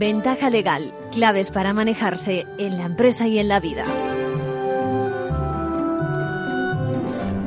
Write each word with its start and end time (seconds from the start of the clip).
Ventaja 0.00 0.48
legal, 0.48 0.94
claves 1.12 1.50
para 1.50 1.74
manejarse 1.74 2.46
en 2.56 2.78
la 2.78 2.86
empresa 2.86 3.26
y 3.28 3.38
en 3.38 3.48
la 3.48 3.60
vida. 3.60 3.84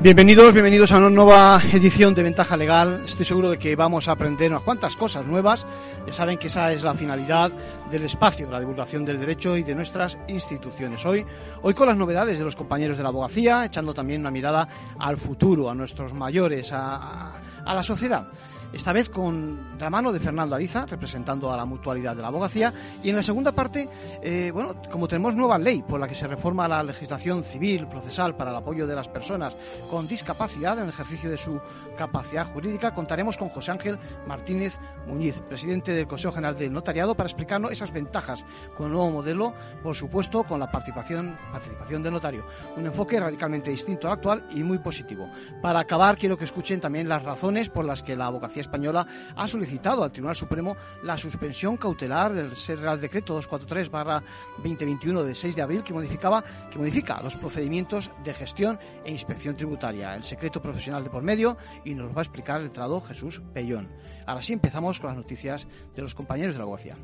Bienvenidos, 0.04 0.54
bienvenidos 0.54 0.92
a 0.92 0.98
una 0.98 1.10
nueva 1.10 1.60
edición 1.72 2.14
de 2.14 2.22
Ventaja 2.22 2.56
Legal. 2.56 3.02
Estoy 3.06 3.26
seguro 3.26 3.50
de 3.50 3.58
que 3.58 3.76
vamos 3.76 4.08
a 4.08 4.12
aprender 4.12 4.52
unas 4.52 4.62
cuantas 4.62 4.96
cosas 4.96 5.26
nuevas. 5.26 5.66
Ya 6.06 6.14
saben 6.14 6.38
que 6.38 6.48
esa 6.48 6.72
es 6.74 6.84
la 6.84 6.94
finalidad 6.94 7.52
del 7.90 8.04
espacio, 8.04 8.48
la 8.52 8.60
divulgación 8.60 9.04
del 9.04 9.20
derecho 9.20 9.58
y 9.58 9.64
de 9.64 9.74
nuestras 9.74 10.20
instituciones. 10.28 11.04
Hoy, 11.06 11.26
hoy 11.64 11.74
con 11.74 11.88
las 11.88 11.98
novedades 11.98 12.38
de 12.38 12.44
los 12.44 12.56
compañeros 12.56 12.98
de 12.98 13.04
la 13.04 13.10
abogacía, 13.10 13.66
echando 13.66 13.94
también 13.94 14.22
una 14.22 14.30
mirada 14.30 14.68
al 15.00 15.18
futuro, 15.18 15.72
a 15.72 15.74
nuestros 15.74 16.14
mayores, 16.14 16.72
a, 16.72 17.40
a 17.66 17.74
la 17.74 17.82
sociedad 17.82 18.28
esta 18.74 18.92
vez 18.92 19.08
con 19.08 19.78
la 19.80 19.90
mano 19.90 20.12
de 20.12 20.20
Fernando 20.20 20.56
Ariza, 20.56 20.88
representando 20.88 21.54
a 21.54 21.58
la 21.58 21.66
mutualidad 21.66 22.16
de 22.16 22.24
la 22.24 22.30
abogacía. 22.30 22.74
Y 23.04 23.12
en 23.12 23.16
la 23.16 23.24
segunda 23.24 23.52
parte, 23.52 23.88
eh, 24.22 24.50
bueno, 24.52 24.76
como 24.92 25.08
tenemos 25.08 25.36
nueva 25.36 25.60
ley 25.60 25.84
por 25.84 26.00
la 26.00 26.08
que 26.08 26.16
se 26.16 26.28
reforma 26.28 26.68
la 26.68 26.82
legislación 26.82 27.44
civil 27.44 27.88
procesal 27.88 28.36
para 28.36 28.50
el 28.50 28.58
apoyo 28.58 28.88
de 28.88 28.96
las 28.96 29.08
personas 29.08 29.56
con 29.90 30.08
discapacidad 30.08 30.78
en 30.78 30.86
el 30.86 30.90
ejercicio 30.90 31.30
de 31.30 31.38
su 31.38 31.62
capacidad 31.96 32.52
jurídica, 32.52 32.96
contaremos 32.96 33.38
con 33.38 33.50
José 33.50 33.72
Ángel 33.72 34.00
Martínez 34.26 34.80
Muñiz, 35.06 35.36
presidente 35.48 35.92
del 35.92 36.08
Consejo 36.08 36.34
General 36.34 36.58
del 36.58 36.74
Notariado, 36.74 37.14
para 37.14 37.28
explicarnos 37.28 37.72
esas 37.72 37.92
ventajas 37.92 38.44
con 38.76 38.88
el 38.88 38.94
nuevo 38.94 39.12
modelo, 39.12 39.54
por 39.84 39.96
supuesto, 39.96 40.44
con 40.44 40.60
la 40.60 40.72
participación, 40.72 41.38
participación 41.52 42.02
del 42.02 42.14
notario. 42.14 42.46
Un 42.76 42.88
enfoque 42.88 43.20
radicalmente 43.20 43.70
distinto 43.70 44.08
al 44.08 44.14
actual 44.14 44.48
y 44.56 44.64
muy 44.64 44.80
positivo. 44.80 45.30
Para 45.62 45.82
acabar, 45.82 46.18
quiero 46.18 46.38
que 46.38 46.46
escuchen 46.46 46.82
también 46.82 47.08
las 47.08 47.22
razones 47.22 47.70
por 47.70 47.86
las 47.86 48.02
que 48.02 48.16
la 48.16 48.28
abogacía 48.28 48.63
española 48.64 49.06
ha 49.36 49.48
solicitado 49.48 50.04
al 50.04 50.12
Tribunal 50.12 50.36
Supremo 50.36 50.76
la 51.04 51.18
suspensión 51.18 51.78
cautelar 51.78 52.34
del 52.34 52.52
Real 52.52 53.00
Decreto 53.00 53.40
243-2021 53.42 55.24
de 55.24 55.36
6 55.36 55.56
de 55.56 55.62
abril 55.62 55.84
que 55.84 55.94
modificaba 55.94 56.44
que 56.72 56.80
modifica 56.80 57.22
los 57.22 57.36
procedimientos 57.36 58.10
de 58.24 58.34
gestión 58.34 58.80
e 59.06 59.12
inspección 59.12 59.56
tributaria, 59.56 60.16
el 60.16 60.24
secreto 60.24 60.62
profesional 60.62 61.04
de 61.04 61.10
por 61.10 61.24
medio 61.24 61.58
y 61.86 61.94
nos 61.94 62.08
lo 62.08 62.14
va 62.14 62.22
a 62.22 62.24
explicar 62.24 62.60
el 62.60 62.68
letrado 62.68 63.02
Jesús 63.02 63.42
Pellón. 63.54 63.90
Ahora 64.26 64.42
sí 64.42 64.54
empezamos 64.54 65.00
con 65.00 65.10
las 65.10 65.18
noticias 65.18 65.68
de 65.96 66.02
los 66.02 66.16
compañeros 66.16 66.56
de 66.56 66.60
la 66.60 66.64
abogacía. 66.64 66.98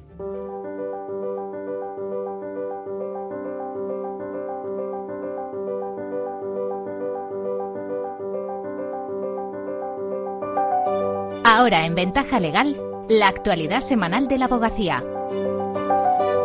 Ahora 11.51 11.83
en 11.87 11.95
Ventaja 11.95 12.39
Legal, 12.39 12.77
la 13.09 13.27
actualidad 13.27 13.79
semanal 13.79 14.27
de 14.27 14.37
la 14.37 14.45
abogacía. 14.45 15.03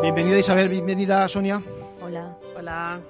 Bienvenida 0.01 0.39
Isabel, 0.39 0.71
bienvenida 0.71 1.29
Sonia. 1.29 1.63
Hola. 2.01 2.39
Hola. 2.57 3.01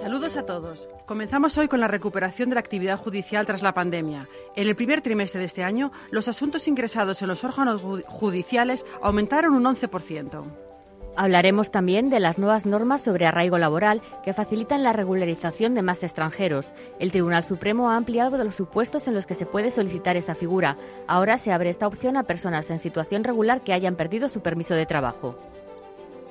Saludos 0.00 0.36
a 0.36 0.46
todos. 0.46 0.88
Comenzamos 1.04 1.58
hoy 1.58 1.66
con 1.66 1.80
la 1.80 1.88
recuperación 1.88 2.48
de 2.48 2.54
la 2.54 2.60
actividad 2.60 3.00
judicial 3.00 3.44
tras 3.44 3.62
la 3.62 3.74
pandemia. 3.74 4.28
En 4.54 4.68
el 4.68 4.76
primer 4.76 5.00
trimestre 5.00 5.40
de 5.40 5.46
este 5.46 5.64
año, 5.64 5.90
los 6.12 6.28
asuntos 6.28 6.68
ingresados 6.68 7.20
en 7.22 7.28
los 7.28 7.42
órganos 7.42 7.82
judiciales 8.06 8.86
aumentaron 9.02 9.54
un 9.54 9.64
11%. 9.64 10.67
Hablaremos 11.18 11.72
también 11.72 12.10
de 12.10 12.20
las 12.20 12.38
nuevas 12.38 12.64
normas 12.64 13.02
sobre 13.02 13.26
arraigo 13.26 13.58
laboral 13.58 14.02
que 14.22 14.32
facilitan 14.32 14.84
la 14.84 14.92
regularización 14.92 15.74
de 15.74 15.82
más 15.82 16.04
extranjeros. 16.04 16.68
El 17.00 17.10
Tribunal 17.10 17.42
Supremo 17.42 17.90
ha 17.90 17.96
ampliado 17.96 18.38
los 18.44 18.54
supuestos 18.54 19.08
en 19.08 19.14
los 19.14 19.26
que 19.26 19.34
se 19.34 19.44
puede 19.44 19.72
solicitar 19.72 20.16
esta 20.16 20.36
figura. 20.36 20.76
Ahora 21.08 21.38
se 21.38 21.50
abre 21.50 21.70
esta 21.70 21.88
opción 21.88 22.16
a 22.16 22.22
personas 22.22 22.70
en 22.70 22.78
situación 22.78 23.24
regular 23.24 23.62
que 23.62 23.72
hayan 23.72 23.96
perdido 23.96 24.28
su 24.28 24.42
permiso 24.42 24.74
de 24.74 24.86
trabajo. 24.86 25.36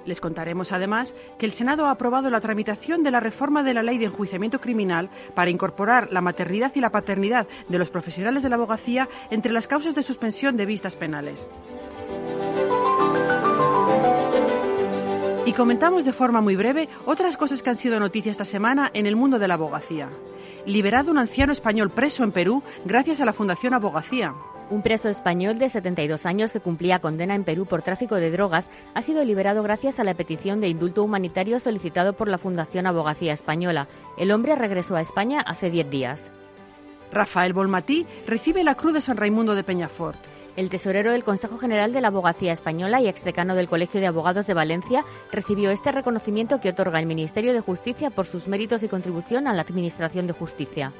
Les 0.05 0.21
contaremos 0.21 0.71
además 0.71 1.13
que 1.37 1.45
el 1.45 1.51
Senado 1.51 1.87
ha 1.87 1.91
aprobado 1.91 2.29
la 2.29 2.39
tramitación 2.39 3.03
de 3.03 3.11
la 3.11 3.19
reforma 3.19 3.63
de 3.63 3.73
la 3.73 3.83
ley 3.83 3.97
de 3.97 4.05
enjuiciamiento 4.05 4.61
criminal 4.61 5.09
para 5.35 5.51
incorporar 5.51 6.13
la 6.13 6.21
maternidad 6.21 6.71
y 6.75 6.79
la 6.79 6.93
paternidad 6.93 7.45
de 7.67 7.77
los 7.77 7.89
profesionales 7.89 8.41
de 8.41 8.47
la 8.47 8.55
abogacía 8.55 9.09
entre 9.31 9.51
las 9.51 9.67
causas 9.67 9.95
de 9.95 10.03
suspensión 10.03 10.55
de 10.55 10.65
vistas 10.65 10.95
penales. 10.95 11.51
Y 15.47 15.53
comentamos 15.53 16.03
de 16.03 16.11
forma 16.11 16.41
muy 16.41 16.57
breve 16.57 16.89
otras 17.05 17.37
cosas 17.37 17.63
que 17.63 17.69
han 17.69 17.77
sido 17.77 18.01
noticia 18.01 18.29
esta 18.29 18.43
semana 18.43 18.91
en 18.93 19.05
el 19.05 19.15
mundo 19.15 19.39
de 19.39 19.47
la 19.47 19.53
abogacía. 19.53 20.09
Liberado 20.65 21.09
un 21.09 21.17
anciano 21.17 21.53
español 21.53 21.89
preso 21.89 22.25
en 22.25 22.33
Perú 22.33 22.63
gracias 22.83 23.21
a 23.21 23.25
la 23.25 23.31
Fundación 23.31 23.73
Abogacía. 23.73 24.33
Un 24.69 24.81
preso 24.81 25.07
español 25.07 25.57
de 25.57 25.69
72 25.69 26.25
años 26.25 26.51
que 26.51 26.59
cumplía 26.59 26.99
condena 26.99 27.33
en 27.33 27.45
Perú 27.45 27.65
por 27.65 27.81
tráfico 27.81 28.15
de 28.15 28.29
drogas 28.29 28.69
ha 28.93 29.01
sido 29.01 29.23
liberado 29.23 29.63
gracias 29.63 30.01
a 30.01 30.03
la 30.03 30.15
petición 30.15 30.59
de 30.59 30.67
indulto 30.67 31.01
humanitario 31.01 31.61
solicitado 31.61 32.11
por 32.11 32.27
la 32.27 32.37
Fundación 32.37 32.85
Abogacía 32.85 33.31
Española. 33.31 33.87
El 34.17 34.33
hombre 34.33 34.53
regresó 34.53 34.97
a 34.97 35.01
España 35.01 35.39
hace 35.39 35.69
10 35.69 35.89
días. 35.89 36.29
Rafael 37.13 37.53
Bolmatí 37.53 38.05
recibe 38.27 38.65
la 38.65 38.75
Cruz 38.75 38.95
de 38.95 38.99
San 38.99 39.15
Raimundo 39.15 39.55
de 39.55 39.63
Peñafort. 39.63 40.19
El 40.57 40.71
tesorero 40.71 41.11
del 41.11 41.23
Consejo 41.23 41.59
General 41.59 41.93
de 41.93 42.01
la 42.01 42.07
Abogacía 42.07 42.51
Española 42.51 42.99
y 42.99 43.07
exdecano 43.07 43.53
del 43.53 43.69
Colegio 43.69 44.01
de 44.01 44.07
Abogados 44.07 44.47
de 44.47 44.55
Valencia 44.55 45.05
recibió 45.31 45.69
este 45.69 45.91
reconocimiento 45.91 46.59
que 46.59 46.69
otorga 46.69 46.99
el 46.99 47.05
Ministerio 47.05 47.53
de 47.53 47.61
Justicia 47.61 48.09
por 48.09 48.25
sus 48.25 48.47
méritos 48.47 48.81
y 48.81 48.87
contribución 48.87 49.47
a 49.47 49.53
la 49.53 49.61
Administración 49.61 50.25
de 50.25 50.33
Justicia. 50.33 50.93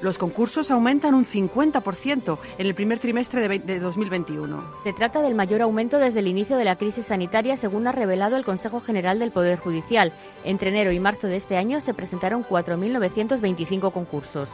Los 0.00 0.16
concursos 0.16 0.70
aumentan 0.70 1.12
un 1.12 1.26
50% 1.26 2.38
en 2.56 2.66
el 2.66 2.74
primer 2.74 2.98
trimestre 2.98 3.46
de 3.46 3.78
2021. 3.78 4.64
Se 4.82 4.94
trata 4.94 5.20
del 5.20 5.34
mayor 5.34 5.60
aumento 5.60 5.98
desde 5.98 6.20
el 6.20 6.26
inicio 6.28 6.56
de 6.56 6.64
la 6.64 6.76
crisis 6.76 7.04
sanitaria, 7.04 7.58
según 7.58 7.86
ha 7.86 7.92
revelado 7.92 8.38
el 8.38 8.44
Consejo 8.46 8.80
General 8.80 9.18
del 9.18 9.32
Poder 9.32 9.58
Judicial. 9.58 10.14
Entre 10.44 10.70
enero 10.70 10.92
y 10.92 10.98
marzo 10.98 11.26
de 11.26 11.36
este 11.36 11.58
año 11.58 11.82
se 11.82 11.92
presentaron 11.92 12.42
4.925 12.42 13.92
concursos. 13.92 14.48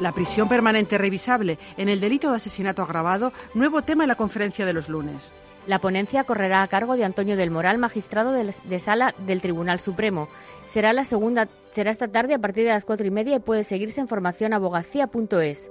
La 0.00 0.12
prisión 0.12 0.48
permanente 0.48 0.96
revisable 0.96 1.58
en 1.76 1.90
el 1.90 2.00
delito 2.00 2.30
de 2.30 2.36
asesinato 2.36 2.82
agravado, 2.82 3.34
nuevo 3.52 3.82
tema 3.82 4.04
en 4.04 4.08
la 4.08 4.14
conferencia 4.14 4.64
de 4.64 4.72
los 4.72 4.88
lunes. 4.88 5.34
La 5.66 5.78
ponencia 5.78 6.24
correrá 6.24 6.62
a 6.62 6.68
cargo 6.68 6.96
de 6.96 7.04
Antonio 7.04 7.36
del 7.36 7.50
Moral, 7.50 7.76
magistrado 7.76 8.32
de, 8.32 8.78
sala 8.78 9.14
del 9.18 9.42
Tribunal 9.42 9.78
Supremo. 9.78 10.28
Será 10.68 10.94
la 10.94 11.04
segunda, 11.04 11.48
será 11.70 11.90
esta 11.90 12.08
tarde 12.08 12.32
a 12.32 12.38
partir 12.38 12.64
de 12.64 12.70
las 12.70 12.86
cuatro 12.86 13.06
y 13.06 13.10
media 13.10 13.36
y 13.36 13.40
puede 13.40 13.62
seguirse 13.62 14.00
en 14.00 14.08
formacionabogacía.es. 14.08 15.68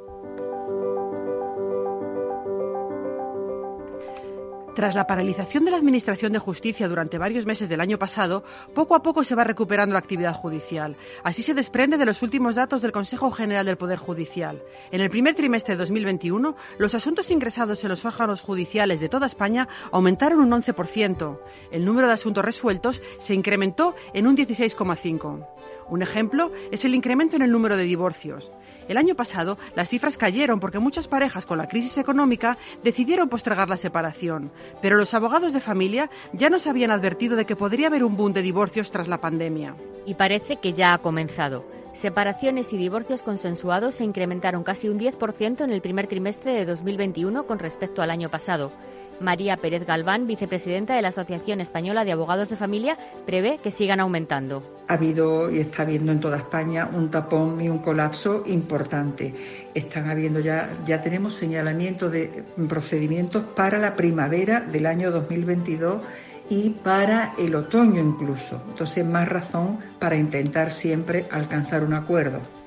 Tras 4.79 4.95
la 4.95 5.07
paralización 5.07 5.65
de 5.65 5.71
la 5.71 5.77
Administración 5.77 6.31
de 6.31 6.39
Justicia 6.39 6.87
durante 6.87 7.17
varios 7.17 7.45
meses 7.45 7.67
del 7.67 7.81
año 7.81 7.99
pasado, 7.99 8.45
poco 8.73 8.95
a 8.95 9.03
poco 9.03 9.25
se 9.25 9.35
va 9.35 9.43
recuperando 9.43 9.91
la 9.91 9.99
actividad 9.99 10.33
judicial. 10.33 10.95
Así 11.21 11.43
se 11.43 11.53
desprende 11.53 11.97
de 11.97 12.05
los 12.05 12.21
últimos 12.21 12.55
datos 12.55 12.81
del 12.81 12.93
Consejo 12.93 13.29
General 13.29 13.65
del 13.65 13.75
Poder 13.75 13.97
Judicial. 13.97 14.63
En 14.91 15.01
el 15.01 15.09
primer 15.09 15.35
trimestre 15.35 15.73
de 15.73 15.79
2021, 15.79 16.55
los 16.77 16.95
asuntos 16.95 17.29
ingresados 17.29 17.83
en 17.83 17.89
los 17.89 18.05
órganos 18.05 18.39
judiciales 18.39 19.01
de 19.01 19.09
toda 19.09 19.27
España 19.27 19.67
aumentaron 19.91 20.39
un 20.39 20.51
11%. 20.51 21.39
El 21.71 21.83
número 21.83 22.07
de 22.07 22.13
asuntos 22.13 22.45
resueltos 22.45 23.01
se 23.19 23.33
incrementó 23.33 23.95
en 24.13 24.27
un 24.27 24.37
16,5%. 24.37 25.58
Un 25.89 26.01
ejemplo 26.01 26.51
es 26.71 26.85
el 26.85 26.95
incremento 26.95 27.35
en 27.35 27.41
el 27.41 27.51
número 27.51 27.77
de 27.77 27.83
divorcios. 27.83 28.51
El 28.87 28.97
año 28.97 29.15
pasado 29.15 29.57
las 29.75 29.89
cifras 29.89 30.17
cayeron 30.17 30.59
porque 30.59 30.79
muchas 30.79 31.07
parejas 31.07 31.45
con 31.45 31.57
la 31.57 31.67
crisis 31.67 31.97
económica 31.97 32.57
decidieron 32.83 33.29
postergar 33.29 33.69
la 33.69 33.77
separación, 33.77 34.51
pero 34.81 34.97
los 34.97 35.13
abogados 35.13 35.53
de 35.53 35.61
familia 35.61 36.09
ya 36.33 36.49
nos 36.49 36.67
habían 36.67 36.91
advertido 36.91 37.35
de 37.35 37.45
que 37.45 37.55
podría 37.55 37.87
haber 37.87 38.03
un 38.03 38.17
boom 38.17 38.33
de 38.33 38.41
divorcios 38.41 38.91
tras 38.91 39.07
la 39.07 39.21
pandemia. 39.21 39.75
Y 40.05 40.15
parece 40.15 40.57
que 40.57 40.73
ya 40.73 40.93
ha 40.93 40.97
comenzado. 40.99 41.65
Separaciones 41.93 42.71
y 42.71 42.77
divorcios 42.77 43.23
consensuados 43.23 43.95
se 43.95 44.05
incrementaron 44.05 44.63
casi 44.63 44.87
un 44.87 44.99
10% 44.99 45.63
en 45.63 45.71
el 45.71 45.81
primer 45.81 46.07
trimestre 46.07 46.53
de 46.53 46.65
2021 46.65 47.45
con 47.45 47.59
respecto 47.59 48.01
al 48.01 48.09
año 48.09 48.29
pasado. 48.29 48.71
María 49.19 49.57
Pérez 49.57 49.85
Galván, 49.85 50.27
vicepresidenta 50.27 50.95
de 50.95 51.01
la 51.01 51.09
Asociación 51.09 51.61
Española 51.61 52.05
de 52.05 52.11
Abogados 52.11 52.49
de 52.49 52.55
Familia, 52.55 52.97
prevé 53.25 53.59
que 53.63 53.71
sigan 53.71 53.99
aumentando. 53.99 54.63
Ha 54.87 54.93
habido 54.93 55.51
y 55.51 55.59
está 55.59 55.83
habiendo 55.83 56.11
en 56.11 56.19
toda 56.19 56.37
España 56.37 56.89
un 56.91 57.11
tapón 57.11 57.61
y 57.61 57.69
un 57.69 57.79
colapso 57.79 58.43
importante. 58.45 59.33
Están 59.73 60.09
habiendo 60.09 60.39
ya, 60.39 60.73
ya 60.85 61.01
tenemos 61.01 61.33
señalamiento 61.33 62.09
de 62.09 62.43
procedimientos 62.67 63.43
para 63.55 63.77
la 63.77 63.95
primavera 63.95 64.61
del 64.61 64.85
año 64.85 65.11
2022 65.11 66.01
y 66.49 66.71
para 66.71 67.33
el 67.37 67.55
otoño 67.55 68.01
incluso. 68.01 68.61
Entonces, 68.69 69.05
más 69.05 69.29
razón 69.29 69.79
para 69.99 70.15
intentar 70.15 70.71
siempre 70.71 71.27
alcanzar 71.31 71.83
un 71.83 71.93
acuerdo. 71.93 72.58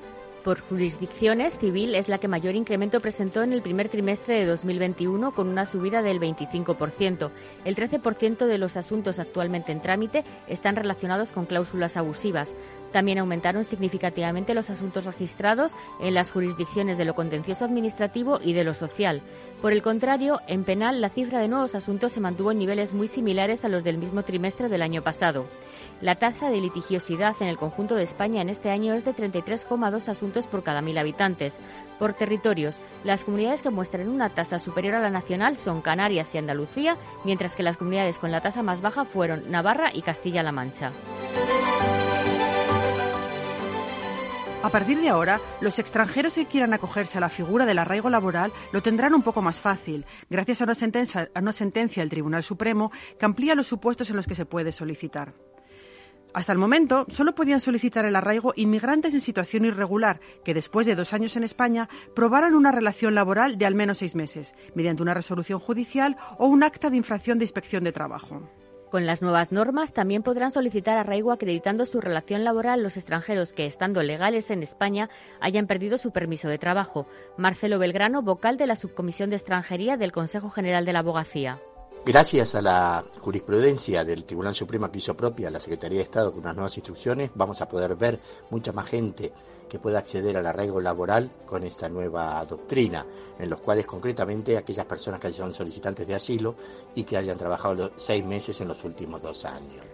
Por 0.43 0.59
jurisdicciones, 0.59 1.57
civil 1.57 1.95
es 1.95 2.09
la 2.09 2.17
que 2.17 2.27
mayor 2.27 2.55
incremento 2.55 2.99
presentó 2.99 3.43
en 3.43 3.53
el 3.53 3.61
primer 3.61 3.87
trimestre 3.87 4.35
de 4.39 4.45
2021 4.45 5.33
con 5.33 5.47
una 5.47 5.65
subida 5.65 6.01
del 6.01 6.19
25%. 6.19 7.31
El 7.63 7.75
13% 7.77 8.45
de 8.45 8.57
los 8.57 8.75
asuntos 8.75 9.19
actualmente 9.19 9.71
en 9.71 9.81
trámite 9.81 10.25
están 10.49 10.75
relacionados 10.75 11.31
con 11.31 11.45
cláusulas 11.45 11.95
abusivas. 11.95 12.55
También 12.93 13.17
aumentaron 13.17 13.65
significativamente 13.65 14.53
los 14.53 14.69
asuntos 14.69 15.05
registrados 15.05 15.73
en 15.99 16.13
las 16.13 16.31
jurisdicciones 16.31 16.97
de 16.97 17.05
lo 17.05 17.15
contencioso 17.15 17.65
administrativo 17.65 18.39
y 18.41 18.53
de 18.53 18.63
lo 18.63 18.75
social. 18.75 19.23
Por 19.61 19.73
el 19.73 19.81
contrario, 19.81 20.39
en 20.47 20.63
penal 20.63 21.01
la 21.01 21.09
cifra 21.09 21.39
de 21.39 21.47
nuevos 21.47 21.73
asuntos 21.73 22.13
se 22.13 22.19
mantuvo 22.19 22.51
en 22.51 22.59
niveles 22.59 22.93
muy 22.93 23.07
similares 23.07 23.65
a 23.65 23.69
los 23.69 23.83
del 23.83 23.97
mismo 23.97 24.23
trimestre 24.23 24.69
del 24.69 24.83
año 24.83 25.01
pasado. 25.01 25.47
La 26.01 26.15
tasa 26.15 26.49
de 26.49 26.57
litigiosidad 26.57 27.35
en 27.39 27.47
el 27.47 27.57
conjunto 27.57 27.95
de 27.95 28.03
España 28.03 28.41
en 28.41 28.49
este 28.49 28.69
año 28.69 28.93
es 28.93 29.05
de 29.05 29.15
33,2 29.15 30.07
asuntos 30.09 30.45
por 30.45 30.61
cada 30.61 30.81
mil 30.81 30.97
habitantes. 30.97 31.55
Por 31.97 32.13
territorios, 32.13 32.75
las 33.03 33.23
comunidades 33.23 33.61
que 33.61 33.69
muestran 33.69 34.09
una 34.09 34.29
tasa 34.29 34.59
superior 34.59 34.95
a 34.95 34.99
la 34.99 35.09
nacional 35.09 35.57
son 35.57 35.81
Canarias 35.81 36.35
y 36.35 36.37
Andalucía, 36.37 36.97
mientras 37.23 37.55
que 37.55 37.63
las 37.63 37.77
comunidades 37.77 38.19
con 38.19 38.31
la 38.31 38.41
tasa 38.41 38.61
más 38.61 38.81
baja 38.81 39.05
fueron 39.05 39.49
Navarra 39.49 39.91
y 39.93 40.01
Castilla-La 40.03 40.51
Mancha. 40.51 40.91
A 44.63 44.69
partir 44.69 44.97
de 45.01 45.09
ahora, 45.09 45.41
los 45.59 45.77
extranjeros 45.77 46.35
que 46.35 46.45
quieran 46.45 46.73
acogerse 46.73 47.17
a 47.17 47.21
la 47.21 47.27
figura 47.27 47.65
del 47.65 47.79
arraigo 47.79 48.09
laboral 48.09 48.53
lo 48.71 48.81
tendrán 48.81 49.13
un 49.13 49.21
poco 49.21 49.41
más 49.41 49.59
fácil, 49.59 50.05
gracias 50.29 50.61
a 50.61 50.63
una 50.63 50.73
sentencia, 51.51 52.01
del 52.01 52.09
Tribunal 52.09 52.43
Supremo 52.43 52.89
que 53.19 53.25
amplía 53.25 53.55
los 53.55 53.67
supuestos 53.67 54.09
en 54.09 54.15
los 54.15 54.25
que 54.25 54.35
se 54.35 54.45
puede 54.45 54.71
solicitar. 54.71 55.33
Hasta 56.33 56.53
el 56.53 56.59
momento, 56.59 57.05
solo 57.09 57.35
podían 57.35 57.59
solicitar 57.59 58.05
el 58.05 58.15
arraigo 58.15 58.53
inmigrantes 58.55 59.13
en 59.13 59.19
situación 59.19 59.65
irregular 59.65 60.21
que, 60.45 60.53
después 60.53 60.87
de 60.87 60.95
dos 60.95 61.11
años 61.11 61.35
en 61.35 61.43
España, 61.43 61.89
probaran 62.15 62.55
una 62.55 62.71
relación 62.71 63.15
laboral 63.15 63.57
de 63.57 63.65
al 63.65 63.75
menos 63.75 63.97
seis 63.97 64.15
meses, 64.15 64.55
mediante 64.75 65.03
una 65.03 65.13
resolución 65.13 65.59
judicial 65.59 66.15
o 66.37 66.47
un 66.47 66.63
acta 66.63 66.89
de 66.89 66.95
infracción 66.95 67.37
de 67.37 67.43
inspección 67.43 67.83
de 67.83 67.91
trabajo. 67.91 68.49
Con 68.93 69.07
las 69.07 69.23
nuevas 69.23 69.51
normas 69.51 69.91
también 69.91 70.21
podrán 70.21 70.51
solicitar 70.51 70.99
arraigo 70.99 71.31
acreditando 71.31 71.87
su 71.87 71.99
relación 71.99 72.43
laboral 72.43 72.83
los 72.83 72.95
extranjeros 72.95 73.51
que, 73.51 73.65
estando 73.65 74.03
legales 74.03 74.51
en 74.51 74.61
España, 74.61 75.09
hayan 75.41 75.65
perdido 75.65 75.97
su 75.97 76.11
permiso 76.11 76.47
de 76.47 76.59
trabajo. 76.59 77.07
Marcelo 77.35 77.79
Belgrano, 77.79 78.21
vocal 78.21 78.55
de 78.55 78.67
la 78.67 78.75
Subcomisión 78.75 79.31
de 79.31 79.37
Extranjería 79.37 79.97
del 79.97 80.11
Consejo 80.11 80.51
General 80.51 80.85
de 80.85 80.93
la 80.93 80.99
Abogacía. 80.99 81.59
Gracias 82.05 82.53
a 82.55 82.61
la 82.61 83.05
jurisprudencia 83.21 84.03
del 84.03 84.25
Tribunal 84.25 84.53
Supremo 84.53 84.91
que 84.91 84.97
hizo 84.97 85.15
propia 85.15 85.49
la 85.49 85.61
Secretaría 85.61 85.99
de 85.99 86.03
Estado 86.03 86.31
con 86.31 86.41
unas 86.41 86.53
nuevas 86.53 86.77
instrucciones, 86.77 87.31
vamos 87.33 87.61
a 87.61 87.69
poder 87.69 87.95
ver 87.95 88.19
mucha 88.49 88.73
más 88.73 88.89
gente 88.89 89.31
que 89.69 89.79
pueda 89.79 89.99
acceder 89.99 90.35
al 90.35 90.45
arraigo 90.45 90.81
laboral 90.81 91.31
con 91.45 91.63
esta 91.63 91.87
nueva 91.87 92.43
doctrina, 92.43 93.05
en 93.39 93.49
los 93.49 93.61
cuales 93.61 93.87
concretamente 93.87 94.57
aquellas 94.57 94.85
personas 94.85 95.21
que 95.21 95.31
son 95.31 95.53
solicitantes 95.53 96.05
de 96.05 96.15
asilo 96.15 96.57
y 96.93 97.05
que 97.05 97.15
hayan 97.15 97.37
trabajado 97.37 97.93
seis 97.95 98.25
meses 98.25 98.59
en 98.59 98.67
los 98.67 98.83
últimos 98.83 99.21
dos 99.21 99.45
años. 99.45 99.85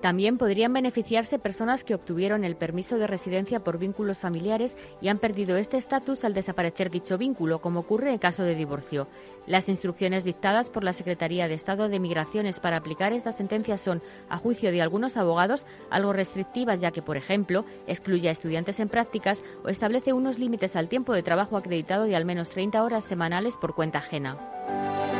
También 0.00 0.38
podrían 0.38 0.72
beneficiarse 0.72 1.40
personas 1.40 1.82
que 1.82 1.94
obtuvieron 1.94 2.44
el 2.44 2.54
permiso 2.54 2.98
de 2.98 3.08
residencia 3.08 3.60
por 3.60 3.78
vínculos 3.78 4.18
familiares 4.18 4.76
y 5.00 5.08
han 5.08 5.18
perdido 5.18 5.56
este 5.56 5.76
estatus 5.76 6.24
al 6.24 6.34
desaparecer 6.34 6.90
dicho 6.90 7.18
vínculo, 7.18 7.60
como 7.60 7.80
ocurre 7.80 8.12
en 8.12 8.18
caso 8.18 8.44
de 8.44 8.54
divorcio. 8.54 9.08
Las 9.46 9.68
instrucciones 9.68 10.22
dictadas 10.22 10.70
por 10.70 10.84
la 10.84 10.92
Secretaría 10.92 11.48
de 11.48 11.54
Estado 11.54 11.88
de 11.88 11.98
Migraciones 11.98 12.60
para 12.60 12.76
aplicar 12.76 13.12
esta 13.12 13.32
sentencia 13.32 13.76
son, 13.76 14.00
a 14.28 14.38
juicio 14.38 14.70
de 14.70 14.82
algunos 14.82 15.16
abogados, 15.16 15.66
algo 15.90 16.12
restrictivas, 16.12 16.80
ya 16.80 16.92
que, 16.92 17.02
por 17.02 17.16
ejemplo, 17.16 17.64
excluye 17.88 18.28
a 18.28 18.32
estudiantes 18.32 18.78
en 18.78 18.88
prácticas 18.88 19.42
o 19.64 19.68
establece 19.68 20.12
unos 20.12 20.38
límites 20.38 20.76
al 20.76 20.88
tiempo 20.88 21.12
de 21.12 21.24
trabajo 21.24 21.56
acreditado 21.56 22.04
de 22.04 22.14
al 22.14 22.24
menos 22.24 22.50
30 22.50 22.82
horas 22.84 23.04
semanales 23.04 23.56
por 23.56 23.74
cuenta 23.74 23.98
ajena. 23.98 25.17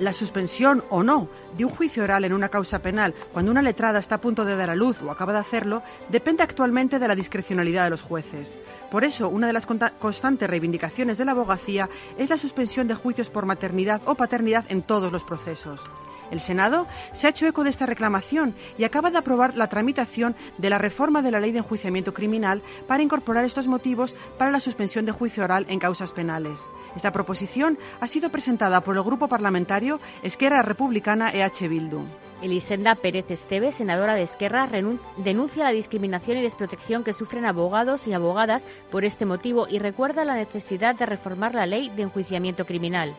La 0.00 0.12
suspensión 0.12 0.84
o 0.90 1.02
no 1.02 1.28
de 1.56 1.64
un 1.64 1.70
juicio 1.70 2.04
oral 2.04 2.24
en 2.24 2.32
una 2.32 2.48
causa 2.48 2.78
penal 2.80 3.14
cuando 3.32 3.50
una 3.50 3.62
letrada 3.62 3.98
está 3.98 4.16
a 4.16 4.20
punto 4.20 4.44
de 4.44 4.56
dar 4.56 4.70
a 4.70 4.76
luz 4.76 5.02
o 5.02 5.10
acaba 5.10 5.32
de 5.32 5.40
hacerlo 5.40 5.82
depende 6.08 6.42
actualmente 6.42 6.98
de 6.98 7.08
la 7.08 7.14
discrecionalidad 7.14 7.84
de 7.84 7.90
los 7.90 8.02
jueces. 8.02 8.56
Por 8.90 9.04
eso, 9.04 9.28
una 9.28 9.48
de 9.48 9.52
las 9.52 9.66
constantes 9.66 10.48
reivindicaciones 10.48 11.18
de 11.18 11.24
la 11.24 11.32
abogacía 11.32 11.88
es 12.16 12.30
la 12.30 12.38
suspensión 12.38 12.86
de 12.88 12.94
juicios 12.94 13.28
por 13.28 13.46
maternidad 13.46 14.00
o 14.04 14.14
paternidad 14.14 14.64
en 14.68 14.82
todos 14.82 15.12
los 15.12 15.24
procesos. 15.24 15.80
El 16.30 16.40
Senado 16.40 16.86
se 17.12 17.26
ha 17.26 17.30
hecho 17.30 17.46
eco 17.46 17.64
de 17.64 17.70
esta 17.70 17.86
reclamación 17.86 18.54
y 18.76 18.84
acaba 18.84 19.10
de 19.10 19.18
aprobar 19.18 19.56
la 19.56 19.68
tramitación 19.68 20.36
de 20.58 20.70
la 20.70 20.78
reforma 20.78 21.22
de 21.22 21.30
la 21.30 21.40
Ley 21.40 21.52
de 21.52 21.58
Enjuiciamiento 21.58 22.12
Criminal 22.12 22.62
para 22.86 23.02
incorporar 23.02 23.44
estos 23.44 23.66
motivos 23.66 24.14
para 24.38 24.50
la 24.50 24.60
suspensión 24.60 25.06
de 25.06 25.12
juicio 25.12 25.44
oral 25.44 25.66
en 25.68 25.78
causas 25.78 26.12
penales. 26.12 26.60
Esta 26.96 27.12
proposición 27.12 27.78
ha 28.00 28.06
sido 28.06 28.30
presentada 28.30 28.82
por 28.82 28.96
el 28.96 29.02
Grupo 29.02 29.28
Parlamentario 29.28 30.00
Esquerra 30.22 30.62
Republicana 30.62 31.30
EH 31.32 31.68
Bildu. 31.68 32.04
Elisenda 32.40 32.94
Pérez 32.94 33.28
Esteve, 33.30 33.72
senadora 33.72 34.14
de 34.14 34.22
Esquerra, 34.22 34.68
denuncia 35.16 35.64
la 35.64 35.72
discriminación 35.72 36.38
y 36.38 36.42
desprotección 36.42 37.02
que 37.02 37.12
sufren 37.12 37.44
abogados 37.44 38.06
y 38.06 38.12
abogadas 38.12 38.64
por 38.92 39.04
este 39.04 39.26
motivo 39.26 39.66
y 39.68 39.80
recuerda 39.80 40.24
la 40.24 40.36
necesidad 40.36 40.94
de 40.94 41.06
reformar 41.06 41.54
la 41.54 41.66
ley 41.66 41.90
de 41.90 42.02
enjuiciamiento 42.02 42.64
criminal 42.64 43.16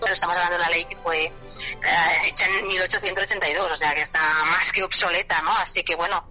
pero 0.00 0.12
estamos 0.12 0.36
hablando 0.36 0.56
de 0.56 0.62
una 0.62 0.70
ley 0.70 0.84
que 0.84 0.96
fue 0.96 1.24
eh, 1.24 1.32
hecha 2.26 2.46
en 2.46 2.66
1882, 2.66 3.72
o 3.72 3.76
sea 3.76 3.94
que 3.94 4.02
está 4.02 4.20
más 4.46 4.72
que 4.72 4.82
obsoleta, 4.82 5.40
¿no? 5.42 5.52
Así 5.52 5.82
que 5.82 5.94
bueno, 5.96 6.28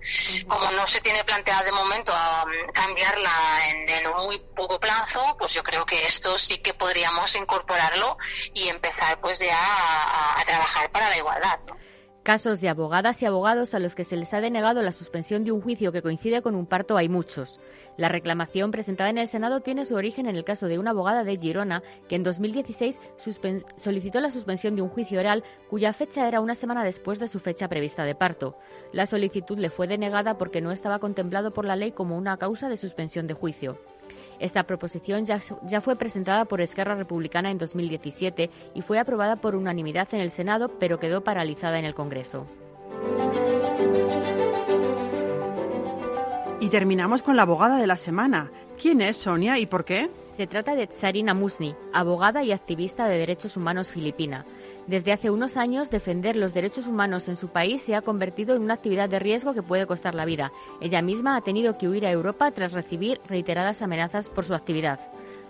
como 0.47 0.71
no 0.71 0.87
se 0.87 1.01
tiene 1.01 1.23
planteado 1.23 1.65
de 1.65 1.71
momento 1.71 2.11
um, 2.11 2.71
cambiarla 2.71 3.31
en, 3.69 3.89
en, 3.89 4.07
un 4.07 4.25
muy 4.25 4.39
poco 4.55 4.79
plazo, 4.79 5.35
pues 5.39 5.53
yo 5.53 5.63
creo 5.63 5.85
que 5.85 6.05
esto 6.05 6.37
sí 6.37 6.57
que 6.57 6.73
podríamos 6.73 7.35
incorporarlo 7.35 8.17
y 8.53 8.69
empezar 8.69 9.19
pues 9.19 9.39
ya 9.39 9.57
a, 9.57 10.39
a 10.39 10.45
trabajar 10.45 10.89
para 10.91 11.09
la 11.09 11.17
igualdad, 11.17 11.59
¿no? 11.67 11.77
Casos 12.23 12.59
de 12.59 12.67
abogadas 12.67 13.21
y 13.21 13.25
abogados 13.25 13.73
a 13.73 13.79
los 13.79 13.95
que 13.95 14.03
se 14.03 14.17
les 14.17 14.33
ha 14.33 14.41
denegado 14.41 14.81
la 14.81 14.91
suspensión 14.91 15.45
de 15.45 15.53
un 15.53 15.61
juicio 15.61 15.93
que 15.93 16.01
coincide 16.01 16.41
con 16.41 16.55
un 16.55 16.65
parto 16.65 16.97
hay 16.97 17.07
muchos. 17.07 17.57
La 17.97 18.09
reclamación 18.09 18.69
presentada 18.71 19.09
en 19.09 19.17
el 19.17 19.27
Senado 19.27 19.61
tiene 19.61 19.83
su 19.83 19.95
origen 19.95 20.27
en 20.27 20.35
el 20.35 20.43
caso 20.43 20.67
de 20.67 20.77
una 20.77 20.91
abogada 20.91 21.23
de 21.23 21.35
Girona 21.35 21.81
que 22.07 22.15
en 22.15 22.23
2016 22.23 22.99
solicitó 23.75 24.19
la 24.19 24.29
suspensión 24.29 24.75
de 24.75 24.83
un 24.83 24.89
juicio 24.89 25.19
oral 25.19 25.43
cuya 25.67 25.93
fecha 25.93 26.27
era 26.27 26.39
una 26.39 26.53
semana 26.53 26.83
después 26.83 27.17
de 27.19 27.27
su 27.27 27.39
fecha 27.39 27.67
prevista 27.67 28.05
de 28.05 28.13
parto. 28.13 28.55
La 28.93 29.07
solicitud 29.07 29.57
le 29.57 29.71
fue 29.71 29.87
denegada 29.87 30.37
porque 30.37 30.61
no 30.61 30.71
estaba 30.71 30.99
contemplado 30.99 31.51
por 31.51 31.65
la 31.65 31.75
ley 31.75 31.91
como 31.91 32.17
una 32.17 32.37
causa 32.37 32.69
de 32.69 32.77
suspensión 32.77 33.25
de 33.25 33.33
juicio. 33.33 33.79
Esta 34.39 34.63
proposición 34.63 35.25
ya, 35.25 35.81
fue 35.81 35.95
presentada 35.95 36.45
por 36.45 36.61
Esquerra 36.61 36.95
Republicana 36.95 37.49
en 37.49 37.57
2017 37.57 38.51
y 38.75 38.81
fue 38.81 38.99
aprobada 38.99 39.37
por 39.37 39.55
unanimidad 39.55 40.07
en 40.11 40.21
el 40.21 40.29
Senado, 40.29 40.69
pero 40.79 40.99
quedó 40.99 41.23
paralizada 41.23 41.79
en 41.79 41.85
el 41.85 41.95
Congreso. 41.95 42.45
Y 46.59 46.69
terminamos 46.69 47.21
con 47.21 47.35
la 47.35 47.43
abogada 47.43 47.77
de 47.77 47.85
la 47.85 47.97
semana. 47.97 48.49
¿Quién 48.81 49.01
es 49.01 49.17
Sonia 49.17 49.59
y 49.59 49.67
por 49.67 49.85
qué? 49.85 50.09
Se 50.37 50.47
trata 50.47 50.75
de 50.75 50.87
Tsarina 50.87 51.35
Musni, 51.35 51.75
abogada 51.93 52.43
y 52.43 52.51
activista 52.51 53.07
de 53.07 53.19
derechos 53.19 53.57
humanos 53.57 53.89
filipina. 53.89 54.43
Desde 54.87 55.11
hace 55.11 55.29
unos 55.29 55.55
años, 55.55 55.91
defender 55.91 56.35
los 56.35 56.55
derechos 56.55 56.87
humanos 56.87 57.27
en 57.27 57.35
su 57.35 57.49
país 57.49 57.83
se 57.83 57.93
ha 57.93 58.01
convertido 58.01 58.55
en 58.55 58.63
una 58.63 58.73
actividad 58.73 59.07
de 59.07 59.19
riesgo 59.19 59.53
que 59.53 59.61
puede 59.61 59.85
costar 59.85 60.15
la 60.15 60.25
vida. 60.25 60.51
Ella 60.81 61.03
misma 61.03 61.35
ha 61.35 61.41
tenido 61.41 61.77
que 61.77 61.87
huir 61.87 62.07
a 62.07 62.11
Europa 62.11 62.49
tras 62.49 62.71
recibir 62.71 63.21
reiteradas 63.27 63.83
amenazas 63.83 64.27
por 64.27 64.43
su 64.43 64.55
actividad. 64.55 64.99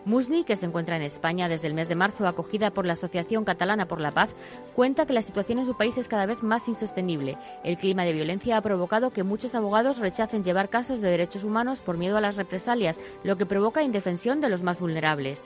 Musni, 0.08 0.46
que 0.46 0.56
se 0.56 0.66
encuentra 0.66 0.96
en 0.96 1.02
España 1.02 1.50
desde 1.50 1.68
el 1.68 1.74
mes 1.74 1.90
de 1.90 1.96
marzo, 1.96 2.26
acogida 2.28 2.72
por 2.72 2.86
la 2.86 2.94
Asociación 2.94 3.44
Catalana 3.44 3.88
por 3.88 4.00
la 4.00 4.12
Paz, 4.12 4.30
cuenta 4.74 5.06
que 5.06 5.12
la 5.12 5.22
situación 5.22 5.60
en 5.60 5.66
su 5.66 5.76
país 5.76 5.98
es 5.98 6.08
cada 6.08 6.26
vez 6.26 6.42
más 6.42 6.70
insostenible. 6.70 7.38
El 7.66 7.78
clima 7.78 8.06
de 8.06 8.14
violencia 8.14 8.56
ha 8.56 8.62
provocado 8.62 9.12
que 9.12 9.24
muchos 9.24 9.54
abogados 9.54 9.98
rechacen 9.98 10.46
llevar 10.46 10.70
casos 10.70 11.02
de 11.02 11.10
derechos 11.10 11.44
humanos 11.44 11.82
por 11.82 11.98
miedo 11.98 12.16
a 12.16 12.22
las 12.22 12.38
represalias, 12.38 12.98
lo 13.24 13.36
que 13.36 13.46
provoca 13.46 13.84
indefensión 13.84 14.40
de 14.40 14.48
los 14.48 14.64
más 14.64 14.80
vulnerables. 14.80 15.42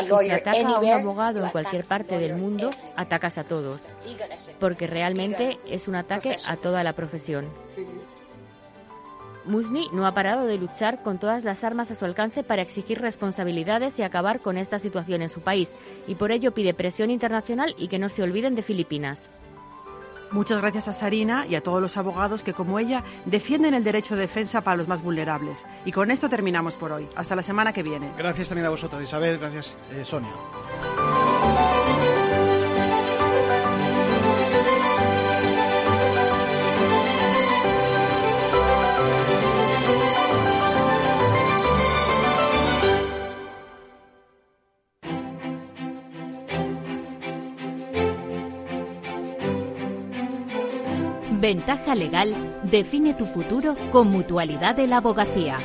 si 0.00 0.28
se 0.28 0.32
ataca 0.32 0.52
a 0.52 0.78
un 0.80 0.92
abogado 0.92 1.44
en 1.44 1.50
cualquier 1.50 1.84
parte 1.84 2.18
del 2.18 2.36
mundo, 2.36 2.70
atacas 2.96 3.36
a 3.36 3.44
todos, 3.44 3.82
porque 4.58 4.86
realmente 4.86 5.58
es 5.66 5.88
un 5.88 5.94
ataque 5.94 6.36
a 6.46 6.56
toda 6.56 6.82
la 6.82 6.94
profesión. 6.94 7.48
Musni 9.48 9.88
no 9.92 10.06
ha 10.06 10.14
parado 10.14 10.46
de 10.46 10.58
luchar 10.58 11.02
con 11.02 11.18
todas 11.18 11.42
las 11.42 11.64
armas 11.64 11.90
a 11.90 11.94
su 11.94 12.04
alcance 12.04 12.44
para 12.44 12.62
exigir 12.62 13.00
responsabilidades 13.00 13.98
y 13.98 14.02
acabar 14.02 14.40
con 14.40 14.58
esta 14.58 14.78
situación 14.78 15.22
en 15.22 15.30
su 15.30 15.40
país, 15.40 15.70
y 16.06 16.14
por 16.14 16.30
ello 16.30 16.52
pide 16.52 16.74
presión 16.74 17.10
internacional 17.10 17.74
y 17.78 17.88
que 17.88 17.98
no 17.98 18.08
se 18.08 18.22
olviden 18.22 18.54
de 18.54 18.62
Filipinas. 18.62 19.30
Muchas 20.30 20.60
gracias 20.60 20.88
a 20.88 20.92
Sarina 20.92 21.46
y 21.46 21.54
a 21.54 21.62
todos 21.62 21.80
los 21.80 21.96
abogados 21.96 22.42
que, 22.42 22.52
como 22.52 22.78
ella, 22.78 23.02
defienden 23.24 23.72
el 23.72 23.82
derecho 23.82 24.14
de 24.14 24.22
defensa 24.22 24.60
para 24.60 24.76
los 24.76 24.86
más 24.86 25.02
vulnerables. 25.02 25.64
Y 25.86 25.92
con 25.92 26.10
esto 26.10 26.28
terminamos 26.28 26.74
por 26.74 26.92
hoy. 26.92 27.08
Hasta 27.16 27.34
la 27.34 27.42
semana 27.42 27.72
que 27.72 27.82
viene. 27.82 28.12
Gracias 28.18 28.48
también 28.48 28.66
a 28.66 28.70
vosotros, 28.70 29.02
Isabel. 29.02 29.38
Gracias, 29.38 29.76
eh, 29.90 30.04
Sonia. 30.04 30.32
Ventaja 51.48 51.94
legal 51.94 52.34
define 52.64 53.14
tu 53.14 53.24
futuro 53.24 53.74
con 53.90 54.08
mutualidad 54.08 54.74
de 54.74 54.86
la 54.86 54.98
abogacía. 54.98 55.56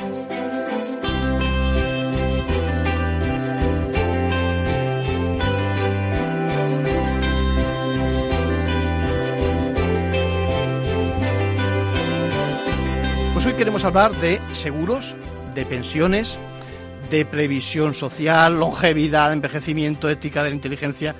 Pues 13.34 13.44
hoy 13.44 13.52
queremos 13.52 13.84
hablar 13.84 14.12
de 14.22 14.40
seguros, 14.54 15.14
de 15.54 15.66
pensiones, 15.66 16.38
de 17.10 17.26
previsión 17.26 17.92
social, 17.92 18.58
longevidad, 18.58 19.34
envejecimiento, 19.34 20.08
ética 20.08 20.42
de 20.42 20.48
la 20.48 20.56
inteligencia 20.56 21.14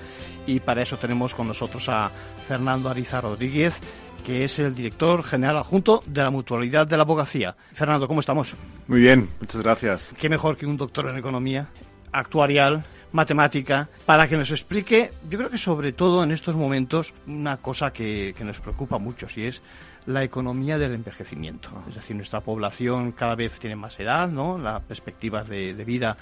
y 0.46 0.60
para 0.60 0.80
eso 0.80 0.96
tenemos 0.96 1.34
con 1.34 1.48
nosotros 1.48 1.86
a 1.90 2.10
Fernando 2.48 2.88
Ariza 2.88 3.20
Rodríguez, 3.20 3.78
que 4.24 4.44
es 4.44 4.58
el 4.58 4.74
director 4.74 5.22
general 5.22 5.58
adjunto 5.58 6.02
de 6.06 6.22
la 6.22 6.30
Mutualidad 6.30 6.86
de 6.86 6.96
la 6.96 7.02
Abogacía. 7.02 7.54
Fernando, 7.74 8.08
¿cómo 8.08 8.20
estamos? 8.20 8.54
Muy 8.88 9.00
bien, 9.00 9.28
muchas 9.38 9.60
gracias. 9.60 10.14
Qué 10.18 10.28
mejor 10.28 10.56
que 10.56 10.66
un 10.66 10.78
doctor 10.78 11.10
en 11.10 11.18
economía, 11.18 11.68
actuarial, 12.10 12.84
matemática, 13.12 13.88
para 14.06 14.26
que 14.26 14.36
nos 14.36 14.50
explique, 14.50 15.12
yo 15.28 15.38
creo 15.38 15.50
que 15.50 15.58
sobre 15.58 15.92
todo 15.92 16.24
en 16.24 16.32
estos 16.32 16.56
momentos, 16.56 17.12
una 17.26 17.58
cosa 17.58 17.92
que, 17.92 18.34
nos 18.42 18.60
preocupa 18.60 18.98
mucho, 18.98 19.28
si 19.28 19.44
es 19.44 19.62
la 20.06 20.24
economía 20.24 20.78
del 20.78 20.94
envejecimiento. 20.94 21.70
Es 21.88 21.94
decir, 21.94 22.16
nuestra 22.16 22.40
población 22.40 23.12
cada 23.12 23.34
vez 23.34 23.58
tiene 23.58 23.76
más 23.76 23.98
edad, 24.00 24.28
¿no? 24.28 24.58
Las 24.58 24.82
perspectivas 24.82 25.48
de, 25.48 25.72
vida 25.84 26.16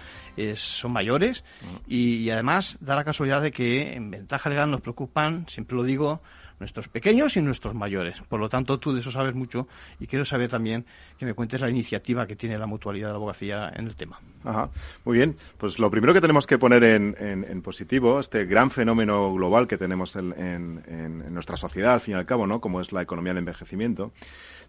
son 0.54 0.92
mayores 0.92 1.44
y, 1.86 2.16
y, 2.16 2.30
además 2.30 2.76
da 2.80 2.96
la 2.96 3.04
casualidad 3.04 3.42
de 3.42 3.52
que 3.52 3.94
en 3.94 4.10
ventaja 4.10 4.50
legal 4.50 4.70
nos 4.70 4.80
preocupan, 4.80 5.46
siempre 5.48 5.76
lo 5.76 5.84
digo, 5.84 6.20
nuestros 6.62 6.88
pequeños 6.88 7.36
y 7.36 7.42
nuestros 7.42 7.74
mayores. 7.74 8.16
Por 8.28 8.40
lo 8.40 8.48
tanto, 8.48 8.78
tú 8.78 8.94
de 8.94 9.00
eso 9.00 9.10
sabes 9.10 9.34
mucho 9.34 9.68
y 10.00 10.06
quiero 10.06 10.24
saber 10.24 10.48
también 10.48 10.86
que 11.18 11.26
me 11.26 11.34
cuentes 11.34 11.60
la 11.60 11.68
iniciativa 11.68 12.26
que 12.26 12.36
tiene 12.36 12.56
la 12.56 12.66
mutualidad 12.66 13.08
de 13.08 13.12
la 13.12 13.16
abogacía 13.16 13.72
en 13.74 13.86
el 13.86 13.96
tema. 13.96 14.20
Ajá. 14.44 14.70
Muy 15.04 15.16
bien. 15.16 15.36
Pues 15.58 15.78
lo 15.78 15.90
primero 15.90 16.14
que 16.14 16.20
tenemos 16.20 16.46
que 16.46 16.58
poner 16.58 16.84
en, 16.84 17.62
positivo, 17.62 18.20
este 18.20 18.44
gran 18.46 18.70
fenómeno 18.70 19.34
global 19.34 19.66
que 19.66 19.76
tenemos 19.76 20.16
en, 20.16 20.32
en, 20.38 21.34
nuestra 21.34 21.56
sociedad, 21.56 21.94
al 21.94 22.00
fin 22.00 22.14
y 22.14 22.18
al 22.18 22.26
cabo, 22.26 22.46
¿no? 22.46 22.60
Como 22.60 22.80
es 22.80 22.92
la 22.92 23.02
economía 23.02 23.32
del 23.32 23.38
envejecimiento 23.38 24.12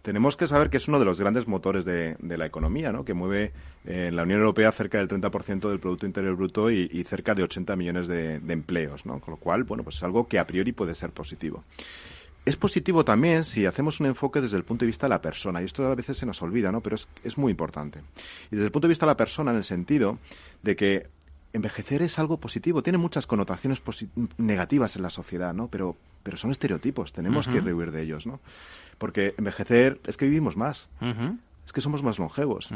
tenemos 0.04 0.36
que 0.36 0.48
saber 0.48 0.70
que 0.70 0.78
es 0.78 0.88
uno 0.90 1.00
de 1.00 1.06
los 1.06 1.20
grandes 1.20 1.48
motores 1.48 1.86
de, 1.86 2.16
la 2.20 2.46
economía, 2.46 2.92
¿no? 2.92 3.06
que 3.06 3.14
mueve 3.14 3.54
eh, 3.86 4.08
en 4.10 4.16
la 4.18 4.24
Unión 4.24 4.42
Europea 4.42 4.72
cerca 4.74 4.98
del 4.98 5.08
30% 5.08 5.70
del 5.70 5.80
Producto 5.80 6.06
Interior 6.06 6.36
Bruto 6.36 6.70
y, 6.70 7.04
cerca 7.06 7.34
de 7.34 7.44
80 7.44 7.76
millones 7.78 8.08
de, 8.08 8.36
empleos, 8.36 9.06
¿no? 9.06 9.20
con 9.20 9.32
lo 9.32 9.38
cual, 9.38 9.64
bueno, 9.64 9.84
pues 9.84 9.96
es 9.96 10.04
algo 10.04 10.28
que 10.28 10.38
a 10.38 10.46
priori 10.46 10.74
puede 10.74 10.94
ser 10.94 11.12
positivo. 11.12 11.64
Es 12.46 12.58
positivo 12.58 13.06
también 13.06 13.46
si 13.46 13.66
hacemos 13.66 14.02
un 14.02 14.08
enfoque 14.08 14.42
desde 14.42 14.58
el 14.58 14.66
punto 14.66 14.84
de 14.84 14.88
vista 14.88 15.08
de 15.08 15.12
la 15.12 15.22
persona, 15.22 15.62
y 15.62 15.66
esto 15.66 15.88
a 15.88 15.96
veces 15.96 16.18
se 16.18 16.26
nos 16.26 16.42
olvida, 16.42 16.70
¿no? 16.70 16.82
pero 16.82 16.98
es 17.24 17.38
muy 17.38 17.52
importante. 17.52 18.02
Y 18.52 18.58
desde 18.58 18.66
el 18.66 18.72
punto 18.72 18.88
de 18.88 18.92
vista 18.92 19.06
de 19.06 19.12
la 19.12 19.18
persona, 19.18 19.52
en 19.52 19.58
el 19.58 19.64
sentido 19.64 20.20
de 20.62 20.76
que 20.76 21.08
envejecer 21.54 22.02
es 22.02 22.20
algo 22.20 22.38
positivo, 22.38 22.84
tiene 22.84 22.98
muchas 22.98 23.28
connotaciones 23.28 23.82
negativas 24.38 24.96
en 24.96 25.04
la 25.04 25.10
sociedad, 25.10 25.54
¿no? 25.54 25.68
Pero, 25.68 25.96
pero 26.24 26.36
son 26.38 26.52
estereotipos, 26.52 27.14
tenemos 27.14 27.48
que 27.48 27.62
rehuir 27.62 27.92
de 27.92 28.02
ellos, 28.02 28.26
¿no? 28.26 28.40
Porque 28.98 29.36
envejecer 29.38 30.00
es 30.06 30.18
que 30.18 30.26
vivimos 30.26 30.58
más, 30.58 30.88
es 31.66 31.72
que 31.72 31.82
somos 31.82 32.04
más 32.04 32.20
longevos. 32.20 32.72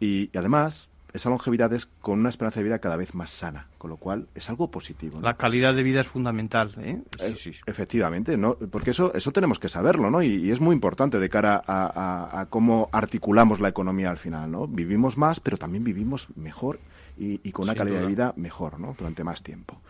y, 0.00 0.30
además, 0.36 0.88
esa 1.12 1.30
longevidad 1.30 1.72
es 1.72 1.86
con 1.86 2.20
una 2.20 2.28
esperanza 2.28 2.60
de 2.60 2.64
vida 2.64 2.78
cada 2.80 2.96
vez 2.96 3.14
más 3.14 3.30
sana, 3.30 3.68
con 3.78 3.90
lo 3.90 3.96
cual 3.96 4.28
es 4.34 4.48
algo 4.50 4.70
positivo. 4.70 5.20
La 5.20 5.34
calidad 5.34 5.74
de 5.74 5.82
vida 5.82 6.00
es 6.02 6.06
fundamental, 6.06 6.74
¿eh? 6.78 7.00
eh 7.18 7.34
sí, 7.36 7.52
sí. 7.54 7.60
Efectivamente, 7.66 8.36
¿no? 8.36 8.56
porque 8.56 8.90
eso, 8.90 9.12
eso 9.14 9.32
tenemos 9.32 9.58
que 9.58 9.68
saberlo, 9.68 10.10
¿no? 10.10 10.22
Y, 10.22 10.50
es 10.50 10.60
muy 10.60 10.74
importante 10.74 11.18
de 11.18 11.28
cara 11.28 11.62
a, 11.66 12.46
cómo 12.50 12.88
articulamos 12.92 13.60
la 13.60 13.68
economía 13.68 14.10
al 14.10 14.18
final, 14.18 14.50
¿no? 14.50 14.66
Vivimos 14.66 15.16
más, 15.16 15.40
pero 15.40 15.56
también 15.56 15.84
vivimos 15.84 16.28
mejor 16.36 16.78
y, 17.16 17.50
con 17.52 17.64
una 17.64 17.74
calidad 17.74 18.00
de 18.00 18.06
vida 18.06 18.32
mejor, 18.36 18.78
¿no? 18.78 18.94
Durante 18.96 19.24
más 19.24 19.42
tiempo. 19.42 19.80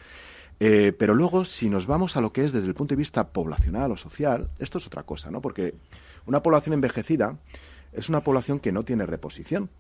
Eh, 0.60 0.92
pero 0.98 1.14
luego, 1.14 1.44
si 1.44 1.68
nos 1.68 1.86
vamos 1.86 2.16
a 2.16 2.20
lo 2.20 2.32
que 2.32 2.44
es 2.44 2.52
desde 2.52 2.68
el 2.68 2.74
punto 2.74 2.94
de 2.94 2.98
vista 2.98 3.28
poblacional 3.28 3.92
o 3.92 3.96
social, 3.96 4.48
esto 4.58 4.78
es 4.78 4.86
otra 4.86 5.04
cosa, 5.04 5.30
¿no? 5.30 5.40
Porque 5.40 5.74
una 6.26 6.42
población 6.42 6.74
envejecida 6.74 7.36
es 7.92 8.08
una 8.08 8.22
población 8.22 8.58
que 8.60 8.72
no 8.72 8.82
tiene 8.82 9.06
reposición. 9.06 9.70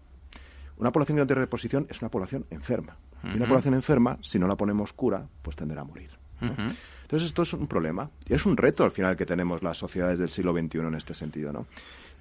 Una 0.78 0.92
población 0.92 1.16
que 1.16 1.20
no 1.22 1.26
tiene 1.26 1.40
reposición 1.40 1.86
es 1.90 2.00
una 2.00 2.10
población 2.10 2.46
enferma. 2.50 2.96
Y 3.24 3.36
una 3.36 3.46
población 3.46 3.74
enferma, 3.74 4.18
si 4.22 4.38
no 4.38 4.46
la 4.46 4.56
ponemos 4.56 4.92
cura, 4.92 5.26
pues 5.42 5.56
tenderá 5.56 5.82
a 5.82 5.84
morir. 5.84 6.10
Entonces 6.40 7.28
esto 7.28 7.42
es 7.42 7.52
un 7.52 7.66
problema 7.66 8.08
y 8.28 8.34
es 8.34 8.46
un 8.46 8.56
reto 8.56 8.84
al 8.84 8.92
final 8.92 9.16
que 9.16 9.26
tenemos 9.26 9.62
las 9.62 9.76
sociedades 9.76 10.18
del 10.18 10.28
siglo 10.28 10.52
XXI 10.52 10.78
en 10.78 10.94
este 10.94 11.14
sentido, 11.14 11.52
¿no? 11.52 11.66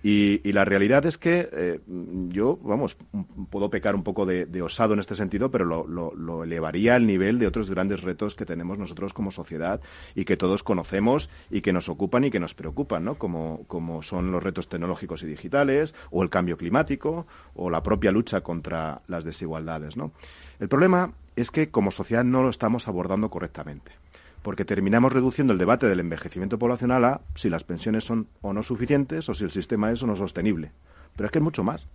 Y, 0.03 0.51
la 0.51 0.63
realidad 0.63 1.05
es 1.05 1.17
que 1.17 1.49
eh, 1.51 1.79
yo, 2.29 2.57
vamos, 2.61 2.97
puedo 3.49 3.69
pecar 3.69 3.95
un 3.95 4.03
poco 4.03 4.25
de, 4.25 4.61
osado 4.61 4.93
en 4.93 4.99
este 4.99 5.15
sentido, 5.15 5.49
pero 5.51 5.65
lo, 5.65 6.43
elevaría 6.43 6.95
al 6.95 7.05
nivel 7.07 7.39
de 7.39 7.47
otros 7.47 7.69
grandes 7.69 8.01
retos 8.01 8.35
que 8.35 8.45
tenemos 8.45 8.77
nosotros 8.77 9.13
como 9.13 9.31
sociedad 9.31 9.81
y 10.15 10.25
que 10.25 10.37
todos 10.37 10.63
conocemos 10.63 11.29
y 11.49 11.61
que 11.61 11.73
nos 11.73 11.89
ocupan 11.89 12.23
y 12.23 12.31
que 12.31 12.39
nos 12.39 12.53
preocupan, 12.53 13.05
¿no? 13.05 13.15
Como, 13.15 13.63
como 13.67 14.01
son 14.03 14.31
los 14.31 14.41
retos 14.41 14.69
tecnológicos 14.69 15.23
y 15.23 15.27
digitales, 15.27 15.93
o 16.11 16.23
el 16.23 16.29
cambio 16.29 16.57
climático, 16.57 17.25
o 17.55 17.69
la 17.69 17.81
propia 17.83 18.11
lucha 18.11 18.41
contra 18.41 19.01
las 19.07 19.25
desigualdades, 19.25 19.97
¿no? 19.97 20.11
El 20.59 20.69
problema 20.69 21.11
es 21.35 21.51
que 21.51 21.69
como 21.69 21.91
sociedad 21.91 22.23
no 22.23 22.43
lo 22.43 22.49
estamos 22.49 22.87
abordando 22.87 23.29
correctamente 23.29 23.91
porque 24.47 24.63
terminamos 24.63 25.11
reduciendo 25.11 25.51
el 25.51 25.59
debate 25.59 25.87
del 25.87 25.99
envejecimiento 25.99 26.57
poblacional 26.57 27.03
a 27.03 27.19
si 27.35 27.49
las 27.49 27.65
pensiones 27.65 28.05
son 28.05 28.27
o 28.39 28.53
no 28.53 28.63
suficientes 28.63 29.27
o 29.27 29.33
si 29.33 29.43
el 29.43 29.51
sistema 29.51 29.91
es 29.91 30.01
o 30.03 30.07
no 30.07 30.15
sostenible. 30.15 30.71
Pero 31.17 31.25
es 31.25 31.33
que 31.33 31.39
es 31.39 31.43
mucho 31.43 31.65
más. 31.65 31.85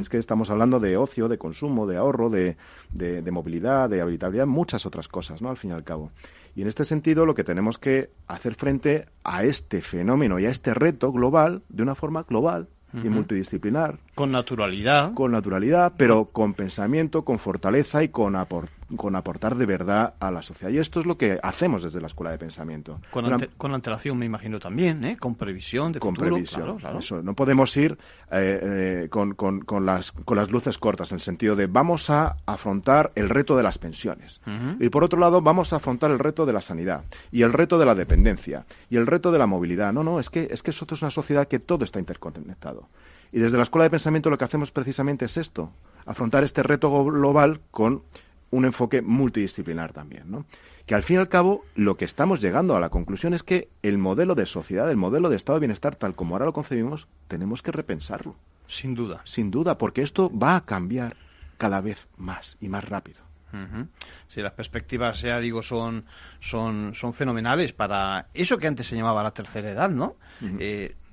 Es 0.00 0.08
que 0.08 0.18
estamos 0.18 0.50
hablando 0.50 0.80
de 0.80 0.96
ocio, 0.96 1.28
de 1.28 1.38
consumo, 1.38 1.86
de 1.86 1.98
ahorro, 1.98 2.28
de, 2.28 2.56
de, 2.90 3.30
movilidad, 3.30 3.88
de 3.88 4.00
habitabilidad, 4.00 4.48
muchas 4.48 4.84
otras 4.84 5.06
cosas, 5.06 5.42
¿no? 5.42 5.48
Al 5.48 5.56
fin 5.56 5.70
y 5.70 5.74
al 5.74 5.84
cabo. 5.84 6.10
Y 6.56 6.62
en 6.62 6.66
este 6.66 6.84
sentido, 6.84 7.24
lo 7.24 7.36
que 7.36 7.44
tenemos 7.44 7.78
que 7.78 8.10
hacer 8.26 8.56
frente 8.56 9.06
a 9.22 9.44
este 9.44 9.80
fenómeno 9.80 10.40
y 10.40 10.46
a 10.46 10.50
este 10.50 10.74
reto 10.74 11.12
global 11.12 11.62
de 11.68 11.84
una 11.84 11.94
forma 11.94 12.24
global 12.24 12.66
y 12.94 13.08
multidisciplinar. 13.10 14.00
Con 14.14 14.30
naturalidad. 14.30 15.14
Con 15.14 15.32
naturalidad, 15.32 15.92
pero 15.96 16.26
con 16.26 16.54
pensamiento, 16.54 17.24
con 17.24 17.38
fortaleza 17.38 18.02
y 18.02 18.08
con 18.08 18.36
aportación 18.36 18.82
con 18.96 19.16
aportar 19.16 19.56
de 19.56 19.66
verdad 19.66 20.14
a 20.20 20.30
la 20.30 20.42
sociedad. 20.42 20.72
Y 20.72 20.78
esto 20.78 21.00
es 21.00 21.06
lo 21.06 21.16
que 21.16 21.38
hacemos 21.42 21.82
desde 21.82 22.00
la 22.00 22.06
Escuela 22.06 22.30
de 22.30 22.38
Pensamiento. 22.38 23.00
Con, 23.10 23.24
con 23.56 23.74
antelación, 23.74 24.18
me 24.18 24.26
imagino 24.26 24.58
también, 24.58 25.04
¿eh? 25.04 25.16
con 25.18 25.34
previsión 25.34 25.92
de 25.92 26.00
Con 26.00 26.14
previsión, 26.14 26.78
Eso. 26.98 27.22
No 27.22 27.34
podemos 27.34 27.76
ir 27.76 27.98
eh, 28.30 29.04
eh, 29.04 29.08
con, 29.08 29.34
con, 29.34 29.86
las, 29.86 30.12
con 30.12 30.36
las 30.36 30.50
luces 30.50 30.78
cortas, 30.78 31.12
en 31.12 31.16
el 31.16 31.20
sentido 31.20 31.56
de 31.56 31.66
vamos 31.66 32.10
a 32.10 32.36
afrontar 32.46 33.12
el 33.14 33.28
reto 33.28 33.56
de 33.56 33.62
las 33.62 33.78
pensiones. 33.78 34.40
Y 34.80 34.88
por 34.88 35.04
otro 35.04 35.18
lado, 35.18 35.40
vamos 35.40 35.72
a 35.72 35.76
afrontar 35.76 36.10
el 36.10 36.18
reto 36.18 36.46
de 36.46 36.52
la 36.52 36.60
sanidad 36.60 37.04
y 37.30 37.42
el 37.42 37.52
reto 37.52 37.78
de 37.78 37.86
la 37.86 37.94
dependencia 37.94 38.64
y 38.90 38.96
el 38.96 39.06
reto 39.06 39.32
de 39.32 39.38
la 39.38 39.46
movilidad. 39.46 39.92
No, 39.92 40.02
no, 40.04 40.20
es 40.20 40.30
que, 40.30 40.48
es 40.50 40.62
que 40.62 40.70
nosotros 40.70 40.98
es 40.98 41.02
una 41.02 41.10
sociedad 41.10 41.48
que 41.48 41.58
todo 41.58 41.84
está 41.84 41.98
interconectado. 41.98 42.88
Y 43.32 43.40
desde 43.40 43.56
la 43.56 43.62
Escuela 43.62 43.84
de 43.84 43.90
Pensamiento 43.90 44.30
lo 44.30 44.38
que 44.38 44.44
hacemos 44.44 44.70
precisamente 44.70 45.24
es 45.24 45.36
esto, 45.36 45.72
afrontar 46.04 46.44
este 46.44 46.62
reto 46.62 47.04
global 47.04 47.60
con 47.70 48.02
un 48.50 48.66
enfoque 48.66 49.00
multidisciplinar 49.00 49.92
también, 49.92 50.30
¿no? 50.30 50.44
Que 50.86 50.94
al 50.94 51.02
fin 51.02 51.16
y 51.16 51.20
al 51.20 51.28
cabo 51.28 51.64
lo 51.74 51.96
que 51.96 52.04
estamos 52.04 52.40
llegando 52.40 52.76
a 52.76 52.80
la 52.80 52.90
conclusión 52.90 53.34
es 53.34 53.42
que 53.42 53.68
el 53.82 53.98
modelo 53.98 54.34
de 54.34 54.46
sociedad, 54.46 54.90
el 54.90 54.96
modelo 54.96 55.30
de 55.30 55.36
estado 55.36 55.58
de 55.58 55.60
bienestar 55.60 55.96
tal 55.96 56.14
como 56.14 56.34
ahora 56.34 56.44
lo 56.44 56.52
concebimos, 56.52 57.08
tenemos 57.28 57.62
que 57.62 57.72
repensarlo. 57.72 58.36
Sin 58.66 58.94
duda. 58.94 59.22
Sin 59.24 59.50
duda, 59.50 59.78
porque 59.78 60.02
esto 60.02 60.30
va 60.36 60.56
a 60.56 60.64
cambiar 60.64 61.16
cada 61.56 61.80
vez 61.80 62.08
más 62.16 62.56
y 62.60 62.68
más 62.68 62.88
rápido. 62.88 63.20
Si 64.28 64.40
las 64.40 64.52
perspectivas, 64.52 65.20
ya 65.20 65.38
digo, 65.38 65.62
son, 65.62 66.06
son, 66.40 66.94
son 66.94 67.12
fenomenales 67.12 67.74
para 67.74 68.28
eso 68.32 68.56
que 68.56 68.66
antes 68.66 68.86
se 68.86 68.96
llamaba 68.96 69.22
la 69.22 69.32
tercera 69.32 69.70
edad, 69.70 69.90
¿no? 69.90 70.16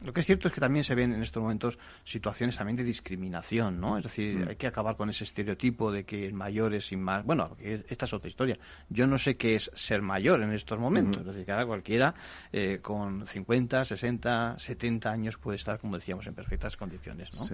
Lo 0.03 0.13
que 0.13 0.22
es 0.22 0.25
cierto 0.25 0.48
es 0.48 0.53
que 0.53 0.62
también 0.62 0.84
se 0.84 0.96
ven 0.96 1.13
en 1.13 1.22
estos 1.22 1.41
momentos 1.41 1.77
situaciones 2.03 2.56
también 2.56 2.77
de 2.77 2.84
discriminación, 2.84 3.79
¿no? 3.79 3.98
Es 3.98 4.03
decir, 4.03 4.38
mm. 4.38 4.50
hay 4.50 4.56
que 4.56 4.68
acabar 4.68 4.96
con 4.96 5.10
ese 5.10 5.25
estereotipo 5.25 5.91
de 5.91 6.06
que 6.06 6.25
el 6.25 6.34
mayor 6.34 6.74
es 6.74 6.88
sin 6.88 7.01
más. 7.01 7.25
Bueno, 7.25 7.58
esta 7.60 8.06
es 8.06 8.13
otra 8.13 8.29
historia. 8.29 8.58
Yo 8.89 9.08
no 9.08 9.18
sé 9.20 9.36
qué 9.36 9.56
es 9.56 9.70
ser 9.75 10.01
mayor 10.01 10.41
en 10.41 10.53
estos 10.53 10.79
momentos. 10.79 11.22
Es 11.22 11.27
decir, 11.27 11.46
que 11.46 11.51
ahora 11.51 11.65
cualquiera 11.65 12.15
eh, 12.51 12.79
con 12.82 13.27
50, 13.27 13.84
60, 13.84 14.58
70 14.58 15.12
años 15.12 15.38
puede 15.38 15.58
estar, 15.58 15.79
como 15.79 15.98
decíamos, 15.98 16.25
en 16.27 16.34
perfectas 16.34 16.77
condiciones, 16.77 17.34
¿no? 17.34 17.46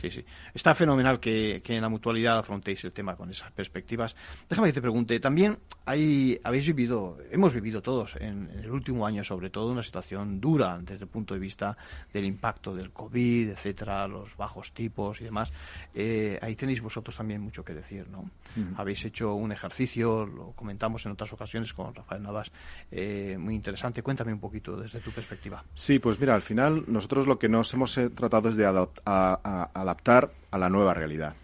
Sí, 0.00 0.10
sí. 0.10 0.24
Está 0.54 0.74
fenomenal 0.74 1.18
que, 1.18 1.62
en 1.64 1.82
la 1.82 1.88
mutualidad 1.88 2.38
afrontéis 2.38 2.82
el 2.84 2.92
tema 2.92 3.16
con 3.16 3.30
esas 3.30 3.50
perspectivas. 3.52 4.14
Déjame 4.48 4.68
que 4.68 4.74
te 4.74 4.80
pregunte, 4.80 5.18
también 5.20 5.58
hay, 5.84 6.38
habéis 6.44 6.66
vivido, 6.66 7.18
hemos 7.30 7.54
vivido 7.54 7.82
todos 7.82 8.16
en, 8.16 8.48
en 8.52 8.60
el 8.60 8.70
último 8.70 9.06
año 9.06 9.24
sobre 9.24 9.50
todo 9.50 9.72
una 9.72 9.82
situación 9.82 10.40
dura 10.40 10.78
desde 10.80 11.04
el 11.04 11.10
punto 11.10 11.34
de 11.34 11.40
vista 11.40 11.76
del 12.12 12.24
impacto 12.24 12.74
del 12.74 12.90
COVID, 12.90 13.50
etcétera, 13.50 14.06
los 14.08 14.36
bajos 14.36 14.72
tipos 14.72 15.20
y 15.20 15.24
demás. 15.24 15.50
Eh, 15.94 16.38
ahí 16.42 16.54
tenéis 16.56 16.80
vosotros 16.80 17.16
también 17.16 17.40
mucho 17.40 17.64
que 17.64 17.74
decir, 17.74 18.08
¿no? 18.08 18.30
Habéis 18.76 19.04
hecho 19.04 19.34
un 19.34 19.52
ejercicio, 19.52 20.26
lo 20.26 20.52
comentamos 20.52 21.04
en 21.06 21.12
otras 21.12 21.32
ocasiones 21.32 21.72
con 21.72 21.94
Rafael 21.94 22.22
Navas, 22.22 22.50
eh, 22.90 23.36
muy 23.38 23.54
interesante. 23.54 24.02
Cuéntame 24.02 24.32
un 24.32 24.40
poquito 24.40 24.76
desde 24.76 25.00
tu 25.00 25.10
perspectiva. 25.10 25.62
Sí, 25.74 25.98
pues 25.98 26.18
mira, 26.18 26.34
al 26.34 26.42
final 26.42 26.84
nosotros 26.86 27.26
lo 27.26 27.38
que 27.38 27.48
nos 27.48 27.72
hemos 27.74 27.96
eh, 27.98 28.10
tratado 28.10 28.48
es 28.48 28.56
de 28.56 28.66
adaptar 28.66 30.32
a 30.50 30.58
la 30.58 30.68
nueva 30.68 30.94
realidad. 30.94 31.34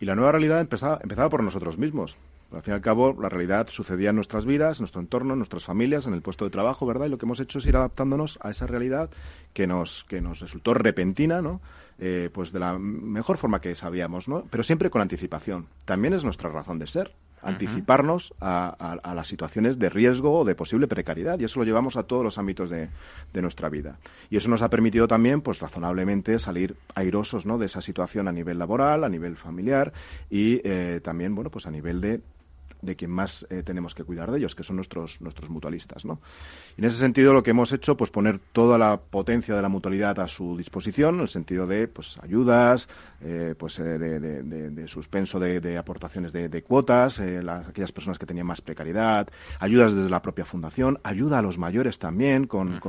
Y 0.00 0.04
la 0.04 0.14
nueva 0.14 0.32
realidad 0.32 0.60
empezaba, 0.60 1.00
empezaba 1.02 1.28
por 1.28 1.42
nosotros 1.42 1.76
mismos. 1.76 2.16
Al 2.50 2.62
fin 2.62 2.72
y 2.72 2.74
al 2.76 2.80
cabo, 2.80 3.14
la 3.20 3.28
realidad 3.28 3.68
sucedía 3.68 4.10
en 4.10 4.16
nuestras 4.16 4.46
vidas, 4.46 4.78
en 4.78 4.82
nuestro 4.82 5.02
entorno, 5.02 5.34
en 5.34 5.38
nuestras 5.38 5.64
familias, 5.64 6.06
en 6.06 6.14
el 6.14 6.22
puesto 6.22 6.46
de 6.46 6.50
trabajo, 6.50 6.86
¿verdad? 6.86 7.06
Y 7.06 7.10
lo 7.10 7.18
que 7.18 7.26
hemos 7.26 7.40
hecho 7.40 7.58
es 7.58 7.66
ir 7.66 7.76
adaptándonos 7.76 8.38
a 8.40 8.50
esa 8.50 8.66
realidad 8.66 9.10
que 9.52 9.66
nos, 9.66 10.04
que 10.04 10.22
nos 10.22 10.40
resultó 10.40 10.72
repentina, 10.72 11.42
¿no? 11.42 11.60
Eh, 11.98 12.30
pues 12.32 12.50
de 12.52 12.60
la 12.60 12.78
mejor 12.78 13.36
forma 13.36 13.60
que 13.60 13.74
sabíamos, 13.74 14.28
¿no? 14.28 14.44
Pero 14.50 14.62
siempre 14.62 14.88
con 14.88 15.02
anticipación. 15.02 15.66
También 15.84 16.14
es 16.14 16.24
nuestra 16.24 16.48
razón 16.48 16.78
de 16.78 16.86
ser 16.86 17.12
anticiparnos 17.42 18.34
a, 18.40 18.98
las 19.14 19.28
situaciones 19.28 19.78
de 19.78 19.88
riesgo 19.90 20.40
o 20.40 20.44
de 20.44 20.54
posible 20.54 20.88
precariedad 20.88 21.38
y 21.38 21.44
eso 21.44 21.60
lo 21.60 21.64
llevamos 21.64 21.96
a 21.96 22.02
todos 22.02 22.24
los 22.24 22.38
ámbitos 22.38 22.70
de, 22.70 22.88
nuestra 23.34 23.68
vida 23.68 23.98
y 24.30 24.36
eso 24.36 24.48
nos 24.48 24.62
ha 24.62 24.68
permitido 24.68 25.06
también 25.06 25.40
pues 25.40 25.60
razonablemente 25.60 26.40
salir 26.40 26.74
airosos 26.96 27.46
¿no? 27.46 27.56
de 27.56 27.66
esa 27.66 27.80
situación 27.80 28.26
a 28.26 28.32
nivel 28.32 28.58
laboral 28.58 29.04
a 29.04 29.08
nivel 29.08 29.36
familiar 29.36 29.92
y 30.28 30.60
eh, 30.64 31.00
también 31.04 31.36
bueno 31.36 31.50
pues 31.50 31.66
a 31.66 31.70
nivel 31.70 32.00
de 32.00 32.20
de 32.80 32.96
quien 32.96 33.10
más 33.10 33.46
eh, 33.50 33.62
tenemos 33.64 33.94
que 33.94 34.04
cuidar 34.04 34.30
de 34.30 34.38
ellos, 34.38 34.54
que 34.54 34.62
son 34.62 34.76
nuestros, 34.76 35.20
nuestros 35.20 35.50
mutualistas. 35.50 36.04
¿no? 36.04 36.20
Y 36.76 36.80
en 36.80 36.86
ese 36.86 36.98
sentido, 36.98 37.32
lo 37.32 37.42
que 37.42 37.50
hemos 37.50 37.72
hecho, 37.72 37.96
pues 37.96 38.10
poner 38.10 38.38
toda 38.38 38.78
la 38.78 38.98
potencia 38.98 39.54
de 39.54 39.62
la 39.62 39.68
mutualidad 39.68 40.20
a 40.20 40.28
su 40.28 40.56
disposición, 40.56 41.16
en 41.16 41.20
el 41.22 41.28
sentido 41.28 41.66
de 41.66 41.88
pues 41.88 42.18
ayudas, 42.22 42.88
eh, 43.20 43.54
pues 43.58 43.78
eh, 43.80 43.98
de, 43.98 44.88
suspenso 44.88 45.38
de, 45.40 45.76
aportaciones 45.76 46.32
de, 46.32 46.62
cuotas, 46.62 47.18
las, 47.18 47.68
aquellas 47.68 47.92
personas 47.92 48.18
que 48.18 48.26
tenían 48.26 48.46
más 48.46 48.60
precariedad, 48.60 49.28
ayudas 49.58 49.94
desde 49.94 50.10
la 50.10 50.22
propia 50.22 50.44
fundación, 50.44 50.98
ayuda 51.02 51.40
a 51.40 51.42
los 51.42 51.58
mayores 51.58 51.98
también, 51.98 52.46
con, 52.46 52.80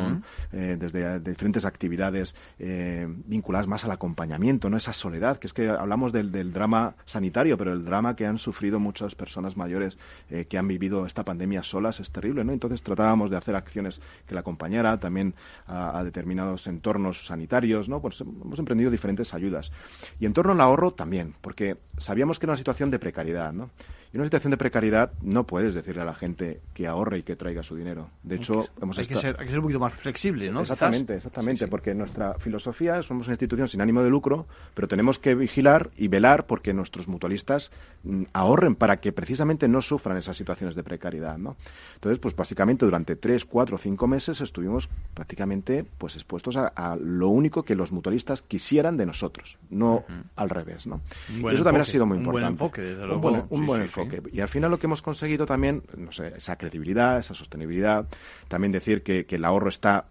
desde 0.51 1.19
diferentes 1.19 1.65
actividades 1.65 2.35
vinculadas 2.57 3.67
más 3.67 3.83
al 3.85 3.91
acompañamiento, 3.91 4.69
no 4.69 4.77
esa 4.77 4.93
soledad, 4.93 5.37
que 5.37 5.47
es 5.47 5.53
que 5.53 5.69
hablamos 5.69 6.11
del, 6.11 6.31
del 6.31 6.53
drama 6.53 6.95
sanitario, 7.05 7.57
pero 7.57 7.73
el 7.73 7.83
drama 7.83 8.15
que 8.15 8.25
han 8.25 8.37
sufrido 8.37 8.79
muchas 8.79 9.15
personas 9.15 9.57
mayores 9.57 9.78
eh, 9.81 10.45
que 10.45 10.57
han 10.57 10.67
vivido 10.67 11.05
esta 11.05 11.23
pandemia 11.23 11.63
solas 11.63 11.99
es 11.99 12.11
terrible, 12.11 12.43
¿no? 12.43 12.53
Entonces 12.53 12.81
tratábamos 12.81 13.29
de 13.29 13.37
hacer 13.37 13.55
acciones 13.55 14.01
que 14.27 14.33
la 14.33 14.41
acompañara 14.41 14.99
también 14.99 15.33
a, 15.67 16.03
determinados 16.03 16.67
entornos 16.67 17.25
sanitarios, 17.25 17.89
¿no? 17.89 18.01
Pues 18.01 18.21
hemos 18.21 18.59
emprendido 18.59 18.91
diferentes 18.91 19.33
ayudas. 19.33 19.71
Y 20.19 20.25
en 20.25 20.33
torno 20.33 20.53
al 20.53 20.61
ahorro 20.61 20.91
también, 20.91 21.35
porque 21.41 21.77
sabíamos 21.97 22.39
que 22.39 22.45
era 22.45 22.53
una 22.53 22.57
situación 22.57 22.89
de 22.89 22.99
precariedad, 22.99 23.53
¿no? 23.53 23.69
Y 24.11 24.15
en 24.17 24.21
una 24.21 24.25
situación 24.25 24.49
de 24.49 24.57
precariedad 24.57 25.11
no 25.21 25.45
puedes 25.45 25.75
decirle 25.75 26.01
a 26.01 26.05
la 26.05 26.15
gente 26.15 26.61
que 26.73 26.87
ahorre 26.87 27.19
y 27.19 27.23
que 27.23 27.35
traiga 27.35 27.61
su 27.61 27.75
dinero. 27.75 28.09
De 28.23 28.35
hecho, 28.37 28.67
hemos 28.81 28.97
hay, 28.97 29.05
que 29.05 29.15
ser, 29.15 29.35
hay 29.39 29.45
que 29.45 29.51
ser 29.51 29.59
un 29.59 29.65
poquito 29.65 29.79
más 29.79 29.93
flexible, 29.93 30.51
¿no? 30.51 30.61
Exactamente, 30.61 31.15
exactamente, 31.15 31.67
porque 31.67 31.93
nuestra 31.93 32.33
filosofía 32.39 33.03
somos 33.03 33.27
una 33.27 33.33
institución 33.33 33.69
sin 33.69 33.81
ánimo 33.81 34.01
de 34.01 34.09
lucro, 34.09 34.47
pero 34.73 34.87
tenemos 34.87 35.19
que 35.19 35.35
vigilar 35.35 35.91
y 35.95 36.07
velar 36.07 36.47
porque 36.47 36.73
nuestros 36.73 37.07
mutualistas 37.07 37.71
mm, 38.03 38.23
ahorren 38.33 38.73
para 38.73 38.97
que 38.97 39.11
precisamente 39.11 39.67
no 39.67 39.79
sufran 39.79 40.17
esas 40.17 40.35
situaciones 40.35 40.75
de 40.75 40.83
precariedad, 40.83 41.37
¿no? 41.37 41.55
Entonces, 41.93 42.17
pues 42.17 42.35
básicamente 42.35 42.85
durante 42.85 43.15
tres, 43.15 43.45
cuatro, 43.45 43.77
cinco 43.77 44.07
meses 44.07 44.41
estuvimos 44.41 44.89
prácticamente 45.13 45.85
pues 45.99 46.15
expuestos 46.15 46.57
a, 46.57 46.97
lo 46.99 47.29
único 47.29 47.61
que 47.63 47.75
los 47.75 47.91
mutualistas 47.91 48.41
quisieran 48.41 48.97
de 48.97 49.05
nosotros, 49.05 49.59
no 49.69 50.03
al 50.35 50.49
revés, 50.49 50.87
¿no? 50.87 51.01
Eso 51.29 51.63
también 51.63 51.81
ha 51.81 51.85
sido 51.85 52.07
muy 52.07 52.17
importante. 52.17 52.53
Un 52.53 52.57
buen 52.57 52.71
enfoque, 52.71 52.81
desde 52.81 53.05
luego. 53.05 53.15
Un 53.15 53.21
buen, 53.21 53.45
un 53.49 53.65
buen 53.67 53.81
enfoque. 53.83 53.98
Y 54.31 54.39
al 54.41 54.49
final 54.49 54.71
lo 54.71 54.79
que 54.79 54.87
hemos 54.87 55.01
conseguido 55.01 55.45
también, 55.45 55.83
no 55.97 56.11
sé, 56.11 56.33
esa 56.37 56.57
credibilidad, 56.57 57.19
esa 57.19 57.33
sostenibilidad, 57.33 58.07
también 58.47 58.71
decir 58.71 59.03
que, 59.03 59.25
el 59.29 59.45
ahorro 59.45 59.69
está 59.69 60.05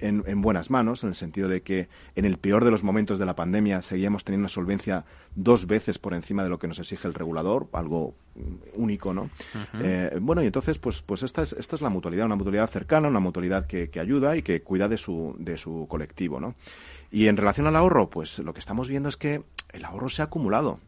en, 0.00 0.42
buenas 0.42 0.70
manos, 0.70 1.04
en 1.04 1.10
el 1.10 1.14
sentido 1.14 1.48
de 1.48 1.62
que 1.62 1.88
en 2.16 2.24
el 2.24 2.38
peor 2.38 2.64
de 2.64 2.70
los 2.70 2.82
momentos 2.82 3.18
de 3.18 3.26
la 3.26 3.36
pandemia 3.36 3.80
seguíamos 3.82 4.24
teniendo 4.24 4.42
una 4.42 4.48
solvencia 4.48 5.04
dos 5.36 5.66
veces 5.66 5.98
por 5.98 6.14
encima 6.14 6.42
de 6.42 6.48
lo 6.48 6.58
que 6.58 6.66
nos 6.66 6.78
exige 6.80 7.06
el 7.06 7.14
regulador, 7.14 7.68
algo 7.72 8.14
único, 8.74 9.14
¿no? 9.14 9.30
Eh, 9.80 10.18
bueno, 10.20 10.42
y 10.42 10.46
entonces, 10.46 10.78
pues, 10.78 11.02
pues 11.02 11.22
esta, 11.22 11.42
es, 11.42 11.52
esta 11.52 11.76
es 11.76 11.82
la 11.82 11.90
mutualidad, 11.90 12.26
una 12.26 12.36
mutualidad 12.36 12.68
cercana, 12.68 13.08
una 13.08 13.20
mutualidad 13.20 13.66
que, 13.66 13.90
ayuda 13.98 14.36
y 14.36 14.42
que 14.42 14.62
cuida 14.62 14.88
de 14.88 14.96
su, 14.96 15.34
de 15.38 15.56
su 15.56 15.86
colectivo, 15.88 16.40
¿no? 16.40 16.54
Y 17.10 17.26
en 17.26 17.36
relación 17.36 17.66
al 17.66 17.76
ahorro, 17.76 18.10
pues 18.10 18.38
lo 18.40 18.52
que 18.52 18.60
estamos 18.60 18.88
viendo 18.88 19.08
es 19.08 19.16
que 19.16 19.42
el 19.72 19.84
ahorro 19.84 20.08
se 20.08 20.22
ha 20.22 20.26
acumulado. 20.26 20.80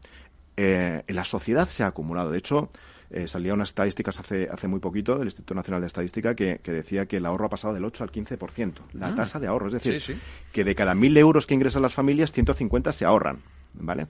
Eh, 0.57 1.03
en 1.07 1.15
la 1.15 1.23
sociedad 1.23 1.67
se 1.67 1.83
ha 1.83 1.87
acumulado. 1.87 2.31
De 2.31 2.37
hecho, 2.37 2.69
eh, 3.09 3.27
salía 3.27 3.53
unas 3.53 3.69
estadísticas 3.69 4.19
hace, 4.19 4.47
hace 4.49 4.67
muy 4.67 4.79
poquito 4.79 5.17
del 5.17 5.27
Instituto 5.27 5.53
Nacional 5.53 5.81
de 5.81 5.87
Estadística 5.87 6.33
que, 6.33 6.59
decía 6.63 7.05
que 7.07 7.17
el 7.17 7.25
ahorro 7.25 7.45
ha 7.45 7.49
pasado 7.49 7.73
del 7.73 7.83
8 7.83 8.05
al 8.05 8.11
15%, 8.11 8.73
la 8.93 9.07
ah. 9.07 9.15
tasa 9.15 9.39
de 9.39 9.47
ahorro. 9.47 9.67
Es 9.67 9.73
decir, 9.73 10.17
que 10.51 10.63
de 10.63 10.75
cada 10.75 10.93
1.000 10.93 11.17
euros 11.17 11.45
que 11.45 11.53
ingresan 11.53 11.81
las 11.81 11.93
familias, 11.93 12.31
150 12.31 12.91
se 12.91 13.05
ahorran. 13.05 13.39
¿Vale? 13.73 14.07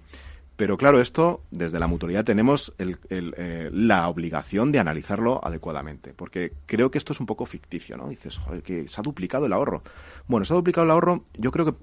Pero 0.56 0.77
claro, 0.77 1.01
esto 1.01 1.41
desde 1.49 1.80
la 1.80 1.88
mutualidad 1.88 2.23
tenemos 2.25 2.73
eh, 2.77 3.69
la 3.73 4.08
obligación 4.08 4.71
de 4.71 4.77
analizarlo 4.77 5.39
adecuadamente, 5.43 6.13
porque 6.13 6.54
creo 6.67 6.91
que 6.91 6.99
esto 6.99 7.13
es 7.13 7.19
un 7.19 7.25
poco 7.25 7.47
ficticio, 7.47 7.97
¿no? 7.97 8.08
Dices, 8.08 8.38
joder, 8.38 8.62
que 8.62 8.88
se 8.88 9.01
ha 9.01 9.04
duplicado 9.04 9.47
el 9.47 9.54
ahorro. 9.54 9.82
Bueno, 10.27 10.45
se 10.45 10.54
ha 10.54 10.56
duplicado 10.58 10.86
el 10.86 10.91
ahorro, 10.91 11.25
yo 11.34 11.51
creo 11.51 11.65
que, 11.65 11.73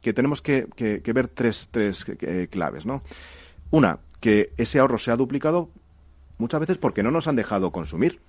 que 0.00 0.12
tenemos 0.14 0.40
que, 0.40 0.66
que 0.76 1.12
ver 1.12 1.28
tres, 1.28 1.68
tres 1.70 2.06
claves, 2.50 2.86
¿no? 2.86 3.02
Una, 3.72 3.98
que 4.20 4.52
ese 4.58 4.78
ahorro 4.78 4.98
se 4.98 5.10
ha 5.10 5.16
duplicado 5.16 5.70
muchas 6.36 6.60
veces 6.60 6.78
porque 6.78 7.02
no 7.02 7.10
nos 7.10 7.26
han 7.26 7.36
dejado 7.36 7.72
consumir. 7.72 8.20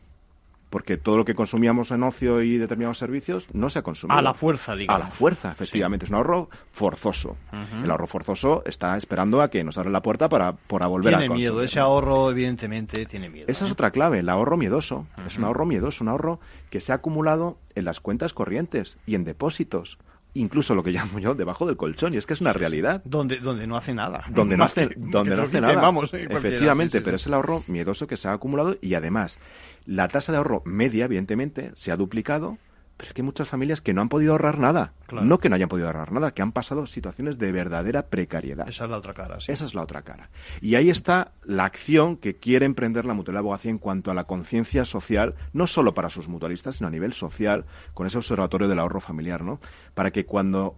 Porque 0.69 0.97
todo 0.97 1.17
lo 1.17 1.25
que 1.25 1.35
consumíamos 1.35 1.91
en 1.91 2.01
ocio 2.01 2.41
y 2.41 2.57
determinados 2.57 2.97
servicios 2.97 3.47
no 3.53 3.69
se 3.69 3.77
ha 3.77 3.83
consumido. 3.83 4.17
A 4.17 4.23
la 4.23 4.33
fuerza, 4.33 4.75
digamos. 4.75 5.03
A 5.03 5.05
la 5.05 5.11
fuerza, 5.11 5.51
efectivamente. 5.51 6.05
Es 6.05 6.09
un 6.09 6.15
ahorro 6.15 6.49
forzoso. 6.71 7.37
El 7.83 7.91
ahorro 7.91 8.07
forzoso 8.07 8.63
está 8.65 8.97
esperando 8.97 9.43
a 9.43 9.51
que 9.51 9.63
nos 9.63 9.77
abra 9.77 9.91
la 9.91 10.01
puerta 10.01 10.29
para, 10.29 10.53
para 10.53 10.87
volver 10.87 11.13
a 11.13 11.19
Tiene 11.19 11.35
miedo. 11.35 11.61
Ese 11.61 11.79
ahorro, 11.79 12.31
evidentemente, 12.31 13.05
tiene 13.05 13.29
miedo. 13.29 13.45
Esa 13.49 13.65
es 13.65 13.69
¿eh? 13.69 13.73
otra 13.73 13.91
clave. 13.91 14.19
El 14.19 14.29
ahorro 14.29 14.57
miedoso. 14.57 15.05
Es 15.27 15.37
un 15.37 15.43
ahorro 15.43 15.67
miedoso. 15.67 16.03
Un 16.03 16.07
ahorro 16.07 16.39
que 16.71 16.79
se 16.79 16.91
ha 16.91 16.95
acumulado 16.95 17.57
en 17.75 17.85
las 17.85 17.99
cuentas 17.99 18.33
corrientes 18.33 18.97
y 19.05 19.13
en 19.13 19.25
depósitos 19.25 19.99
incluso 20.33 20.75
lo 20.75 20.83
que 20.83 20.91
llamo 20.91 21.19
yo 21.19 21.35
debajo 21.35 21.65
del 21.65 21.77
colchón 21.77 22.13
y 22.13 22.17
es 22.17 22.25
que 22.25 22.33
es 22.33 22.41
una 22.41 22.53
realidad. 22.53 23.01
Donde 23.05 23.39
donde 23.39 23.67
no 23.67 23.75
hace 23.75 23.93
nada. 23.93 24.25
Donde 24.29 24.57
no 24.57 24.63
hace 24.63 24.89
donde 24.95 25.35
no 25.35 25.43
hace 25.43 25.61
nada. 25.61 25.75
vamos, 25.75 26.13
efectivamente 26.13 27.01
pero 27.01 27.17
es 27.17 27.25
el 27.27 27.33
ahorro 27.33 27.63
miedoso 27.67 28.07
que 28.07 28.17
se 28.17 28.27
ha 28.27 28.33
acumulado 28.33 28.77
y 28.81 28.93
además 28.95 29.39
la 29.85 30.07
tasa 30.07 30.31
de 30.31 30.37
ahorro 30.37 30.61
media 30.65 31.05
evidentemente 31.05 31.71
se 31.75 31.91
ha 31.91 31.97
duplicado 31.97 32.57
pero 33.03 33.09
es 33.09 33.13
que 33.15 33.21
hay 33.21 33.25
muchas 33.25 33.49
familias 33.49 33.81
que 33.81 33.93
no 33.93 34.01
han 34.01 34.07
podido 34.07 34.31
ahorrar 34.31 34.59
nada. 34.59 34.93
No 35.11 35.37
que 35.37 35.49
no 35.49 35.57
hayan 35.57 35.67
podido 35.67 35.87
ahorrar 35.87 36.13
nada, 36.13 36.31
que 36.31 36.41
han 36.41 36.53
pasado 36.53 36.85
situaciones 36.85 37.37
de 37.37 37.51
verdadera 37.51 38.03
precariedad. 38.03 38.65
Esa 38.65 38.85
es 38.85 38.89
la 38.89 38.97
otra 38.97 39.13
cara, 39.13 39.41
sí. 39.41 39.51
Esa 39.51 39.65
es 39.65 39.75
la 39.75 39.81
otra 39.81 40.03
cara. 40.03 40.29
Y 40.61 40.75
ahí 40.75 40.89
está 40.89 41.33
la 41.43 41.65
acción 41.65 42.15
que 42.15 42.35
quiere 42.35 42.65
emprender 42.65 43.05
la 43.05 43.13
Mutualidad 43.13 43.41
de 43.41 43.47
Abogacía 43.47 43.71
en 43.71 43.77
cuanto 43.77 44.09
a 44.09 44.13
la 44.13 44.23
conciencia 44.23 44.85
social, 44.85 45.35
no 45.51 45.67
solo 45.67 45.93
para 45.93 46.09
sus 46.09 46.29
mutualistas, 46.29 46.77
sino 46.77 46.87
a 46.87 46.91
nivel 46.91 47.11
social, 47.11 47.65
con 47.93 48.07
ese 48.07 48.17
observatorio 48.17 48.69
del 48.69 48.79
ahorro 48.79 49.01
familiar, 49.01 49.43
¿no? 49.43 49.59
Para 49.95 50.11
que 50.11 50.25
cuando 50.25 50.77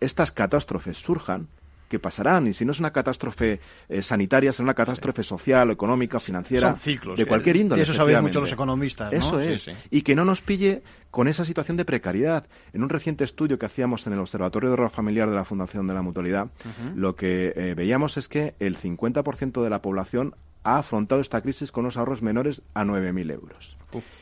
estas 0.00 0.30
catástrofes 0.30 0.98
surjan, 0.98 1.48
que 1.92 1.98
pasarán. 1.98 2.46
Y 2.46 2.54
si 2.54 2.64
no 2.64 2.72
es 2.72 2.80
una 2.80 2.90
catástrofe 2.90 3.60
eh, 3.86 4.02
sanitaria, 4.02 4.50
será 4.50 4.64
una 4.64 4.74
catástrofe 4.74 5.22
social, 5.22 5.70
económica, 5.70 6.18
financiera. 6.18 6.68
Son 6.68 6.76
ciclos. 6.76 7.18
De 7.18 7.26
cualquier 7.26 7.56
índole. 7.56 7.82
eso 7.82 7.92
saben 7.92 8.18
mucho 8.22 8.40
los 8.40 8.50
economistas. 8.50 9.12
Eso 9.12 9.38
es. 9.38 9.70
Y 9.90 10.00
que 10.00 10.14
no 10.14 10.24
nos 10.24 10.40
pille 10.40 10.82
con 11.10 11.28
esa 11.28 11.44
situación 11.44 11.76
de 11.76 11.84
precariedad. 11.84 12.46
En 12.72 12.82
un 12.82 12.88
reciente 12.88 13.24
estudio 13.24 13.58
que 13.58 13.66
hacíamos 13.66 14.06
en 14.06 14.14
el 14.14 14.20
Observatorio 14.20 14.70
de 14.70 14.72
Ahorro 14.72 14.88
Familiar 14.88 15.28
de 15.28 15.36
la 15.36 15.44
Fundación 15.44 15.86
de 15.86 15.92
la 15.92 16.00
Mutualidad, 16.00 16.48
lo 16.96 17.14
que 17.14 17.52
eh, 17.54 17.74
veíamos 17.74 18.16
es 18.16 18.26
que 18.26 18.54
el 18.58 18.78
50% 18.78 19.62
de 19.62 19.68
la 19.68 19.82
población 19.82 20.34
ha 20.64 20.78
afrontado 20.78 21.20
esta 21.20 21.42
crisis 21.42 21.72
con 21.72 21.84
unos 21.84 21.96
ahorros 21.96 22.22
menores 22.22 22.62
a 22.72 22.84
9.000 22.84 23.32
euros. 23.32 23.76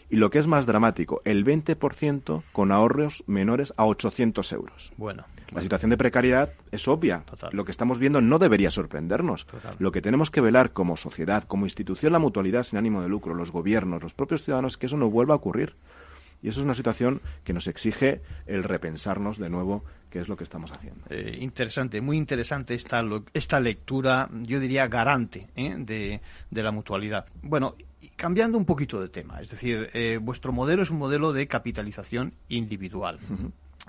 Y 0.09 0.17
lo 0.17 0.31
que 0.31 0.41
es 0.41 0.47
más 0.49 0.67
dramático, 0.67 1.23
el 1.25 1.45
20% 1.45 2.43
con 2.53 2.73
ahorros 2.73 3.23
menores 3.27 3.73
a 3.77 3.87
800 3.87 4.53
euros. 4.53 4.93
Bueno. 4.97 5.25
La 5.53 5.63
situación 5.63 5.91
de 5.91 5.97
precariedad 5.97 6.53
es 6.71 6.87
obvia. 6.89 7.25
Lo 7.53 7.65
que 7.65 7.73
estamos 7.73 7.99
viendo 7.99 8.21
no 8.21 8.39
debería 8.39 8.71
sorprendernos. 8.71 9.47
Lo 9.79 9.93
que 9.93 10.01
tenemos 10.01 10.31
que 10.31 10.41
velar 10.41 10.73
como 10.73 10.97
sociedad, 10.97 11.45
como 11.45 11.67
institución, 11.67 12.13
la 12.13 12.19
mutualidad 12.19 12.63
sin 12.63 12.79
ánimo 12.79 13.03
de 13.03 13.09
lucro, 13.09 13.35
los 13.35 13.51
gobiernos, 13.51 14.03
los 14.03 14.15
propios 14.15 14.45
ciudadanos, 14.45 14.75
es 14.75 14.79
que 14.79 14.87
eso 14.87 14.97
no 14.97 15.11
vuelva 15.11 15.35
a 15.35 15.39
ocurrir. 15.39 15.75
Y 16.43 16.49
eso 16.49 16.61
es 16.61 16.65
una 16.65 16.75
situación 16.75 17.21
que 17.45 17.53
nos 17.53 17.67
exige 17.67 18.23
el 18.47 18.63
repensarnos 18.63 19.39
de 19.39 19.51
nuevo 19.51 19.85
qué 20.09 20.21
es 20.21 20.29
lo 20.29 20.37
que 20.37 20.45
estamos 20.45 20.73
haciendo. 20.73 21.05
Eh, 21.11 21.39
interesante, 21.41 22.01
muy 22.01 22.17
interesante 22.17 22.75
esta, 22.75 23.05
esta 23.35 23.61
lectura, 23.61 24.29
yo 24.33 24.59
diría 24.59 24.89
garante 24.89 25.49
¿eh? 25.55 25.75
de, 25.79 26.21
de, 26.51 26.63
la 26.63 26.71
mutualidad. 26.73 27.27
Bueno, 27.43 27.77
cambiando 28.17 28.59
un 28.59 28.65
poquito 28.65 29.01
de 29.01 29.09
tema, 29.09 29.41
es 29.41 29.51
decir, 29.51 29.91
eh, 29.93 30.19
vuestro 30.21 30.53
modelo 30.53 30.83
es 30.83 30.91
un 30.91 30.99
modelo 30.99 31.33
de 31.33 31.47
capitalización 31.47 32.35
individual. 32.49 33.19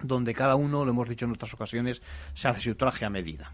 Donde 0.04 0.34
cada 0.34 0.56
uno, 0.56 0.86
lo 0.86 0.92
hemos 0.92 1.10
dicho 1.10 1.26
en 1.26 1.32
otras 1.32 1.54
ocasiones, 1.54 2.02
se 2.34 2.48
hace 2.48 2.62
su 2.62 2.76
traje 2.76 3.06
a 3.06 3.10
medida. 3.10 3.52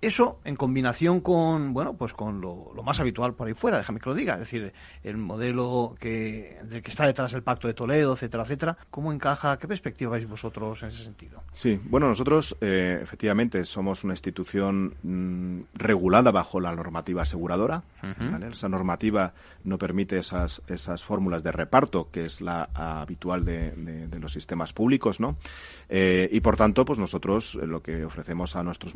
Eso 0.00 0.40
en 0.44 0.54
combinación 0.54 1.20
con, 1.20 1.74
bueno, 1.74 1.96
pues 1.96 2.14
con 2.14 2.40
lo, 2.40 2.72
más 2.84 3.00
habitual 3.00 3.34
por 3.34 3.48
ahí 3.48 3.54
fuera, 3.54 3.78
déjame 3.78 3.98
que 3.98 4.08
lo 4.08 4.14
diga, 4.14 4.34
es 4.34 4.40
decir, 4.40 4.72
el 5.02 5.16
modelo 5.16 5.96
que, 5.98 6.58
del 6.64 6.82
que 6.82 6.90
está 6.90 7.04
detrás 7.04 7.32
del 7.32 7.42
Pacto 7.42 7.66
de 7.66 7.74
Toledo, 7.74 8.14
etcétera, 8.14 8.44
etcétera, 8.44 8.78
¿cómo 8.90 9.12
encaja, 9.12 9.58
qué 9.58 9.66
perspectiva 9.66 10.12
veis 10.12 10.28
vosotros 10.28 10.82
en 10.82 10.90
ese 10.90 11.02
sentido? 11.02 11.42
Sí, 11.52 11.80
bueno, 11.84 12.06
nosotros 12.06 12.56
eh, 12.60 13.00
efectivamente 13.02 13.64
somos 13.64 14.04
una 14.04 14.12
institución 14.12 14.94
mm, 15.02 15.62
regulada 15.74 16.30
bajo 16.30 16.60
la 16.60 16.74
normativa 16.74 17.22
aseguradora. 17.22 17.82
Esa 18.52 18.68
normativa 18.68 19.34
no 19.64 19.78
permite 19.78 20.18
esas, 20.18 20.62
esas 20.68 21.02
fórmulas 21.02 21.42
de 21.42 21.52
reparto, 21.52 22.08
que 22.10 22.24
es 22.24 22.40
la 22.40 22.68
habitual 22.72 23.44
de, 23.44 23.72
de 23.72 24.18
los 24.20 24.32
sistemas 24.32 24.72
públicos, 24.72 25.20
¿no? 25.20 25.36
Eh, 25.88 26.28
y 26.30 26.40
por 26.40 26.56
tanto, 26.56 26.84
pues 26.84 26.98
nosotros 26.98 27.58
eh, 27.60 27.66
lo 27.66 27.82
que 27.82 28.04
ofrecemos 28.04 28.56
a 28.56 28.62
nuestros 28.62 28.94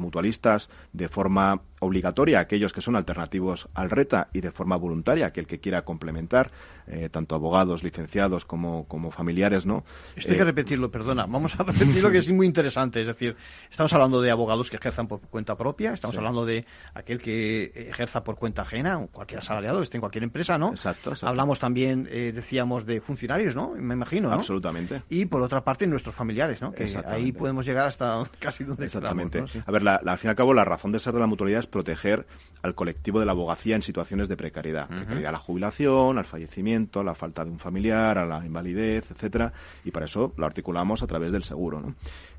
de 0.92 1.08
forma 1.08 1.62
obligatoria, 1.80 2.40
aquellos 2.40 2.72
que 2.72 2.80
son 2.80 2.96
alternativos 2.96 3.68
al 3.74 3.90
RETA 3.90 4.28
y 4.32 4.40
de 4.40 4.52
forma 4.52 4.76
voluntaria, 4.76 5.26
aquel 5.26 5.46
que 5.46 5.60
quiera 5.60 5.84
complementar, 5.84 6.50
eh, 6.92 7.08
tanto 7.08 7.34
abogados, 7.34 7.82
licenciados 7.82 8.44
como, 8.44 8.86
como 8.86 9.10
familiares, 9.10 9.66
¿no? 9.66 9.84
Esto 10.14 10.32
hay 10.32 10.38
que 10.38 10.44
repetirlo, 10.44 10.90
perdona. 10.90 11.26
Vamos 11.26 11.58
a 11.58 11.62
repetirlo 11.62 12.10
que 12.10 12.18
es 12.18 12.30
muy 12.30 12.46
interesante. 12.46 13.00
Es 13.00 13.06
decir, 13.06 13.36
estamos 13.70 13.92
hablando 13.92 14.20
de 14.20 14.30
abogados 14.30 14.70
que 14.70 14.76
ejerzan 14.76 15.08
por 15.08 15.20
cuenta 15.20 15.56
propia, 15.56 15.92
estamos 15.92 16.16
hablando 16.16 16.44
de 16.44 16.66
aquel 16.94 17.20
que 17.20 17.72
ejerza 17.74 18.22
por 18.22 18.36
cuenta 18.36 18.62
ajena, 18.62 19.06
cualquier 19.10 19.40
asalariado, 19.40 19.82
esté 19.82 19.96
en 19.96 20.02
cualquier 20.02 20.24
empresa, 20.24 20.58
¿no? 20.58 20.70
Exacto. 20.70 21.12
Hablamos 21.22 21.58
también, 21.58 22.04
decíamos, 22.04 22.86
de 22.86 23.00
funcionarios, 23.00 23.56
¿no? 23.56 23.72
Me 23.74 23.94
imagino, 23.94 24.28
¿no? 24.28 24.34
Absolutamente. 24.34 25.02
Y 25.08 25.26
por 25.26 25.42
otra 25.42 25.64
parte, 25.64 25.86
nuestros 25.86 26.14
familiares, 26.14 26.60
¿no? 26.60 26.72
ahí 27.06 27.32
podemos 27.32 27.64
llegar 27.64 27.88
hasta 27.88 28.22
casi 28.38 28.64
donde 28.64 28.84
Exactamente. 28.84 29.42
A 29.64 29.70
ver, 29.70 29.88
al 29.88 30.18
fin 30.18 30.28
y 30.28 30.30
al 30.30 30.36
cabo, 30.36 30.54
la 30.54 30.64
razón 30.64 30.92
de 30.92 30.98
ser 30.98 31.14
de 31.14 31.20
la 31.20 31.26
mutualidad 31.26 31.60
es 31.60 31.66
proteger 31.66 32.26
al 32.62 32.74
colectivo 32.74 33.20
de 33.20 33.26
la 33.26 33.32
abogacía 33.32 33.76
en 33.76 33.82
situaciones 33.82 34.28
de 34.28 34.36
precariedad. 34.36 34.88
Precariedad 34.88 35.30
a 35.30 35.32
la 35.32 35.38
jubilación, 35.38 36.18
al 36.18 36.24
fallecimiento, 36.24 36.81
a 37.00 37.04
la 37.04 37.14
falta 37.14 37.44
de 37.44 37.50
un 37.50 37.58
familiar, 37.58 38.18
a 38.18 38.26
la 38.26 38.44
invalidez, 38.44 39.10
etcétera, 39.10 39.52
y 39.84 39.90
para 39.90 40.06
eso 40.06 40.32
lo 40.36 40.46
articulamos 40.46 41.02
a 41.02 41.06
través 41.06 41.32
del 41.32 41.44
seguro. 41.44 41.94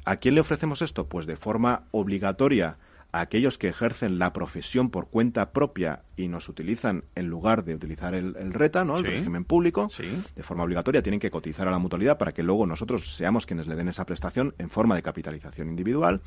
¿A 0.05 0.17
quién 0.17 0.35
le 0.35 0.41
ofrecemos 0.41 0.81
esto? 0.81 1.07
Pues 1.07 1.25
de 1.25 1.35
forma 1.35 1.83
obligatoria 1.91 2.77
a 3.13 3.21
aquellos 3.21 3.59
que 3.59 3.67
ejercen 3.67 4.17
la 4.17 4.33
profesión 4.33 4.89
por 4.89 5.07
cuenta 5.07 5.51
propia 5.51 6.01
y 6.17 6.27
nos 6.27 6.49
utilizan 6.49 7.03
en 7.13 7.27
lugar 7.27 7.63
de 7.63 7.75
utilizar 7.75 8.15
el, 8.15 8.33
RETA, 8.51 8.83
¿no? 8.83 8.97
el 8.97 9.03
régimen 9.03 9.45
público, 9.45 9.87
de 10.35 10.43
forma 10.43 10.63
obligatoria 10.63 11.03
tienen 11.03 11.19
que 11.19 11.29
cotizar 11.29 11.67
a 11.67 11.71
la 11.71 11.77
mutualidad 11.77 12.17
para 12.17 12.31
que 12.31 12.41
luego 12.41 12.65
nosotros 12.65 13.15
seamos 13.15 13.45
quienes 13.45 13.67
le 13.67 13.75
den 13.75 13.87
esa 13.87 14.05
prestación 14.05 14.55
en 14.57 14.69
forma 14.69 14.95
de 14.95 15.03
capitalización 15.03 15.69
individual. 15.69 16.21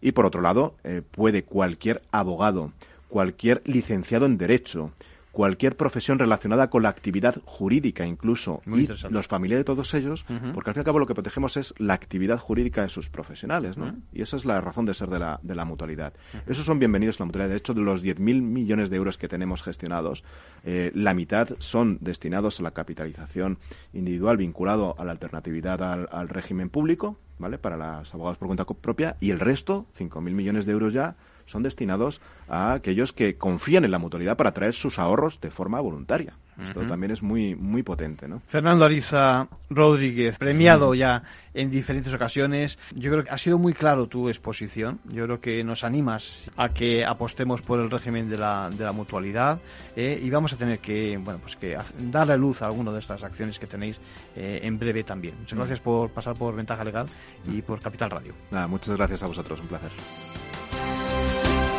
Y 0.00 0.10
por 0.12 0.26
otro 0.26 0.40
lado, 0.42 0.74
eh, 0.82 1.02
puede 1.08 1.44
cualquier 1.44 2.02
abogado, 2.10 2.72
cualquier 3.08 3.62
licenciado 3.64 4.26
en 4.26 4.36
Derecho, 4.36 4.90
cualquier 5.34 5.76
profesión 5.76 6.18
relacionada 6.18 6.70
con 6.70 6.84
la 6.84 6.88
actividad 6.88 7.42
jurídica 7.44 8.06
incluso 8.06 8.62
y 8.66 8.88
los 9.10 9.26
familiares 9.26 9.62
de 9.62 9.64
todos 9.64 9.92
ellos, 9.92 10.24
porque 10.54 10.70
al 10.70 10.74
fin 10.74 10.78
y 10.78 10.82
al 10.82 10.84
cabo 10.84 11.00
lo 11.00 11.06
que 11.06 11.14
protegemos 11.14 11.56
es 11.56 11.74
la 11.76 11.92
actividad 11.92 12.38
jurídica 12.38 12.82
de 12.82 12.88
sus 12.88 13.10
profesionales, 13.10 13.76
¿no? 13.76 13.96
Y 14.12 14.22
esa 14.22 14.36
es 14.36 14.44
la 14.44 14.60
razón 14.60 14.86
de 14.86 14.94
ser 14.94 15.10
de 15.10 15.18
la, 15.18 15.40
de 15.42 15.56
la 15.56 15.64
mutualidad. 15.64 16.14
Esos 16.46 16.64
son 16.64 16.78
bienvenidos 16.78 17.20
a 17.20 17.24
la 17.24 17.26
mutualidad. 17.26 17.50
De 17.50 17.56
hecho, 17.56 17.74
de 17.74 17.82
los 17.82 18.02
10.000 18.02 18.42
millones 18.42 18.90
de 18.90 18.96
euros 18.96 19.18
que 19.18 19.26
tenemos 19.26 19.62
gestionados, 19.62 20.22
eh, 20.62 20.92
la 20.94 21.14
mitad 21.14 21.48
son 21.58 21.98
destinados 22.00 22.60
a 22.60 22.62
la 22.62 22.70
capitalización 22.70 23.58
individual 23.92 24.36
vinculado 24.36 24.94
a 24.98 25.04
la 25.04 25.10
alternatividad 25.10 25.82
al, 25.82 26.08
al 26.12 26.28
régimen 26.28 26.70
público, 26.70 27.18
¿vale? 27.38 27.58
Para 27.58 27.76
los 27.76 28.14
abogados 28.14 28.38
por 28.38 28.46
cuenta 28.46 28.64
propia 28.64 29.16
y 29.20 29.30
el 29.30 29.40
resto, 29.40 29.86
5.000 29.98 30.20
millones 30.30 30.64
de 30.64 30.72
euros 30.72 30.94
ya, 30.94 31.16
son 31.46 31.62
destinados 31.62 32.20
a 32.48 32.72
aquellos 32.72 33.12
que 33.12 33.36
confían 33.36 33.84
en 33.84 33.90
la 33.90 33.98
mutualidad 33.98 34.36
para 34.36 34.52
traer 34.52 34.74
sus 34.74 34.98
ahorros 34.98 35.40
de 35.40 35.50
forma 35.50 35.80
voluntaria. 35.80 36.34
Esto 36.62 36.82
también 36.82 37.10
es 37.10 37.22
muy 37.22 37.56
muy 37.56 37.82
potente, 37.82 38.28
¿no? 38.28 38.40
Fernando 38.46 38.84
Ariza 38.84 39.48
Rodríguez, 39.70 40.38
premiado 40.38 40.94
ya 40.94 41.24
en 41.52 41.70
diferentes 41.70 42.14
ocasiones. 42.14 42.78
Yo 42.94 43.10
creo 43.10 43.24
que 43.24 43.30
ha 43.30 43.38
sido 43.38 43.58
muy 43.58 43.72
claro 43.72 44.06
tu 44.06 44.28
exposición. 44.28 45.00
Yo 45.06 45.24
creo 45.24 45.40
que 45.40 45.64
nos 45.64 45.82
animas 45.82 46.42
a 46.56 46.68
que 46.68 47.04
apostemos 47.04 47.60
por 47.62 47.80
el 47.80 47.90
régimen 47.90 48.30
de 48.30 48.38
la, 48.38 48.70
de 48.70 48.84
la 48.84 48.92
mutualidad 48.92 49.58
eh, 49.96 50.20
y 50.22 50.30
vamos 50.30 50.52
a 50.52 50.56
tener 50.56 50.78
que, 50.78 51.18
bueno, 51.20 51.40
pues 51.40 51.56
que 51.56 51.76
darle 51.98 52.38
luz 52.38 52.62
a 52.62 52.66
alguna 52.66 52.92
de 52.92 53.00
estas 53.00 53.24
acciones 53.24 53.58
que 53.58 53.66
tenéis 53.66 53.96
eh, 54.36 54.60
en 54.62 54.78
breve 54.78 55.02
también. 55.02 55.34
Muchas 55.40 55.58
gracias 55.58 55.80
por 55.80 56.10
pasar 56.10 56.36
por 56.36 56.54
Ventaja 56.54 56.84
Legal 56.84 57.06
y 57.46 57.62
por 57.62 57.80
Capital 57.80 58.10
Radio. 58.10 58.34
Nada, 58.52 58.68
muchas 58.68 58.94
gracias 58.96 59.24
a 59.24 59.26
vosotros, 59.26 59.58
un 59.58 59.66
placer. 59.66 59.90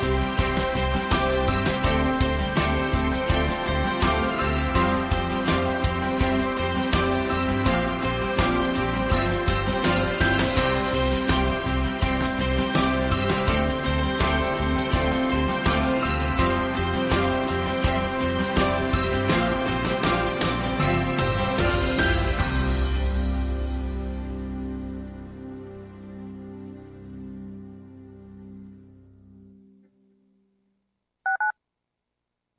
Bye. 0.05 0.35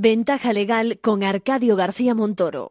Ventaja 0.00 0.52
legal 0.52 1.00
con 1.02 1.24
Arcadio 1.24 1.74
García 1.74 2.14
Montoro. 2.14 2.70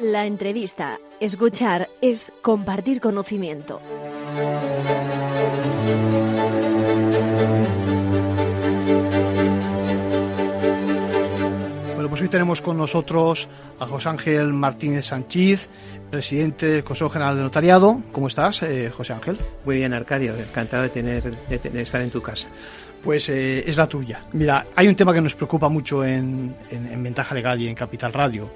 La 0.00 0.26
entrevista, 0.26 0.98
escuchar, 1.20 1.88
es 2.00 2.32
compartir 2.42 3.00
conocimiento. 3.00 3.80
Bueno, 11.94 12.08
pues 12.08 12.20
hoy 12.22 12.28
tenemos 12.30 12.60
con 12.62 12.76
nosotros 12.76 13.48
a 13.78 13.86
José 13.86 14.08
Ángel 14.08 14.52
Martínez 14.52 15.06
Sánchez, 15.06 15.68
presidente 16.10 16.66
del 16.66 16.84
Consejo 16.84 17.10
General 17.10 17.36
de 17.36 17.42
Notariado. 17.42 18.02
¿Cómo 18.12 18.26
estás, 18.26 18.62
eh, 18.62 18.90
José 18.94 19.12
Ángel? 19.12 19.38
Muy 19.64 19.76
bien, 19.76 19.92
Arcadio. 19.94 20.34
Encantado 20.36 20.82
de, 20.82 20.88
tener, 20.90 21.22
de, 21.22 21.82
estar 21.82 22.02
en 22.02 22.10
tu 22.10 22.20
casa. 22.20 22.48
Pues 23.02 23.28
eh, 23.30 23.64
es 23.66 23.76
la 23.76 23.86
tuya. 23.86 24.24
Mira, 24.32 24.66
hay 24.76 24.88
un 24.88 24.94
tema 24.94 25.14
que 25.14 25.20
nos 25.20 25.34
preocupa 25.34 25.68
mucho 25.68 26.04
en, 26.04 26.54
en 26.70 27.02
Ventaja 27.02 27.34
Legal 27.34 27.60
y 27.60 27.68
en 27.68 27.74
Capital 27.74 28.12
Radio 28.12 28.50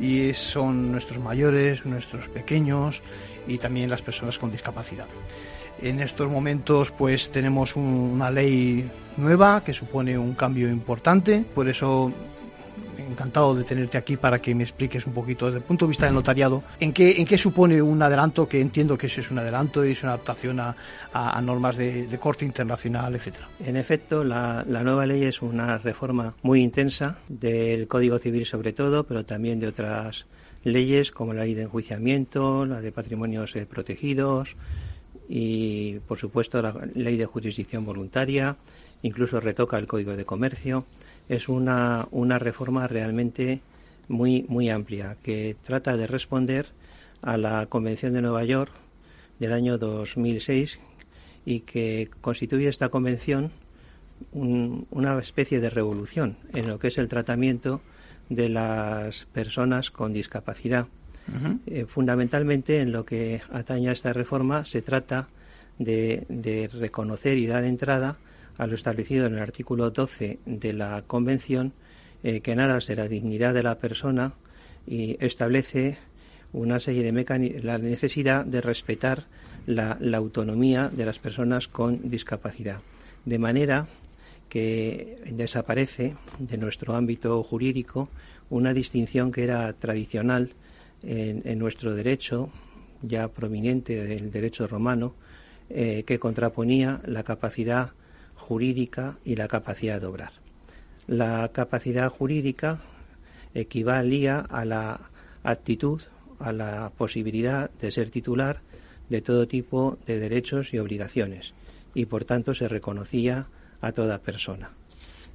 y 0.00 0.32
son 0.32 0.92
nuestros 0.92 1.18
mayores, 1.18 1.84
nuestros 1.84 2.28
pequeños 2.28 3.02
y 3.46 3.58
también 3.58 3.90
las 3.90 4.02
personas 4.02 4.38
con 4.38 4.50
discapacidad. 4.50 5.06
En 5.80 6.00
estos 6.00 6.30
momentos 6.30 6.90
pues 6.90 7.30
tenemos 7.30 7.76
una 7.76 8.30
ley 8.30 8.88
nueva 9.16 9.62
que 9.64 9.72
supone 9.72 10.18
un 10.18 10.34
cambio 10.34 10.68
importante, 10.68 11.44
por 11.54 11.68
eso 11.68 12.12
encantado 13.08 13.54
de 13.54 13.64
tenerte 13.64 13.98
aquí 13.98 14.16
para 14.16 14.40
que 14.40 14.54
me 14.54 14.62
expliques 14.62 15.06
un 15.06 15.12
poquito 15.12 15.46
desde 15.46 15.58
el 15.58 15.64
punto 15.64 15.86
de 15.86 15.90
vista 15.90 16.06
del 16.06 16.14
notariado 16.14 16.62
en 16.80 16.92
qué, 16.92 17.20
en 17.20 17.26
qué 17.26 17.38
supone 17.38 17.80
un 17.82 18.00
adelanto, 18.02 18.48
que 18.48 18.60
entiendo 18.60 18.96
que 18.96 19.06
eso 19.06 19.20
es 19.20 19.30
un 19.30 19.38
adelanto 19.38 19.84
y 19.84 19.92
es 19.92 20.02
una 20.02 20.12
adaptación 20.12 20.60
a, 20.60 20.74
normas 21.42 21.76
de, 21.76 22.18
corte 22.20 22.44
internacional, 22.44 23.14
etcétera. 23.14 23.48
En 23.60 23.76
efecto, 23.76 24.24
la, 24.24 24.64
la, 24.68 24.82
nueva 24.82 25.06
ley 25.06 25.24
es 25.24 25.40
una 25.40 25.78
reforma 25.78 26.34
muy 26.42 26.62
intensa 26.62 27.18
del 27.28 27.88
Código 27.88 28.18
Civil 28.18 28.44
sobre 28.44 28.72
todo, 28.72 29.04
pero 29.04 29.24
también 29.24 29.60
de 29.60 29.68
otras 29.68 30.26
leyes 30.64 31.10
como 31.10 31.32
la 31.32 31.44
ley 31.44 31.54
de 31.54 31.62
enjuiciamiento, 31.62 32.66
la 32.66 32.80
de 32.80 32.92
patrimonios 32.92 33.54
eh, 33.56 33.66
protegidos 33.66 34.56
y, 35.28 35.98
por 36.06 36.18
supuesto, 36.18 36.60
la 36.62 36.74
ley 36.94 37.16
de 37.16 37.26
jurisdicción 37.26 37.84
voluntaria, 37.84 38.56
incluso 39.02 39.40
retoca 39.40 39.78
el 39.78 39.86
Código 39.86 40.16
de 40.16 40.24
Comercio 40.24 40.84
es 41.28 41.48
una, 41.48 42.08
una 42.10 42.38
reforma 42.38 42.86
realmente 42.86 43.60
muy, 44.08 44.44
muy 44.48 44.70
amplia 44.70 45.16
que 45.22 45.56
trata 45.64 45.96
de 45.96 46.06
responder 46.06 46.66
a 47.22 47.36
la 47.36 47.66
Convención 47.66 48.12
de 48.14 48.22
Nueva 48.22 48.44
York 48.44 48.72
del 49.38 49.52
año 49.52 49.78
2006 49.78 50.78
y 51.44 51.60
que 51.60 52.10
constituye 52.20 52.68
esta 52.68 52.88
convención 52.88 53.50
una 54.32 55.18
especie 55.18 55.60
de 55.60 55.70
revolución 55.70 56.36
en 56.52 56.68
lo 56.68 56.78
que 56.78 56.88
es 56.88 56.98
el 56.98 57.08
tratamiento 57.08 57.80
de 58.28 58.48
las 58.48 59.26
personas 59.26 59.90
con 59.90 60.12
discapacidad. 60.12 60.86
Eh, 61.66 61.84
fundamentalmente, 61.86 62.80
en 62.80 62.90
lo 62.90 63.04
que 63.04 63.42
atañe 63.52 63.90
a 63.90 63.92
esta 63.92 64.12
reforma, 64.14 64.64
se 64.64 64.80
trata 64.80 65.28
de, 65.78 66.24
de 66.28 66.68
reconocer 66.68 67.36
y 67.36 67.46
dar 67.46 67.64
entrada 67.64 68.16
a 68.58 68.66
lo 68.66 68.74
establecido 68.74 69.26
en 69.26 69.34
el 69.34 69.40
artículo 69.40 69.90
12 69.90 70.40
de 70.44 70.72
la 70.72 71.02
Convención, 71.06 71.72
eh, 72.22 72.40
que 72.40 72.52
en 72.52 72.60
aras 72.60 72.88
de 72.88 72.96
la 72.96 73.08
dignidad 73.08 73.54
de 73.54 73.62
la 73.62 73.78
persona 73.78 74.34
y 74.86 75.16
establece 75.20 75.98
una 76.52 76.80
serie 76.80 77.02
de 77.02 77.60
la 77.62 77.78
necesidad 77.78 78.44
de 78.44 78.60
respetar 78.60 79.26
la, 79.66 79.98
autonomía 80.14 80.88
de 80.88 81.06
las 81.06 81.18
personas 81.18 81.68
con 81.68 82.10
discapacidad, 82.10 82.80
de 83.24 83.38
manera 83.38 83.86
que 84.48 85.18
desaparece 85.30 86.16
de 86.38 86.56
nuestro 86.56 86.96
ámbito 86.96 87.42
jurídico 87.42 88.08
una 88.50 88.72
distinción 88.72 89.30
que 89.30 89.44
era 89.44 89.70
tradicional 89.74 90.50
en, 91.02 91.58
nuestro 91.58 91.94
derecho, 91.94 92.50
ya 93.02 93.28
proveniente 93.28 94.02
del 94.04 94.30
derecho 94.30 94.66
romano, 94.66 95.14
eh, 95.68 96.02
que 96.06 96.18
contraponía 96.18 97.02
la 97.04 97.22
capacidad 97.24 97.92
jurídica 98.48 99.18
y 99.26 99.36
la 99.36 99.46
capacidad 99.46 100.00
de 100.00 100.06
obrar. 100.06 100.32
La 101.06 101.50
capacidad 101.52 102.08
jurídica 102.08 102.78
equivalía 103.52 104.38
a 104.38 104.64
la 104.64 105.10
actitud, 105.42 106.00
a 106.38 106.52
la 106.52 106.90
posibilidad 106.96 107.70
de 107.78 107.90
ser 107.90 108.08
titular 108.08 108.60
de 109.10 109.20
todo 109.20 109.46
tipo 109.46 109.98
de 110.06 110.18
derechos 110.18 110.72
y 110.72 110.78
obligaciones 110.78 111.52
y 111.94 112.06
por 112.06 112.24
tanto 112.24 112.54
se 112.54 112.68
reconocía 112.68 113.48
a 113.82 113.92
toda 113.92 114.20
persona. 114.20 114.70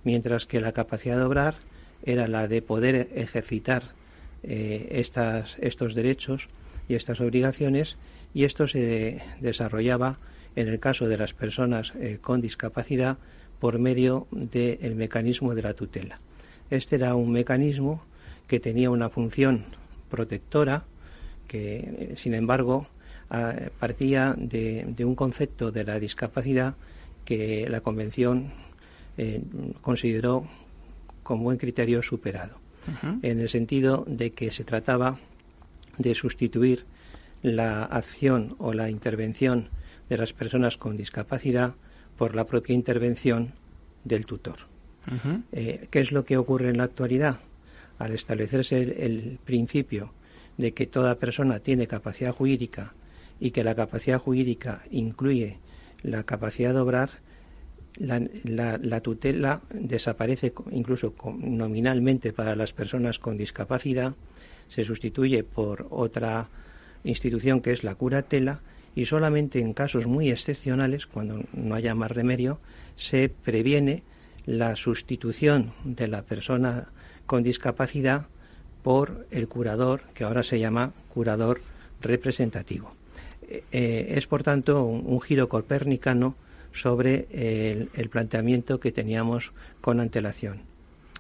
Mientras 0.04 0.48
que 0.48 0.60
la 0.60 0.72
capacidad 0.72 1.18
de 1.18 1.24
obrar 1.24 1.56
era 2.04 2.28
la 2.28 2.48
de 2.48 2.64
poder 2.64 3.10
ejercitar 3.14 3.84
eh, 4.42 4.88
estas, 4.92 5.56
estos 5.60 5.94
derechos 5.94 6.50
y 6.90 6.96
estas 6.96 7.22
obligaciones 7.22 7.98
y 8.34 8.46
esto 8.46 8.68
se 8.68 9.22
desarrollaba 9.40 10.18
en 10.56 10.68
el 10.68 10.80
caso 10.80 11.08
de 11.08 11.18
las 11.18 11.34
personas 11.34 11.94
eh, 11.96 12.20
con 12.22 12.42
discapacidad 12.42 13.18
por 13.60 13.80
medio 13.80 14.28
del 14.32 14.96
mecanismo 14.96 15.56
de 15.56 15.62
la 15.62 15.74
tutela. 15.74 16.20
Este 16.70 16.96
era 16.96 17.16
un 17.16 17.32
mecanismo 17.32 18.04
que 18.48 18.60
tenía 18.60 18.90
una 18.90 19.10
función 19.10 19.64
protectora 20.10 20.84
que, 21.48 21.78
eh, 21.78 22.14
sin 22.18 22.34
embargo, 22.34 22.88
partía 23.80 24.36
de, 24.38 24.94
un 25.00 25.16
concepto 25.16 25.72
de 25.72 25.84
la 25.84 26.00
discapacidad 26.00 26.76
que 27.26 27.68
la 27.68 27.82
Convención 27.82 28.52
eh, 29.18 29.42
consideró 29.82 30.48
con 31.24 31.44
buen 31.44 31.58
criterio 31.58 32.04
superado, 32.04 32.58
en 33.22 33.40
el 33.40 33.50
sentido 33.50 34.04
de 34.08 34.34
que 34.34 34.52
se 34.52 34.66
trataba 34.66 35.18
de 35.98 36.16
sustituir 36.16 36.86
la 37.42 37.84
acción 37.86 38.56
o 38.60 38.74
la 38.74 38.90
intervención 38.90 39.70
de 40.10 40.18
las 40.18 40.34
personas 40.34 40.78
con 40.78 40.98
discapacidad 40.98 41.76
por 42.18 42.36
la 42.36 42.46
propia 42.46 42.76
intervención 42.76 43.54
del 44.04 44.26
tutor. 44.26 44.58
Eh, 45.52 45.88
¿Qué 45.92 46.00
es 46.00 46.12
lo 46.12 46.24
que 46.24 46.38
ocurre 46.38 46.70
en 46.70 46.78
la 46.78 46.86
actualidad? 46.86 47.40
Al 48.00 48.14
establecerse 48.14 48.82
el, 48.82 49.40
principio 49.44 50.14
de 50.58 50.74
que 50.74 50.88
toda 50.88 51.16
persona 51.16 51.60
tiene 51.60 51.88
capacidad 51.88 52.34
jurídica 52.34 52.94
y 53.40 53.52
que 53.52 53.64
la 53.64 53.76
capacidad 53.76 54.20
jurídica 54.20 54.84
incluye 54.92 55.58
la 56.04 56.24
capacidad 56.24 56.74
de 56.74 56.80
obrar, 56.80 57.10
la, 57.96 59.00
tutela 59.02 59.62
desaparece 59.74 60.54
incluso 60.72 61.14
nominalmente 61.38 62.34
para 62.34 62.56
las 62.56 62.74
personas 62.74 63.20
con 63.20 63.38
discapacidad, 63.38 64.14
se 64.68 64.86
sustituye 64.86 65.44
por 65.44 65.88
otra 65.90 66.48
institución 67.04 67.62
que 67.62 67.72
es 67.72 67.84
la 67.84 67.96
curatela 67.96 68.62
y 68.96 69.06
solamente 69.06 69.60
en 69.60 69.74
casos 69.74 70.08
muy 70.08 70.30
excepcionales, 70.30 71.08
cuando 71.08 71.44
no 71.54 71.76
haya 71.76 71.96
más 71.96 72.12
remedio, 72.12 72.60
se 72.96 73.30
previene 73.30 74.04
la 74.46 74.76
sustitución 74.76 75.72
de 75.84 76.08
la 76.08 76.24
persona 76.24 76.88
con 77.26 77.44
discapacidad 77.44 78.28
por 78.84 79.26
el 79.32 79.48
curador, 79.48 80.02
que 80.14 80.24
ahora 80.24 80.44
se 80.44 80.60
llama 80.60 80.92
curador 81.10 81.62
representativo. 82.02 82.94
Eh, 83.48 83.64
eh, 83.72 84.14
es, 84.18 84.28
por 84.28 84.44
tanto, 84.44 84.84
un, 84.84 85.22
giro 85.22 85.48
copernicano 85.48 86.36
sobre 86.74 87.28
el, 87.32 88.10
planteamiento 88.10 88.80
que 88.80 88.92
teníamos 88.92 89.54
con 89.80 90.00
antelación. 90.00 90.62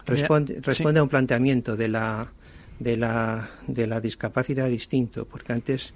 Responde, 0.05 0.59
responde 0.61 0.99
a 0.99 1.03
un 1.03 1.09
planteamiento 1.09 1.77
de 1.77 1.87
la, 1.87 2.31
de, 2.79 2.97
la, 2.97 3.49
de 3.67 3.87
la 3.87 4.01
discapacidad 4.01 4.67
distinto, 4.67 5.25
porque 5.25 5.53
antes 5.53 5.93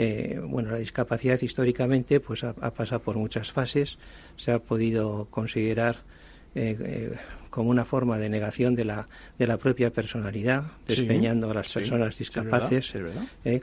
eh, 0.00 0.40
bueno, 0.40 0.70
la 0.70 0.78
discapacidad 0.78 1.42
históricamente 1.42 2.20
pues 2.20 2.44
ha, 2.44 2.52
pasado 2.52 3.00
por 3.00 3.16
muchas 3.16 3.50
fases, 3.50 3.98
se 4.36 4.52
ha 4.52 4.60
podido 4.60 5.26
considerar 5.28 5.96
eh, 6.54 6.76
eh, 6.80 7.16
como 7.50 7.70
una 7.70 7.84
forma 7.84 8.16
de 8.16 8.28
negación 8.28 8.76
de 8.76 8.84
la, 8.84 9.08
de 9.38 9.46
la 9.48 9.56
propia 9.56 9.90
personalidad, 9.90 10.62
despeñando 10.86 11.50
a 11.50 11.54
las 11.54 11.72
personas 11.72 12.16
discapaces, 12.16 12.94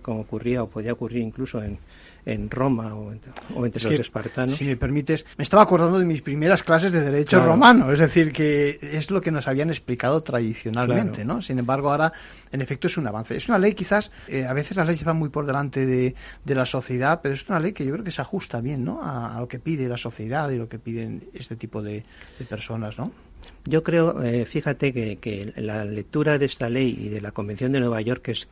como 0.01 0.21
ocurría 0.21 0.61
o 0.61 0.67
podía 0.67 0.91
ocurrir 0.91 1.21
incluso 1.21 1.63
en, 1.63 1.77
en 2.25 2.49
Roma 2.49 2.95
o, 2.95 3.11
entre 3.11 3.83
los 3.83 3.99
espartanos. 3.99 4.57
Si 4.57 4.65
me 4.65 4.75
permites, 4.75 5.25
me 5.38 5.43
estaba 5.43 5.63
acordando 5.63 5.99
de 5.99 6.05
mis 6.05 6.21
primeras 6.21 6.63
clases 6.63 6.91
de 6.91 7.01
derecho 7.01 7.43
romano, 7.45 7.91
es 7.91 7.99
decir, 7.99 8.31
que 8.31 8.79
es 8.81 9.11
lo 9.11 9.21
que 9.21 9.31
nos 9.31 9.47
habían 9.47 9.69
explicado 9.69 10.23
tradicionalmente, 10.23 11.23
¿no? 11.23 11.41
Sin 11.41 11.59
embargo, 11.59 11.91
ahora, 11.91 12.11
en 12.51 12.61
efecto, 12.61 12.88
es 12.88 12.97
un 12.97 13.07
avance. 13.07 13.35
Es 13.38 13.47
una 13.47 13.59
ley, 13.59 13.73
quizás, 13.73 14.11
eh, 14.27 14.45
a 14.45 14.53
veces 14.53 14.75
las 14.75 14.88
leyes 14.88 15.03
van 15.03 15.17
muy 15.17 15.29
por 15.29 15.45
delante 15.45 15.85
de, 15.85 16.15
la 16.45 16.65
sociedad, 16.65 17.19
pero 17.21 17.35
es 17.35 17.47
una 17.49 17.59
ley 17.59 17.73
que 17.73 17.85
yo 17.85 17.91
creo 17.91 18.03
que 18.03 18.11
se 18.11 18.21
ajusta 18.21 18.61
bien, 18.61 18.83
¿no? 18.83 19.01
A, 19.03 19.39
lo 19.39 19.47
que 19.47 19.59
pide 19.59 19.88
la 19.88 19.97
sociedad 19.97 20.49
y 20.49 20.57
lo 20.57 20.67
que 20.69 20.79
piden 20.79 21.25
este 21.33 21.55
tipo 21.55 21.81
de, 21.81 22.03
personas, 22.49 22.97
¿no? 22.97 23.11
Yo 23.65 23.84
creo, 23.84 24.21
eh, 24.21 24.45
fíjate 24.45 24.93
que, 24.93 25.53
la 25.58 25.86
lectura 25.86 26.38
de 26.38 26.45
esta 26.45 26.69
ley 26.69 26.97
y 26.99 27.10
de 27.10 27.21
la 27.21 27.31
Convención 27.31 27.71
de 27.71 27.79
Nueva 27.79 28.01
York, 28.01 28.21
que 28.21 28.31
es 28.34 28.47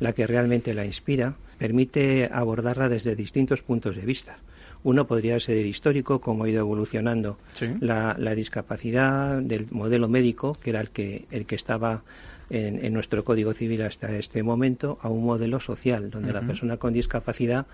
la 0.00 0.12
que 0.12 0.26
realmente 0.26 0.74
la 0.74 0.84
inspira, 0.84 1.34
permite 1.58 2.28
abordarla 2.32 2.88
desde 2.88 3.14
distintos 3.14 3.62
puntos 3.62 3.96
de 3.96 4.02
vista. 4.02 4.38
Uno 4.84 5.06
podría 5.06 5.38
ser 5.40 5.66
histórico, 5.66 6.20
cómo 6.20 6.44
ha 6.44 6.48
ido 6.48 6.60
evolucionando 6.60 7.38
la, 7.80 8.14
discapacidad 8.34 9.40
del 9.40 9.66
modelo 9.70 10.08
médico, 10.08 10.56
que 10.60 10.70
era 10.70 10.80
el 10.80 10.90
que, 10.90 11.26
el 11.30 11.46
que 11.46 11.56
estaba 11.56 12.02
en, 12.50 12.92
nuestro 12.92 13.24
Código 13.24 13.52
Civil 13.52 13.82
hasta 13.82 14.16
este 14.16 14.42
momento, 14.42 14.98
a 15.02 15.08
un 15.08 15.24
modelo 15.24 15.60
social, 15.60 16.10
donde 16.10 16.32
la 16.32 16.42
persona 16.42 16.76
con 16.76 16.92
discapacidad 16.92 17.66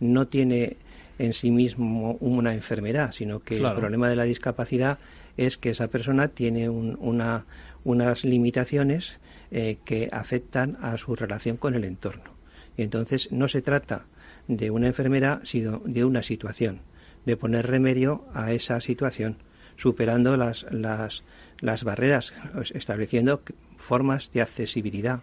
no 0.00 0.26
tiene 0.26 0.76
en 1.18 1.32
sí 1.32 1.50
mismo 1.50 2.16
una 2.20 2.54
enfermedad, 2.54 3.12
sino 3.12 3.40
que 3.40 3.56
el 3.56 3.72
problema 3.74 4.08
de 4.08 4.16
la 4.16 4.24
discapacidad 4.24 4.98
es 5.36 5.58
que 5.58 5.70
esa 5.70 5.88
persona 5.88 6.28
tiene 6.28 6.68
una, 6.68 7.44
unas 7.84 8.24
limitaciones 8.24 9.14
eh, 9.50 9.78
que 9.84 10.08
afectan 10.12 10.76
a 10.80 10.96
su 10.98 11.14
relación 11.16 11.56
con 11.56 11.74
el 11.74 11.84
entorno. 11.84 12.34
Y 12.76 12.82
entonces 12.82 13.30
no 13.30 13.48
se 13.48 13.62
trata 13.62 14.06
de 14.48 14.70
una 14.70 14.88
enfermedad, 14.88 15.40
sino 15.44 15.80
de 15.84 16.04
una 16.04 16.22
situación, 16.22 16.80
de 17.24 17.36
poner 17.36 17.66
remedio 17.66 18.24
a 18.34 18.52
esa 18.52 18.80
situación, 18.80 19.36
superando 19.76 20.36
las, 20.36 20.66
las, 20.70 21.22
las 21.60 21.84
barreras, 21.84 22.32
estableciendo 22.74 23.42
formas 23.76 24.30
de 24.32 24.42
accesibilidad. 24.42 25.20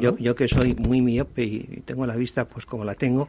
Yo, 0.00 0.18
yo, 0.18 0.34
que 0.34 0.48
soy 0.48 0.74
muy 0.74 1.00
miope 1.00 1.44
y 1.44 1.82
tengo 1.84 2.04
la 2.04 2.16
vista 2.16 2.46
pues 2.46 2.66
como 2.66 2.84
la 2.84 2.96
tengo, 2.96 3.28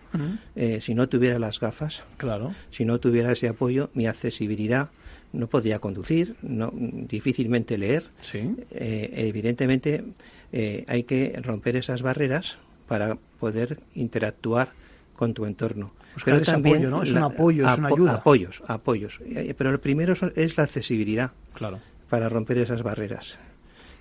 eh, 0.56 0.80
si 0.82 0.96
no 0.96 1.08
tuviera 1.08 1.38
las 1.38 1.60
gafas, 1.60 2.02
claro. 2.18 2.56
si 2.72 2.86
no 2.86 3.00
tuviera 3.00 3.32
ese 3.32 3.50
apoyo, 3.50 3.92
mi 3.94 4.08
accesibilidad 4.08 4.90
no 5.32 5.48
podría 5.48 5.80
conducir, 5.80 6.36
no, 6.42 6.72
difícilmente 6.74 7.78
leer. 7.78 8.06
Eh, 8.34 9.10
evidentemente 9.14 10.04
eh, 10.52 10.86
hay 10.88 11.04
que 11.04 11.40
romper 11.42 11.76
esas 11.76 12.02
barreras 12.02 12.58
para 12.88 13.18
poder 13.40 13.80
interactuar 13.96 14.70
con 15.16 15.34
tu 15.34 15.46
entorno. 15.46 15.92
pero 16.26 16.42
también 16.42 16.78
apoyo, 16.78 16.90
¿no? 16.90 17.04
Es 17.04 17.12
un 17.12 17.18
apoyo, 17.20 17.70
es 17.70 17.78
una 17.78 17.88
ayuda. 17.90 18.14
Apoyos, 18.16 18.64
apoyos. 18.68 19.20
Eh, 19.26 19.54
pero 19.58 19.72
lo 19.72 19.80
primero 19.80 20.14
es 20.36 20.58
la 20.58 20.64
accesibilidad. 20.64 21.32
Claro. 21.54 21.80
Para 22.10 22.30
romper 22.30 22.58
esas 22.58 22.82
barreras. 22.82 23.38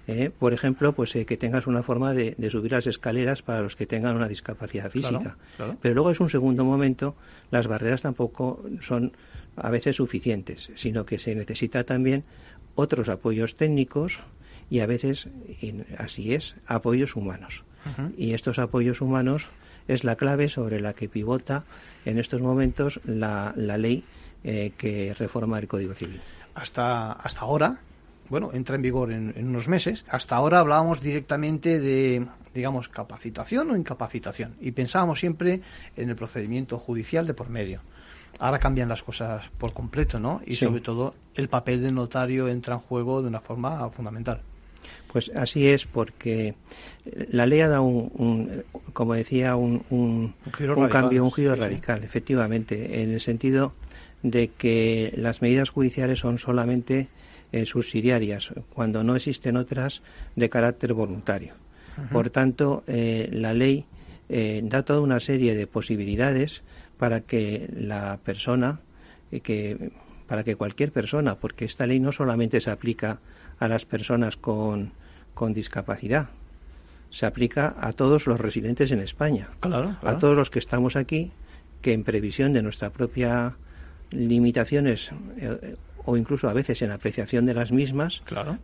Eh, 0.08 0.30
por 0.36 0.54
ejemplo, 0.54 0.94
pues 0.94 1.14
eh, 1.16 1.26
que 1.26 1.36
tengas 1.36 1.66
una 1.66 1.82
forma 1.82 2.14
de, 2.14 2.34
subir 2.50 2.72
las 2.72 2.86
escaleras 2.86 3.42
para 3.42 3.60
los 3.60 3.76
que 3.76 3.86
tengan 3.86 4.16
una 4.16 4.26
discapacidad 4.26 4.90
física. 4.90 5.36
Pero 5.82 5.94
luego 5.94 6.10
es 6.10 6.18
un 6.18 6.30
segundo 6.30 6.64
momento, 6.64 7.14
las 7.50 7.66
barreras 7.66 8.02
tampoco 8.02 8.64
son 8.80 9.12
a 9.56 9.70
veces 9.70 9.96
suficientes, 9.96 10.70
sino 10.76 11.04
que 11.04 11.18
se 11.18 11.34
necesita 11.34 11.84
también 11.84 12.24
otros 12.74 13.08
apoyos 13.08 13.56
técnicos 13.56 14.18
y 14.70 14.80
a 14.80 14.86
veces, 14.86 15.28
así 15.98 16.34
es, 16.34 16.56
apoyos 16.66 17.14
humanos. 17.14 17.64
Y 18.16 18.32
estos 18.32 18.58
apoyos 18.58 19.00
humanos 19.00 19.48
es 19.88 20.04
la 20.04 20.16
clave 20.16 20.48
sobre 20.48 20.80
la 20.80 20.92
que 20.92 21.08
pivota 21.08 21.64
en 22.04 22.18
estos 22.18 22.40
momentos 22.40 23.00
la, 23.04 23.52
la 23.56 23.78
ley 23.78 24.04
eh, 24.44 24.72
que 24.76 25.14
reforma 25.18 25.58
el 25.58 25.66
Código 25.66 25.94
Civil. 25.94 26.20
Hasta, 26.54 27.12
hasta 27.12 27.40
ahora, 27.40 27.80
bueno, 28.28 28.50
entra 28.52 28.76
en 28.76 28.82
vigor 28.82 29.12
en, 29.12 29.32
unos 29.36 29.68
meses, 29.68 30.04
hasta 30.08 30.36
ahora 30.36 30.60
hablábamos 30.60 31.00
directamente 31.00 31.80
de, 31.80 32.26
digamos, 32.54 32.88
capacitación 32.88 33.70
o 33.70 33.76
incapacitación 33.76 34.54
y 34.60 34.72
pensábamos 34.72 35.20
siempre 35.20 35.60
en 35.96 36.10
el 36.10 36.16
procedimiento 36.16 36.78
judicial 36.78 37.26
de 37.26 37.34
por 37.34 37.48
medio. 37.48 37.80
Ahora 38.38 38.58
cambian 38.58 38.88
las 38.88 39.02
cosas 39.02 39.48
por 39.58 39.72
completo, 39.72 40.20
¿no? 40.20 40.40
Y 40.46 40.54
sobre 40.54 40.80
todo 40.80 41.14
el 41.34 41.48
papel 41.48 41.82
del 41.82 41.94
notario 41.94 42.48
entra 42.48 42.74
en 42.74 42.80
juego 42.80 43.20
de 43.22 43.28
una 43.28 43.40
forma 43.40 43.88
fundamental. 43.90 44.42
Pues 45.12 45.32
así 45.34 45.66
es, 45.66 45.86
porque 45.86 46.54
la 47.30 47.46
ley 47.46 47.60
ha 47.62 47.68
dado 47.68 47.82
un, 47.82 48.62
como 48.92 49.14
decía, 49.14 49.56
un, 49.56 49.82
un, 49.90 50.34
cambio, 50.90 51.24
un 51.24 51.32
giro 51.32 51.56
radical, 51.56 52.04
efectivamente, 52.04 53.02
en 53.02 53.12
el 53.12 53.20
sentido 53.20 53.72
de 54.22 54.48
que 54.48 55.12
las 55.16 55.42
medidas 55.42 55.70
judiciales 55.70 56.20
son 56.20 56.38
solamente 56.38 57.08
eh, 57.52 57.66
subsidiarias, 57.66 58.50
cuando 58.74 59.02
no 59.02 59.16
existen 59.16 59.56
otras 59.56 60.02
de 60.36 60.48
carácter 60.48 60.94
voluntario. 60.94 61.54
Por 62.12 62.30
tanto, 62.30 62.84
eh, 62.86 63.28
la 63.32 63.54
ley 63.54 63.84
eh, 64.28 64.60
da 64.62 64.84
toda 64.84 65.00
una 65.00 65.18
serie 65.18 65.56
de 65.56 65.66
posibilidades 65.66 66.62
para 66.96 67.22
que 67.22 67.68
la 67.76 68.18
persona, 68.22 68.80
que, 69.42 69.90
para 70.28 70.44
que 70.44 70.54
cualquier 70.54 70.92
persona, 70.92 71.34
porque 71.36 71.64
esta 71.64 71.86
ley 71.88 71.98
no 71.98 72.12
solamente 72.12 72.60
se 72.60 72.70
aplica 72.70 73.18
a 73.58 73.66
las 73.66 73.84
personas 73.84 74.36
con, 74.36 74.92
con 75.34 75.52
discapacidad. 75.52 76.28
Se 77.10 77.26
aplica 77.26 77.74
a 77.80 77.92
todos 77.92 78.26
los 78.26 78.38
residentes 78.38 78.92
en 78.92 79.00
España, 79.00 79.48
a 79.62 80.18
todos 80.18 80.36
los 80.36 80.50
que 80.50 80.58
estamos 80.58 80.94
aquí, 80.94 81.32
que 81.80 81.94
en 81.94 82.04
previsión 82.04 82.52
de 82.52 82.62
nuestra 82.62 82.90
propia 82.90 83.56
limitaciones 84.10 85.10
eh, 85.36 85.76
o 86.08 86.16
incluso 86.16 86.48
a 86.48 86.54
veces 86.54 86.80
en 86.80 86.90
apreciación 86.90 87.44
de 87.44 87.52
las 87.52 87.70
mismas, 87.70 88.22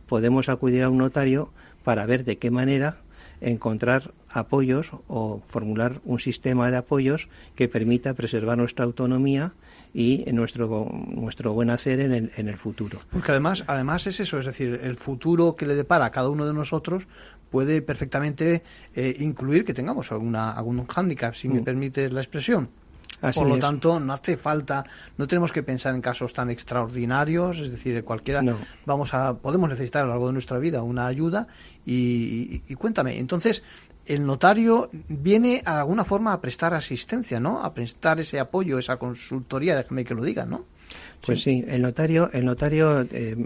podemos 0.09 0.48
acudir 0.48 0.83
a 0.83 0.88
un 0.88 0.96
notario 0.96 1.50
para 1.85 2.07
ver 2.07 2.24
de 2.24 2.38
qué 2.38 2.50
manera 2.50 2.96
encontrar 3.42 4.12
apoyos 4.30 4.92
o 5.09 5.42
formular 5.46 6.00
un 6.07 6.20
sistema 6.20 6.70
de 6.70 6.78
apoyos 6.78 7.28
que 7.54 7.68
permita 7.68 8.14
preservar 8.14 8.57
nuestra 8.57 8.87
autonomía 8.87 9.52
y 9.92 10.24
nuestro, 10.33 10.90
nuestro 11.07 11.52
buen 11.52 11.68
hacer 11.68 12.00
en 12.00 12.12
el, 12.12 12.30
en 12.38 12.48
el 12.48 12.57
futuro. 12.57 13.00
Porque 13.12 13.33
además, 13.33 13.62
además 13.66 14.07
es 14.07 14.20
eso, 14.20 14.38
es 14.38 14.46
decir, 14.46 14.80
el 14.83 14.96
futuro 14.96 15.54
que 15.54 15.66
le 15.66 15.76
depara 15.76 16.07
a 16.07 16.11
cada 16.11 16.30
uno 16.30 16.46
de 16.46 16.54
nosotros 16.54 17.07
puede 17.50 17.83
perfectamente 17.83 18.62
eh, 18.96 19.16
incluir 19.18 19.66
que 19.66 19.74
tengamos 19.74 20.11
alguna, 20.12 20.50
algún 20.50 20.87
hándicap, 20.87 21.35
si 21.35 21.48
me 21.48 21.61
mm. 21.61 21.64
permites 21.64 22.11
la 22.11 22.22
expresión. 22.22 22.70
Por 23.32 23.46
lo 23.46 23.58
tanto, 23.58 24.00
no 24.00 24.12
hace 24.12 24.37
falta, 24.37 24.84
no 25.16 25.26
tenemos 25.26 25.52
que 25.52 25.62
pensar 25.62 25.94
en 25.94 26.00
casos 26.00 26.32
tan 26.32 26.50
extraordinarios, 26.50 27.58
es 27.58 27.70
decir, 27.70 28.02
cualquiera, 28.04 28.42
vamos 28.84 29.14
a, 29.14 29.34
podemos 29.34 29.68
necesitar 29.68 30.02
a 30.02 30.06
lo 30.06 30.10
largo 30.10 30.26
de 30.26 30.32
nuestra 30.34 30.58
vida 30.58 30.82
una 30.82 31.06
ayuda 31.06 31.46
y, 31.87 32.62
y, 32.68 32.74
cuéntame, 32.74 33.18
entonces, 33.18 33.62
el 34.06 34.26
notario 34.26 34.90
viene 35.08 35.62
a 35.64 35.78
alguna 35.80 36.04
forma 36.04 36.32
a 36.32 36.40
prestar 36.40 36.74
asistencia, 36.74 37.40
¿no? 37.40 37.62
A 37.62 37.72
prestar 37.72 38.20
ese 38.20 38.38
apoyo, 38.38 38.78
esa 38.78 38.96
consultoría, 38.98 39.76
déjame 39.76 40.04
que 40.04 40.14
lo 40.14 40.22
diga, 40.22 40.44
¿no? 40.44 40.64
Pues 41.24 41.42
sí, 41.42 41.64
el 41.66 41.80
notario, 41.80 42.30
el 42.32 42.44
notario, 42.44 43.06
eh, 43.10 43.37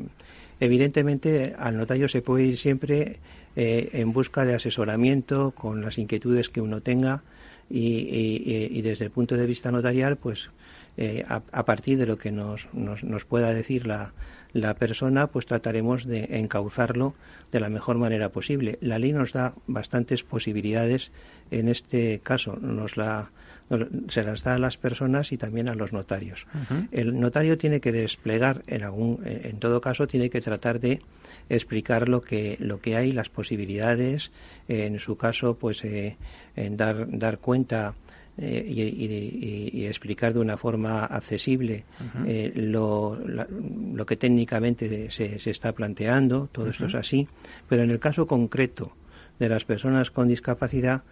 evidentemente, 0.59 1.55
al 1.57 1.77
notario 1.77 2.09
se 2.09 2.23
puede 2.23 2.45
ir 2.45 2.59
siempre 2.59 3.19
eh, 3.55 3.91
en 3.93 4.13
busca 4.13 4.45
de 4.45 4.55
asesoramiento 4.55 5.53
con 5.53 5.81
las 5.81 5.99
inquietudes 5.99 6.49
que 6.49 6.61
uno 6.61 6.81
tenga 6.81 7.23
y, 7.71 8.81
desde 8.83 9.05
el 9.05 9.11
punto 9.11 9.37
de 9.37 9.47
vista 9.47 9.71
notarial, 9.71 10.17
pues 10.17 10.51
eh, 10.97 11.25
a, 11.29 11.65
partir 11.65 11.99
de 11.99 12.07
lo 12.07 12.19
que 12.19 12.33
nos, 12.33 12.69
nos, 12.73 13.05
nos 13.05 13.25
pueda 13.25 13.53
decir 13.55 13.87
la, 13.87 14.13
la 14.53 14.75
persona, 14.75 15.29
pues 15.29 15.47
trataremos 15.47 16.07
de 16.07 16.39
encauzarlo 16.39 17.15
de 17.53 17.61
la 17.61 17.69
mejor 17.69 17.99
manera 17.99 18.31
posible. 18.31 18.79
La 18.81 18.99
ley 18.99 19.13
nos 19.13 19.33
da 19.33 19.55
bastantes 19.67 20.23
posibilidades 20.23 21.13
en 21.51 21.69
este 21.69 22.21
caso, 22.21 22.57
nos 22.61 22.97
la 22.97 23.31
se 24.09 24.25
las 24.25 24.43
da 24.43 24.55
a 24.55 24.59
las 24.59 24.79
personas 24.79 25.31
y 25.31 25.37
también 25.37 25.69
a 25.69 25.75
los 25.75 25.93
notarios. 25.93 26.47
El 26.91 27.21
notario 27.21 27.59
tiene 27.59 27.81
que 27.81 27.93
desplegar 27.93 28.63
en 28.67 28.83
algún 28.83 29.21
en 29.25 29.59
todo 29.59 29.83
caso 29.83 30.07
tiene 30.07 30.31
que 30.31 30.41
tratar 30.41 30.81
de 30.81 31.01
explicar 31.49 32.09
lo 32.09 32.21
que 32.21 32.57
lo 32.61 32.81
que 32.81 32.97
hay, 32.97 33.13
las 33.13 33.29
posibilidades, 33.29 34.31
en 34.69 34.99
su 35.01 35.17
caso 35.17 35.55
pues 35.55 35.85
eh, 35.85 36.17
en 36.57 36.77
dar 36.77 37.07
dar 37.11 37.39
cuenta 37.39 37.95
eh, 38.41 38.65
y, 38.69 39.85
explicar 39.87 40.33
de 40.33 40.39
una 40.39 40.57
forma 40.57 41.05
accesible 41.05 41.85
eh, 42.25 42.53
lo, 42.55 43.19
lo, 43.27 44.07
que 44.07 44.17
técnicamente 44.17 45.11
se, 45.11 45.41
se 45.41 45.51
está 45.51 45.73
planteando, 45.73 46.49
todo 46.53 46.69
esto 46.69 46.87
es 46.87 46.95
así, 46.95 47.27
pero 47.69 47.83
en 47.83 47.91
el 47.91 47.99
caso 47.99 48.29
concreto 48.29 48.93
de 49.41 49.49
las 49.49 49.65
personas 49.65 50.13
con 50.13 50.29
discapacidad 50.29 51.03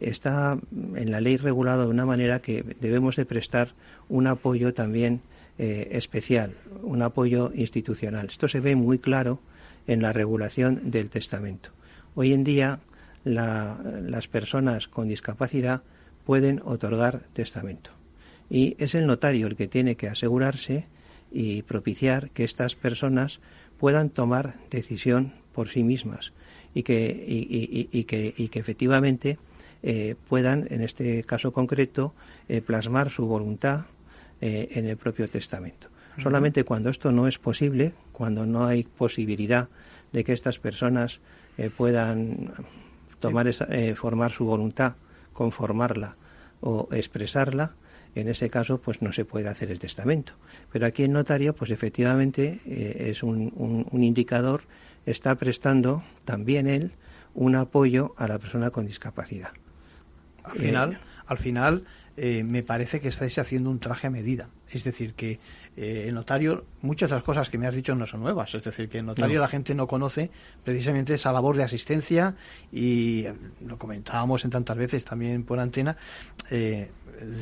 está 0.00 0.58
en 0.94 1.10
la 1.10 1.22
ley 1.22 1.38
regulado 1.38 1.84
de 1.84 1.88
una 1.88 2.04
manera 2.04 2.40
que 2.40 2.62
debemos 2.80 3.16
de 3.16 3.24
prestar 3.24 3.70
un 4.10 4.26
apoyo 4.26 4.74
también 4.74 5.22
eh, 5.58 5.88
especial, 5.92 6.52
un 6.82 7.00
apoyo 7.02 7.52
institucional. 7.54 8.26
Esto 8.26 8.48
se 8.48 8.60
ve 8.60 8.76
muy 8.76 8.98
claro 8.98 9.40
en 9.86 10.02
la 10.02 10.12
regulación 10.12 10.90
del 10.90 11.10
testamento. 11.10 11.70
Hoy 12.14 12.32
en 12.32 12.44
día 12.44 12.80
las 13.24 14.28
personas 14.28 14.88
con 14.88 15.08
discapacidad 15.08 15.82
pueden 16.24 16.60
otorgar 16.64 17.22
testamento. 17.32 17.90
Y 18.50 18.76
es 18.78 18.94
el 18.94 19.06
notario 19.06 19.46
el 19.46 19.56
que 19.56 19.68
tiene 19.68 19.96
que 19.96 20.08
asegurarse 20.08 20.86
y 21.32 21.62
propiciar 21.62 22.30
que 22.30 22.44
estas 22.44 22.74
personas 22.74 23.40
puedan 23.78 24.10
tomar 24.10 24.54
decisión 24.70 25.32
por 25.52 25.68
sí 25.68 25.82
mismas 25.82 26.32
y 26.74 26.82
que, 26.82 27.88
efectivamente 28.52 29.38
eh, 29.82 30.16
puedan, 30.28 30.66
en 30.70 30.80
este 30.80 31.22
caso 31.24 31.52
concreto, 31.52 32.14
eh, 32.48 32.60
plasmar 32.60 33.10
su 33.10 33.26
voluntad 33.26 33.86
eh, 34.40 34.68
en 34.72 34.86
el 34.86 34.96
propio 34.96 35.28
testamento. 35.28 35.88
Solamente 36.18 36.64
cuando 36.64 36.90
esto 36.90 37.12
no 37.12 37.26
es 37.26 37.38
posible, 37.38 37.92
cuando 38.12 38.46
no 38.46 38.66
hay 38.66 38.84
posibilidad 38.84 39.68
de 40.12 40.24
que 40.24 40.32
estas 40.32 40.58
personas 40.58 41.20
puedan 41.76 42.52
tomar 43.18 43.48
esa, 43.48 43.66
formar 43.96 44.32
su 44.32 44.44
voluntad, 44.44 44.94
conformarla 45.32 46.16
o 46.60 46.88
expresarla, 46.92 47.72
en 48.14 48.28
ese 48.28 48.48
caso 48.48 48.80
pues 48.80 49.02
no 49.02 49.12
se 49.12 49.24
puede 49.24 49.48
hacer 49.48 49.70
el 49.70 49.80
testamento. 49.80 50.34
Pero 50.72 50.86
aquí 50.86 51.02
el 51.02 51.12
notario 51.12 51.54
pues 51.54 51.70
efectivamente 51.70 52.60
es 52.64 53.22
un, 53.22 53.52
un 53.90 54.02
indicador 54.04 54.62
está 55.06 55.34
prestando 55.34 56.02
también 56.24 56.66
él 56.66 56.92
un 57.34 57.56
apoyo 57.56 58.14
a 58.16 58.28
la 58.28 58.38
persona 58.38 58.70
con 58.70 58.86
discapacidad. 58.86 59.50
Al 60.44 60.58
final, 60.58 60.92
eh, 60.92 60.98
al 61.26 61.38
final 61.38 61.84
eh, 62.16 62.44
me 62.44 62.62
parece 62.62 63.00
que 63.00 63.08
estáis 63.08 63.38
haciendo 63.38 63.70
un 63.70 63.80
traje 63.80 64.06
a 64.06 64.10
medida. 64.10 64.48
Es 64.70 64.84
decir, 64.84 65.14
que 65.14 65.40
eh, 65.76 66.04
el 66.08 66.14
notario, 66.14 66.64
muchas 66.82 67.10
de 67.10 67.16
las 67.16 67.24
cosas 67.24 67.50
que 67.50 67.58
me 67.58 67.66
has 67.66 67.74
dicho 67.74 67.94
no 67.94 68.06
son 68.06 68.20
nuevas. 68.20 68.54
Es 68.54 68.62
decir, 68.62 68.88
que 68.88 68.98
el 68.98 69.06
notario 69.06 69.40
la 69.40 69.48
gente 69.48 69.74
no 69.74 69.86
conoce 69.86 70.30
precisamente 70.62 71.14
esa 71.14 71.32
labor 71.32 71.56
de 71.56 71.64
asistencia 71.64 72.34
y 72.72 73.26
lo 73.66 73.78
comentábamos 73.78 74.44
en 74.44 74.50
tantas 74.50 74.76
veces 74.76 75.04
también 75.04 75.44
por 75.44 75.58
antena. 75.58 75.96
de 76.50 76.88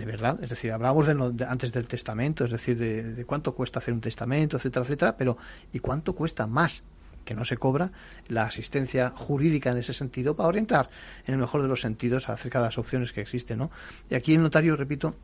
verdad, 0.07 0.39
es 0.43 0.51
decir, 0.51 0.73
hablábamos 0.73 1.07
de, 1.07 1.45
antes 1.45 1.73
del 1.73 1.87
testamento, 1.87 2.45
es 2.45 2.51
decir, 2.51 2.79
de, 2.79 3.15
de, 3.15 3.25
cuánto 3.25 3.55
cuesta 3.55 3.79
hacer 3.79 3.93
un 3.95 4.01
testamento, 4.01 4.57
etcétera, 4.57 4.85
etcétera, 4.85 5.17
pero 5.17 5.37
¿y 5.73 5.79
cuánto 5.81 6.15
cuesta 6.15 6.47
más 6.47 6.83
que 7.25 7.35
no 7.35 7.45
se 7.45 7.57
cobra 7.57 7.93
la 8.29 8.45
asistencia 8.45 9.13
jurídica 9.17 9.71
en 9.71 9.79
ese 9.79 9.95
sentido 9.95 10.37
para 10.37 10.49
orientar 10.49 10.91
en 11.27 11.35
el 11.35 11.41
mejor 11.41 11.63
de 11.63 11.69
los 11.69 11.81
sentidos 11.81 12.29
acerca 12.29 12.59
de 12.59 12.67
las 12.67 12.79
opciones 12.79 13.13
que 13.13 13.21
existen, 13.21 13.59
¿no? 13.59 13.71
Y 14.11 14.15
aquí 14.15 14.35
el 14.35 14.43
notario, 14.43 14.77
repito, 14.77 15.15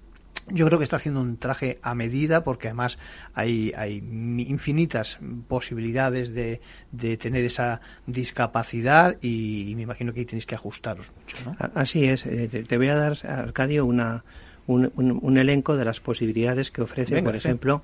yo 0.51 0.66
creo 0.66 0.78
que 0.78 0.84
está 0.84 0.96
haciendo 0.96 1.20
un 1.20 1.36
traje 1.36 1.78
a 1.82 1.94
medida 1.94 2.42
porque 2.42 2.68
además 2.68 2.99
hay, 3.34 3.72
hay 3.76 3.96
infinitas 3.96 5.18
posibilidades 5.46 6.32
de, 6.34 6.61
de 6.92 7.16
tener 7.16 7.44
esa 7.44 7.80
discapacidad 8.07 9.18
y, 9.20 9.72
me 9.76 9.82
imagino 9.82 10.12
que 10.12 10.20
ahí 10.20 10.26
tenéis 10.26 10.46
que 10.46 10.55
ajustaros 10.55 11.12
mucho. 11.18 11.36
¿no? 11.44 11.57
Así 11.74 12.05
es. 12.05 12.24
Eh, 12.26 12.64
te, 12.66 12.76
voy 12.78 12.88
a 12.88 12.96
dar, 12.96 13.18
Arcadio, 13.26 13.84
una, 13.84 14.24
un, 14.66 14.90
un, 14.96 15.38
elenco 15.38 15.76
de 15.76 15.84
las 15.84 16.01
posibilidades 16.01 16.70
que 16.70 16.82
ofrece, 16.82 17.22
por 17.22 17.36
ejemplo, 17.36 17.82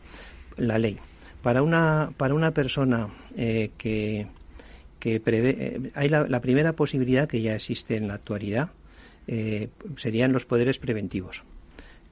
la 0.56 0.78
ley. 0.78 0.98
Para 1.44 1.62
una, 1.62 2.10
para 2.16 2.32
una 2.32 2.52
persona 2.52 3.10
eh, 3.36 3.68
que, 3.76 4.26
que 4.98 5.20
prevé, 5.20 5.50
eh, 5.50 5.90
hay 5.94 6.08
la, 6.08 6.40
primera 6.40 6.72
posibilidad 6.72 7.28
que 7.28 7.42
ya 7.42 7.54
existe 7.54 7.96
en 7.96 8.08
la 8.08 8.14
actualidad, 8.14 8.70
eh, 9.26 9.68
serían 9.98 10.32
los 10.32 10.46
poderes 10.46 10.78
preventivos. 10.78 11.42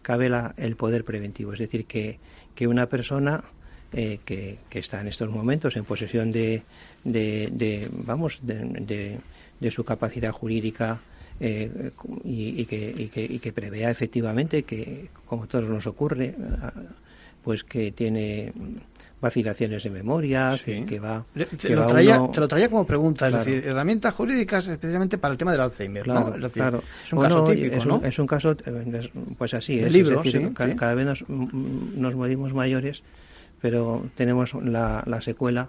Cabe 0.02 0.30
el 0.58 0.76
poder 0.76 1.04
preventivo, 1.04 1.54
es 1.54 1.60
decir, 1.60 1.86
que, 1.86 2.18
que 2.54 2.68
una 2.68 2.86
persona 2.86 3.42
que, 3.90 4.58
que, 4.68 4.78
está 4.78 5.00
en 5.00 5.08
estos 5.08 5.30
momentos 5.30 5.76
en 5.76 5.84
posesión 5.84 6.30
de, 6.30 6.62
de, 7.02 7.88
vamos, 7.90 8.40
de, 8.42 9.18
de, 9.60 9.70
su 9.70 9.84
capacidad 9.84 10.32
jurídica 10.32 11.00
y, 11.40 12.64
que, 12.66 12.94
y, 12.96 13.08
que, 13.08 13.24
y 13.24 13.38
que 13.38 13.52
prevea 13.52 13.90
efectivamente 13.90 14.64
que, 14.64 15.08
como 15.24 15.46
todos 15.46 15.70
nos 15.70 15.86
ocurre, 15.86 16.34
pues 17.44 17.64
que 17.64 17.92
tiene 17.92 18.52
vacilaciones 19.22 19.84
de 19.84 19.90
memoria, 19.90 20.58
que, 20.62 20.98
va... 20.98 21.24
Te, 21.56 21.70
lo 21.70 21.86
traía, 21.86 22.20
te, 22.32 22.40
lo 22.40 22.48
traía, 22.48 22.68
como 22.68 22.84
pregunta, 22.84 23.28
es 23.28 23.34
decir, 23.34 23.64
herramientas 23.64 24.12
jurídicas 24.14 24.66
especialmente 24.66 25.16
para 25.16 25.30
el 25.30 25.38
tema 25.38 25.52
del 25.52 25.60
Alzheimer, 25.60 26.02
claro, 26.02 26.36
¿no? 26.36 26.46
Es, 26.46 26.52
claro. 26.52 26.82
es 27.04 27.12
un 27.12 27.20
caso 27.20 27.44
típico, 27.44 27.76
es 27.76 27.86
¿no? 27.86 27.98
Un, 27.98 28.04
es 28.04 28.18
un 28.18 28.26
caso, 28.26 28.56
pues 29.38 29.54
así, 29.54 29.76
de 29.76 29.86
es, 29.86 29.92
libro, 29.92 30.22
decir, 30.22 30.48
sí, 30.48 30.74
cada, 30.74 30.94
vez 30.94 31.06
nos, 31.06 31.24
nos 31.28 32.14
morimos 32.16 32.52
mayores, 32.52 33.04
pero 33.60 34.04
tenemos 34.16 34.54
la, 34.54 35.04
la 35.06 35.20
secuela 35.20 35.68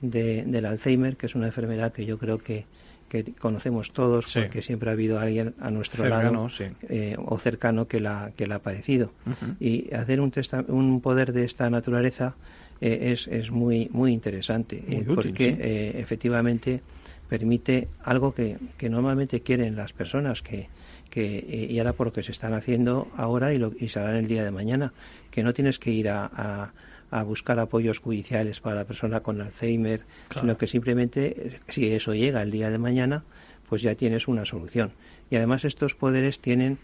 de, 0.00 0.44
del 0.46 0.64
Alzheimer, 0.64 1.18
que 1.18 1.26
es 1.26 1.34
una 1.34 1.48
enfermedad 1.48 1.92
que 1.92 2.06
yo 2.06 2.16
creo 2.16 2.38
que 2.38 2.64
que 3.08 3.24
conocemos 3.34 3.92
todos 3.92 4.32
porque 4.34 4.62
siempre 4.62 4.90
ha 4.90 4.94
habido 4.94 5.20
alguien 5.20 5.54
a 5.60 5.70
nuestro 5.70 6.08
lado 6.08 6.48
eh, 6.88 7.16
o 7.24 7.38
cercano 7.38 7.86
que 7.86 8.00
la 8.00 8.32
que 8.36 8.48
la 8.48 8.56
ha 8.56 8.58
padecido. 8.58 9.12
Y 9.60 9.94
hacer 9.94 10.20
un, 10.20 10.32
un 10.66 11.00
poder 11.00 11.32
de 11.32 11.44
esta 11.44 11.70
naturaleza 11.70 12.34
eh, 12.80 13.12
es, 13.12 13.26
es 13.28 13.50
muy, 13.50 13.88
muy 13.92 14.12
interesante, 14.12 14.82
eh, 14.88 15.04
porque 15.06 15.56
eh, 15.58 15.92
efectivamente 15.98 16.82
permite 17.28 17.88
algo 18.02 18.34
que, 18.34 18.58
que, 18.76 18.88
normalmente 18.88 19.40
quieren 19.40 19.76
las 19.76 19.92
personas, 19.92 20.42
que, 20.42 20.68
que 21.10 21.68
y 21.70 21.78
ahora 21.78 21.94
por 21.94 22.08
lo 22.08 22.12
que 22.12 22.22
se 22.22 22.32
están 22.32 22.54
haciendo 22.54 23.08
ahora 23.16 23.52
y, 23.52 23.58
lo, 23.58 23.72
y 23.78 23.88
se 23.88 23.98
hará 23.98 24.18
el 24.18 24.28
día 24.28 24.44
de 24.44 24.50
mañana, 24.50 24.92
que 25.30 25.42
no 25.42 25.54
tienes 25.54 25.78
que 25.78 25.90
ir 25.90 26.08
a, 26.08 26.72
a, 27.10 27.22
buscar 27.22 27.58
apoyos 27.58 27.98
judiciales 27.98 28.60
para 28.60 28.76
la 28.76 28.84
persona 28.84 29.20
con 29.20 29.40
Alzheimer, 29.40 30.02
sino 30.38 30.58
que 30.58 30.66
simplemente, 30.66 31.60
si 31.68 31.88
eso 31.88 32.14
llega 32.14 32.42
el 32.42 32.50
día 32.50 32.70
de 32.70 32.78
mañana, 32.78 33.24
pues 33.70 33.80
ya 33.80 33.94
tienes 33.94 34.28
una 34.28 34.44
solución. 34.44 34.92
Y 35.30 35.36
además 35.36 35.64
estos 35.64 35.94
poderes 35.94 36.40
tienen 36.40 36.78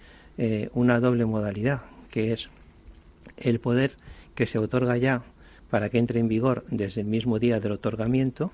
una 0.72 1.00
doble 1.00 1.26
modalidad, 1.26 1.82
que 2.10 2.32
es 2.32 2.48
el 3.36 3.60
poder 3.60 3.96
que 4.34 4.46
se 4.46 4.58
otorga 4.58 4.96
ya 4.96 5.22
para 5.72 5.88
que 5.88 5.96
entre 5.96 6.20
en 6.20 6.28
vigor 6.28 6.66
desde 6.70 7.00
el 7.00 7.06
mismo 7.06 7.38
día 7.38 7.58
del 7.58 7.72
otorgamiento 7.72 8.52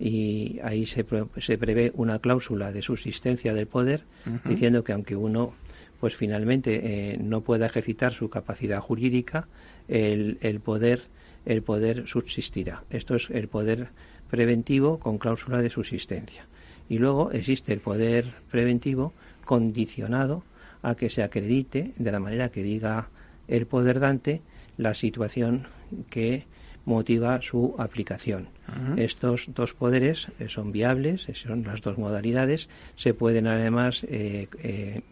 y 0.00 0.58
ahí 0.64 0.84
se, 0.84 1.06
se, 1.40 1.58
prevé 1.58 1.92
una 1.94 2.18
cláusula 2.18 2.72
de 2.72 2.82
subsistencia 2.82 3.54
del 3.54 3.68
poder 3.68 4.02
diciendo 4.44 4.82
que 4.82 4.92
aunque 4.92 5.14
uno 5.14 5.54
pues 6.00 6.16
finalmente 6.16 6.80
eh, 7.12 7.18
no 7.18 7.42
pueda 7.42 7.66
ejercitar 7.66 8.14
su 8.14 8.28
capacidad 8.30 8.80
jurídica 8.80 9.46
el, 9.86 10.38
el 10.40 10.58
poder 10.58 11.02
el 11.46 11.62
poder 11.62 12.08
subsistirá. 12.08 12.82
Esto 12.90 13.14
es 13.14 13.30
el 13.30 13.46
poder 13.46 13.90
preventivo 14.28 14.98
con 14.98 15.18
cláusula 15.18 15.62
de 15.62 15.70
subsistencia. 15.70 16.46
Y 16.88 16.98
luego 16.98 17.30
existe 17.30 17.72
el 17.72 17.78
poder 17.78 18.24
preventivo 18.50 19.12
condicionado 19.44 20.42
a 20.82 20.96
que 20.96 21.10
se 21.10 21.22
acredite 21.22 21.92
de 21.96 22.10
la 22.10 22.18
manera 22.18 22.48
que 22.48 22.64
diga 22.64 23.08
el 23.46 23.66
poder 23.66 24.00
dante 24.00 24.42
la 24.80 24.94
situación 24.94 25.66
que 26.08 26.46
motiva 26.86 27.40
su 27.42 27.74
aplicación. 27.78 28.48
Estos 28.96 29.46
dos 29.48 29.74
poderes 29.74 30.28
eh, 30.38 30.48
son 30.48 30.72
viables, 30.72 31.28
eh, 31.28 31.34
son 31.34 31.64
las 31.64 31.82
dos 31.82 31.98
modalidades. 31.98 32.68
Se 32.96 33.14
pueden 33.14 33.46
además 33.46 34.06
eh, 34.08 35.02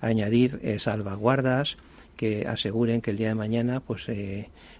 añadir 0.00 0.78
salvaguardas 0.78 1.78
que 2.16 2.46
aseguren 2.46 3.00
que 3.00 3.12
el 3.12 3.16
día 3.16 3.28
de 3.28 3.34
mañana 3.34 3.80
pues 3.80 4.06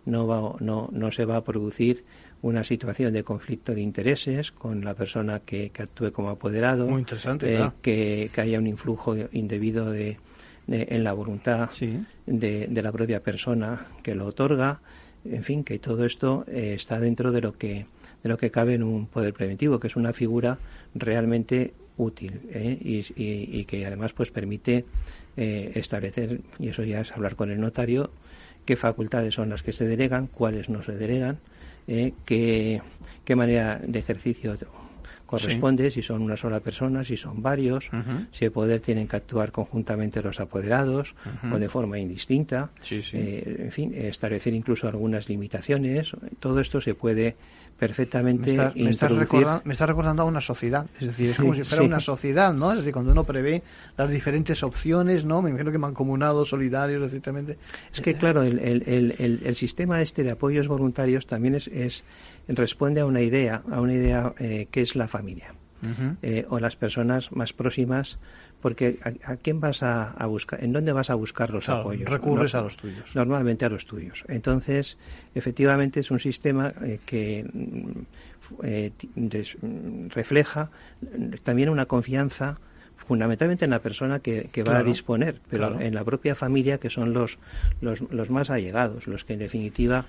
no, 0.05 0.27
va, 0.27 0.57
no, 0.61 0.89
no 0.93 1.11
se 1.11 1.25
va 1.25 1.37
a 1.37 1.45
producir 1.45 2.05
una 2.43 2.63
situación 2.65 3.13
de 3.15 3.25
conflicto 3.25 3.75
de 3.75 3.81
intereses 3.81 4.53
con 4.53 4.85
la 4.85 4.95
persona 4.95 5.41
que, 5.41 5.73
actúe 5.77 6.13
como 6.13 6.29
apoderado, 6.29 6.87
Muy 6.87 7.01
interesante, 7.01 7.59
que, 7.81 8.31
haya 8.37 8.59
un 8.59 8.67
influjo 8.67 9.17
indebido 9.33 9.91
de, 9.91 10.19
en 10.69 11.05
la 11.05 11.13
voluntad 11.13 11.71
de, 12.27 12.67
de, 12.69 12.83
la 12.83 12.93
propia 12.93 13.23
persona 13.23 13.87
que 14.03 14.15
lo 14.15 14.27
otorga, 14.27 14.81
en 15.25 15.43
fin, 15.43 15.65
que 15.65 15.79
todo 15.79 16.05
esto 16.05 16.45
eh, 16.49 16.75
está 16.75 17.01
dentro 17.01 17.33
de 17.33 17.41
lo 17.41 17.57
que 17.57 17.87
de 18.23 18.31
lo 18.31 18.39
que 18.39 18.51
cabe 18.51 18.73
en 18.73 18.83
un 18.83 19.07
poder 19.07 19.35
preventivo, 19.35 19.79
que 19.79 19.89
es 19.89 19.97
una 19.97 20.15
figura 20.15 20.59
realmente 20.95 21.75
útil 21.99 22.41
¿eh? 22.51 22.79
y, 22.81 23.65
que 23.67 23.85
además 23.85 24.15
pues 24.15 24.31
permite 24.31 24.87
eh, 25.37 25.73
establecer 25.75 26.41
y 26.59 26.69
eso 26.69 26.85
ya 26.85 27.03
es 27.03 27.13
hablar 27.13 27.37
con 27.37 27.51
el 27.51 27.61
notario 27.61 28.11
qué 28.65 28.77
facultades 28.77 29.35
son 29.35 29.51
las 29.51 29.63
que 29.63 29.73
se 29.73 29.87
delegan, 29.87 30.27
cuáles 30.27 30.71
no 30.71 30.83
se 30.83 30.93
delegan, 30.93 31.39
qué, 31.87 32.81
qué 33.27 33.37
manera 33.37 33.79
de 33.87 33.99
ejercicio 33.99 34.57
corresponde, 35.27 35.91
si 35.91 36.03
son 36.03 36.23
una 36.23 36.37
sola 36.37 36.61
persona, 36.61 37.05
si 37.05 37.17
son 37.17 37.43
varios, 37.43 37.91
si 38.33 38.45
el 38.45 38.53
poder 38.53 38.81
tienen 38.81 39.09
que 39.09 39.17
actuar 39.17 39.53
conjuntamente 39.53 40.23
los 40.23 40.41
apoderados 40.41 41.15
o 41.53 41.59
de 41.59 41.69
forma 41.69 41.99
indistinta, 41.99 42.71
eh, 42.91 43.57
en 43.59 43.73
fin, 43.73 43.95
establecer 43.95 44.55
incluso 44.55 44.89
algunas 44.89 45.29
limitaciones. 45.29 46.13
Todo 46.41 46.61
esto 46.61 46.81
se 46.81 46.95
puede 46.95 47.37
perfectamente 47.79 48.57
me 48.77 48.91
está, 48.91 49.09
recordando, 49.09 49.63
me 49.65 49.73
está 49.73 49.87
recordando 49.87 50.23
a 50.23 50.27
una 50.27 50.41
sociedad, 50.41 50.87
es 51.01 51.09
decir, 51.09 51.31
es 51.31 51.37
como 51.37 51.55
si 51.55 51.65
fuera 51.65 51.83
una 51.83 52.01
sociedad, 52.01 52.55
¿no? 52.55 52.71
Es 52.71 52.79
decir, 52.79 52.93
cuando 52.93 53.13
uno 53.13 53.25
prevé 53.25 53.63
las 53.97 54.11
diferentes 54.11 54.63
opciones, 54.63 55.25
¿no? 55.25 55.43
Me 55.43 55.51
imagino 55.51 55.73
que 55.73 55.79
mancomunados, 55.79 56.49
solidarios, 56.51 57.03
etcétera. 57.03 57.43
Es 57.93 58.01
que, 58.01 58.15
claro, 58.15 58.43
el, 58.43 58.59
el, 58.61 58.83
el, 58.87 59.41
el, 59.45 59.57
sistema 59.57 60.01
este 60.03 60.23
de 60.23 60.31
apoyos 60.31 60.69
voluntarios 60.69 61.27
también 61.27 61.57
es, 61.57 61.67
es 61.69 62.05
responde 62.49 63.01
a 63.01 63.07
una 63.07 63.21
idea, 63.21 63.63
a 63.71 63.81
una 63.81 63.95
idea 63.95 64.35
eh, 64.39 64.69
que 64.71 64.83
es 64.83 64.97
la 64.97 65.09
familia. 65.09 65.55
Eh, 66.23 66.47
o 66.49 66.61
las 66.61 66.77
personas 66.77 67.31
más 67.31 67.53
próximas 67.53 68.19
porque 68.65 68.99
¿a, 69.03 69.37
quién 69.37 69.61
vas 69.61 69.83
a, 69.83 70.25
buscar? 70.25 70.65
¿En 70.65 70.73
dónde 70.73 70.91
vas 70.93 71.11
a 71.11 71.15
buscar 71.15 71.51
los 71.51 71.69
apoyos? 71.69 72.09
Recurres 72.09 72.55
a 72.55 72.63
los 72.63 72.79
tuyos. 72.79 73.15
Normalmente 73.15 73.67
a 73.67 73.69
los 73.69 73.85
tuyos. 73.85 74.25
Entonces, 74.27 74.97
efectivamente 75.35 76.01
es 76.01 76.11
un 76.11 76.19
sistema 76.19 76.73
eh, 76.83 76.99
que 77.05 77.45
mm, 77.53 78.01
eh, 78.63 78.93
mm, 79.17 80.07
refleja 80.09 80.71
también 81.43 81.69
una 81.69 81.85
confianza 81.85 82.59
fundamentalmente 82.97 83.67
en 83.67 83.71
la 83.71 83.81
persona 83.81 84.21
que, 84.21 84.49
va 84.67 84.79
a 84.79 84.83
disponer, 84.83 85.43
pero 85.51 85.79
en 85.79 85.95
la 85.95 86.03
propia 86.03 86.35
familia, 86.35 86.79
que 86.79 86.89
son 86.89 87.13
los, 87.13 87.37
los, 87.83 88.01
los 88.11 88.31
más 88.31 88.49
allegados, 88.49 89.07
los 89.07 89.25
que 89.25 89.35
en 89.35 89.41
definitiva 89.41 90.07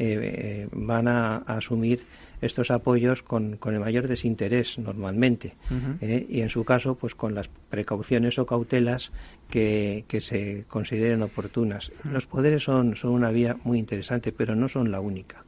eh, 0.00 0.68
van 0.72 1.08
a, 1.08 1.38
asumir 1.38 2.04
estos 2.40 2.70
apoyos 2.70 3.22
con, 3.22 3.56
con, 3.56 3.74
el 3.74 3.80
mayor 3.80 4.06
desinterés 4.06 4.78
normalmente 4.78 5.56
eh, 6.00 6.24
y 6.28 6.40
en 6.40 6.50
su 6.50 6.64
caso 6.64 6.94
pues 6.94 7.16
con 7.16 7.34
las 7.34 7.48
precauciones 7.48 8.38
o 8.38 8.46
cautelas 8.46 9.10
que, 9.50 10.04
que 10.06 10.20
se 10.20 10.64
consideren 10.68 11.22
oportunas. 11.22 11.90
Los 12.04 12.26
poderes 12.26 12.62
son, 12.62 12.94
son 12.94 13.10
una 13.10 13.30
vía 13.30 13.56
muy 13.64 13.78
interesante, 13.78 14.30
pero 14.30 14.54
no 14.54 14.68
son 14.68 14.92
la 14.92 15.00
única. 15.00 15.44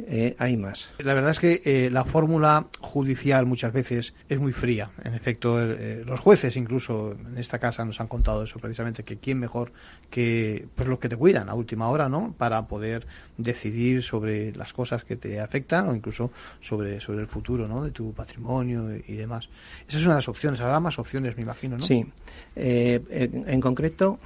Eh, 0.00 0.36
hay 0.38 0.56
más. 0.56 0.88
La 0.98 1.14
verdad 1.14 1.30
es 1.30 1.40
que 1.40 1.62
eh, 1.64 1.90
la 1.90 2.04
fórmula 2.04 2.66
judicial 2.80 3.46
muchas 3.46 3.72
veces 3.72 4.14
es 4.28 4.38
muy 4.38 4.52
fría. 4.52 4.90
En 5.02 5.14
efecto, 5.14 5.60
eh, 5.60 6.02
los 6.06 6.20
jueces 6.20 6.56
incluso 6.56 7.12
en 7.12 7.38
esta 7.38 7.58
casa 7.58 7.84
nos 7.84 8.00
han 8.00 8.06
contado 8.06 8.42
eso 8.42 8.58
precisamente, 8.58 9.02
que 9.02 9.18
quién 9.18 9.38
mejor 9.38 9.72
que 10.10 10.66
pues 10.74 10.88
los 10.88 10.98
que 10.98 11.08
te 11.08 11.16
cuidan 11.16 11.48
a 11.48 11.54
última 11.54 11.88
hora, 11.88 12.08
¿no? 12.08 12.34
Para 12.36 12.66
poder 12.66 13.06
decidir 13.36 14.02
sobre 14.02 14.52
las 14.52 14.72
cosas 14.72 15.04
que 15.04 15.16
te 15.16 15.40
afectan 15.40 15.88
o 15.88 15.94
incluso 15.94 16.30
sobre, 16.60 17.00
sobre 17.00 17.20
el 17.20 17.26
futuro, 17.26 17.66
¿no? 17.66 17.82
De 17.82 17.90
tu 17.90 18.12
patrimonio 18.12 18.94
y, 18.94 19.14
demás. 19.14 19.48
Esa 19.88 19.98
es 19.98 20.04
una 20.04 20.14
de 20.14 20.18
las 20.18 20.28
opciones. 20.28 20.60
Habrá 20.60 20.80
más 20.80 20.98
opciones, 20.98 21.36
me 21.36 21.42
imagino, 21.42 21.76
¿no? 21.76 21.84
Sí. 21.84 22.06
en, 22.54 23.44
en, 23.48 23.60
concreto, 23.60 24.18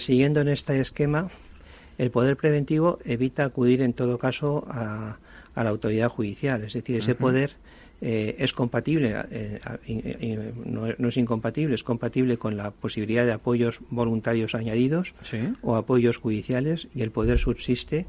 siguiendo 0.00 0.40
en 0.40 0.48
este 0.48 0.80
esquema, 0.80 1.30
el 1.98 2.10
poder 2.10 2.36
preventivo 2.36 2.98
evita 3.04 3.44
acudir 3.44 3.82
en 3.82 3.92
todo 3.92 4.18
caso 4.18 4.64
a, 4.68 5.18
la 5.54 5.70
autoridad 5.70 6.08
judicial, 6.08 6.62
es 6.62 6.74
decir, 6.74 7.00
ese 7.00 7.16
poder 7.16 7.50
eh, 8.00 8.36
es 8.38 8.52
compatible, 8.52 9.12
eh, 9.32 10.52
no, 10.64 11.08
es 11.08 11.16
incompatible, 11.16 11.74
es 11.74 11.82
compatible 11.82 12.36
con 12.36 12.56
la 12.56 12.70
posibilidad 12.70 13.26
de 13.26 13.32
apoyos 13.32 13.80
voluntarios 13.90 14.54
añadidos 14.54 15.14
o 15.62 15.74
apoyos 15.74 16.16
judiciales 16.16 16.86
y 16.94 17.02
el 17.02 17.10
poder 17.10 17.40
subsiste 17.40 18.06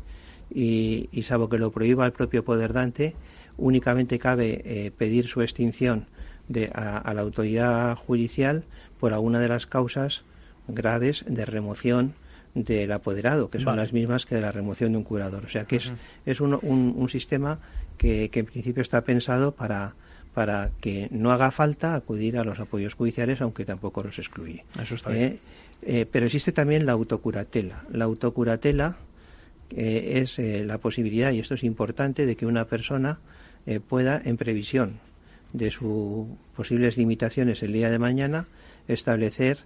y, 0.53 1.09
salvo 1.23 1.49
que 1.49 1.57
lo 1.57 1.71
prohíba 1.71 2.05
el 2.05 2.11
propio 2.11 2.43
poder 2.43 2.71
dante, 2.71 3.15
únicamente 3.57 4.19
cabe 4.19 4.61
eh, 4.63 4.91
pedir 4.95 5.27
su 5.27 5.41
extinción 5.41 6.05
de, 6.47 6.69
a, 6.73 7.11
la 7.15 7.21
autoridad 7.21 7.95
judicial 7.95 8.65
por 8.99 9.13
alguna 9.13 9.39
de 9.39 9.47
las 9.47 9.65
causas 9.65 10.23
graves 10.67 11.25
de 11.27 11.45
remoción 11.45 12.13
del 12.55 12.91
apoderado, 12.91 13.49
que 13.49 13.59
son 13.59 13.77
las 13.77 13.93
mismas 13.93 14.25
que 14.25 14.35
de 14.35 14.41
la 14.41 14.51
remoción 14.51 14.91
de 14.91 14.97
un 14.97 15.03
curador. 15.03 15.45
O 15.45 15.49
sea 15.49 15.65
que 15.65 15.77
es, 15.77 15.91
es 16.25 16.41
un, 16.41 16.53
un, 16.61 17.09
sistema 17.09 17.59
que, 17.97 18.29
que, 18.29 18.41
en 18.41 18.45
principio 18.47 18.81
está 18.81 19.01
pensado 19.01 19.53
para, 19.53 19.93
para 20.33 20.71
que 20.81 21.07
no 21.11 21.31
haga 21.31 21.51
falta 21.51 21.95
acudir 21.95 22.37
a 22.37 22.43
los 22.43 22.59
apoyos 22.59 22.93
judiciales, 22.93 23.41
aunque 23.41 23.65
tampoco 23.65 24.03
los 24.03 24.17
excluye. 24.19 24.63
Eso 24.81 24.95
está 24.95 25.09
bien. 25.11 25.23
Eh, 25.23 25.39
eh, 25.81 26.05
pero 26.09 26.25
existe 26.25 26.51
también 26.51 26.85
la 26.85 26.93
autocuratela. 26.93 27.83
La 27.91 28.05
autocuratela 28.05 28.97
eh, 29.71 30.21
es 30.21 30.39
la 30.39 30.77
posibilidad, 30.77 31.31
y 31.31 31.39
esto 31.39 31.55
es 31.55 31.63
importante, 31.63 32.25
de 32.25 32.35
que 32.35 32.45
una 32.45 32.65
persona 32.65 33.19
pueda, 33.87 34.19
en 34.23 34.37
previsión 34.37 34.99
de 35.53 35.69
sus 35.69 36.25
posibles 36.55 36.97
limitaciones 36.97 37.61
el 37.61 37.73
día 37.73 37.91
de 37.91 37.99
mañana, 37.99 38.47
establecer 38.87 39.59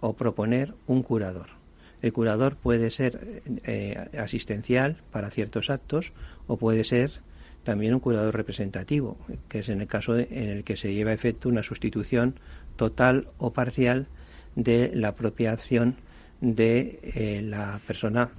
o 0.00 0.14
proponer 0.14 0.74
un 0.86 1.02
curador. 1.02 1.63
El 2.04 2.12
curador 2.12 2.56
puede 2.56 2.90
ser 2.90 3.40
eh, 3.64 3.96
asistencial 4.18 4.98
para 5.10 5.30
ciertos 5.30 5.70
actos 5.70 6.12
o 6.46 6.58
puede 6.58 6.84
ser 6.84 7.22
también 7.62 7.94
un 7.94 8.00
curador 8.00 8.36
representativo, 8.36 9.16
que 9.48 9.60
es 9.60 9.70
en 9.70 9.80
el 9.80 9.86
caso 9.86 10.18
en 10.18 10.50
el 10.50 10.64
que 10.64 10.76
se 10.76 10.92
lleva 10.92 11.12
a 11.12 11.14
efecto 11.14 11.48
una 11.48 11.62
sustitución 11.62 12.38
total 12.76 13.28
o 13.38 13.54
parcial 13.54 14.06
de 14.54 14.90
la 14.94 15.14
propia 15.14 15.52
acción 15.52 15.96
de 16.42 17.00
eh, 17.02 17.40
la 17.42 17.80
persona 17.86 18.32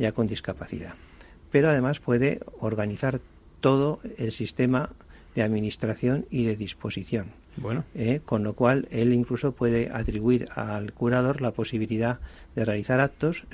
ya 0.00 0.10
con 0.10 0.26
discapacidad. 0.26 0.94
Pero 1.52 1.70
además 1.70 2.00
puede 2.00 2.40
organizar 2.58 3.20
todo 3.60 4.00
el 4.18 4.32
sistema 4.32 4.90
de 5.36 5.42
administración 5.42 6.26
y 6.28 6.44
de 6.44 6.56
disposición. 6.56 7.41
Bueno. 7.56 7.84
Eh, 7.94 8.20
con 8.24 8.42
lo 8.42 8.54
cual, 8.54 8.88
él 8.90 9.12
incluso 9.12 9.52
puede 9.52 9.90
atribuir 9.92 10.48
al 10.54 10.92
curador 10.92 11.40
la 11.40 11.50
posibilidad 11.50 12.18
de 12.54 12.64
realizar 12.64 13.00
actos 13.00 13.44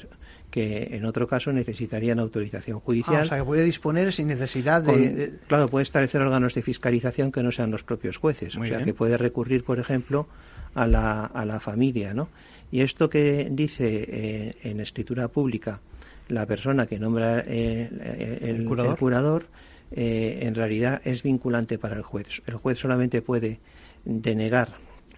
que 0.50 0.96
en 0.96 1.04
otro 1.04 1.28
caso 1.28 1.52
necesitarían 1.52 2.18
autorización 2.18 2.80
judicial. 2.80 3.18
Ah, 3.18 3.22
o 3.22 3.24
sea, 3.24 3.38
que 3.38 3.44
puede 3.44 3.64
disponer 3.64 4.12
sin 4.12 4.28
necesidad 4.28 4.82
de, 4.82 5.32
Claro, 5.46 5.68
puede 5.68 5.82
establecer 5.82 6.22
órganos 6.22 6.54
de 6.54 6.62
fiscalización 6.62 7.32
que 7.32 7.42
no 7.42 7.52
sean 7.52 7.70
los 7.70 7.82
propios 7.82 8.16
jueces. 8.16 8.56
o 8.56 8.64
sea, 8.64 8.82
que 8.82 8.94
puede 8.94 9.18
recurrir, 9.18 9.64
por 9.64 9.78
ejemplo, 9.78 10.26
a 10.74 10.86
la, 10.86 11.24
a 11.26 11.44
la 11.44 11.60
familia, 11.60 12.14
¿no? 12.14 12.28
Y 12.70 12.80
esto 12.80 13.10
que 13.10 13.48
dice 13.50 14.04
eh, 14.08 14.56
en 14.62 14.80
escritura 14.80 15.28
pública 15.28 15.80
la 16.28 16.44
persona 16.44 16.86
que 16.86 16.98
nombra 16.98 17.42
eh, 17.46 18.40
el, 18.42 18.66
curador, 18.66 19.46
en 19.90 20.54
realidad 20.54 21.00
es 21.04 21.22
vinculante 21.22 21.78
para 21.78 21.96
el 21.96 22.02
juez. 22.02 22.42
El 22.46 22.54
juez 22.56 22.78
solamente 22.78 23.22
puede 23.22 23.60
denegar 24.04 24.74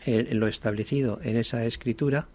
lo 0.07 0.47
establecido 0.47 1.21
en 1.23 1.37
esa 1.37 1.67
escritura 1.67 2.27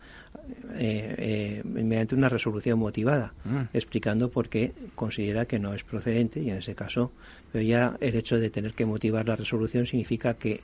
eh, 0.78 1.16
eh, 1.18 1.62
mediante 1.64 2.14
una 2.16 2.30
resolución 2.30 2.78
motivada, 2.78 3.34
mm. 3.46 3.62
explicando 3.74 4.30
por 4.30 4.50
qué 4.50 4.74
considera 4.94 5.46
que 5.46 5.58
no 5.58 5.74
es 5.74 5.84
procedente 5.84 6.42
y 6.42 6.50
en 6.50 6.58
ese 6.58 6.76
caso, 6.76 7.12
pero 7.52 7.64
ya 7.64 7.98
el 8.02 8.16
hecho 8.16 8.38
de 8.38 8.50
tener 8.50 8.74
que 8.74 8.86
motivar 8.86 9.28
la 9.28 9.36
resolución 9.36 9.88
significa 9.88 10.36
que, 10.36 10.62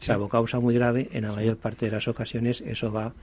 salvo 0.00 0.28
causa 0.28 0.60
muy 0.60 0.74
grave, 0.74 1.08
en 1.12 1.22
la 1.22 1.32
mayor 1.32 1.56
parte 1.56 1.86
de 1.86 1.92
las 1.92 2.06
ocasiones 2.06 2.60
eso 2.60 2.92
va 2.92 3.14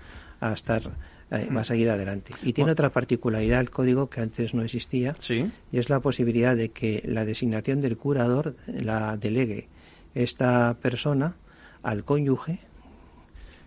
a 0.41 0.53
estar 0.53 0.91
eh, 1.31 1.47
va 1.55 1.61
a 1.61 1.63
seguir 1.63 1.89
adelante. 1.89 2.33
Y 2.43 2.53
tiene 2.53 2.71
otra 2.71 2.89
particularidad 2.89 3.61
el 3.61 3.69
código 3.69 4.09
que 4.09 4.21
antes 4.21 4.53
no 4.53 4.63
existía, 4.63 5.15
y 5.29 5.77
es 5.77 5.89
la 5.89 5.99
posibilidad 5.99 6.57
de 6.57 6.69
que 6.69 7.03
la 7.05 7.23
designación 7.23 7.79
del 7.81 7.97
curador 7.97 8.55
la 8.67 9.15
delegue 9.15 9.69
esta 10.13 10.75
persona 10.81 11.35
al 11.83 12.03
cónyuge, 12.03 12.59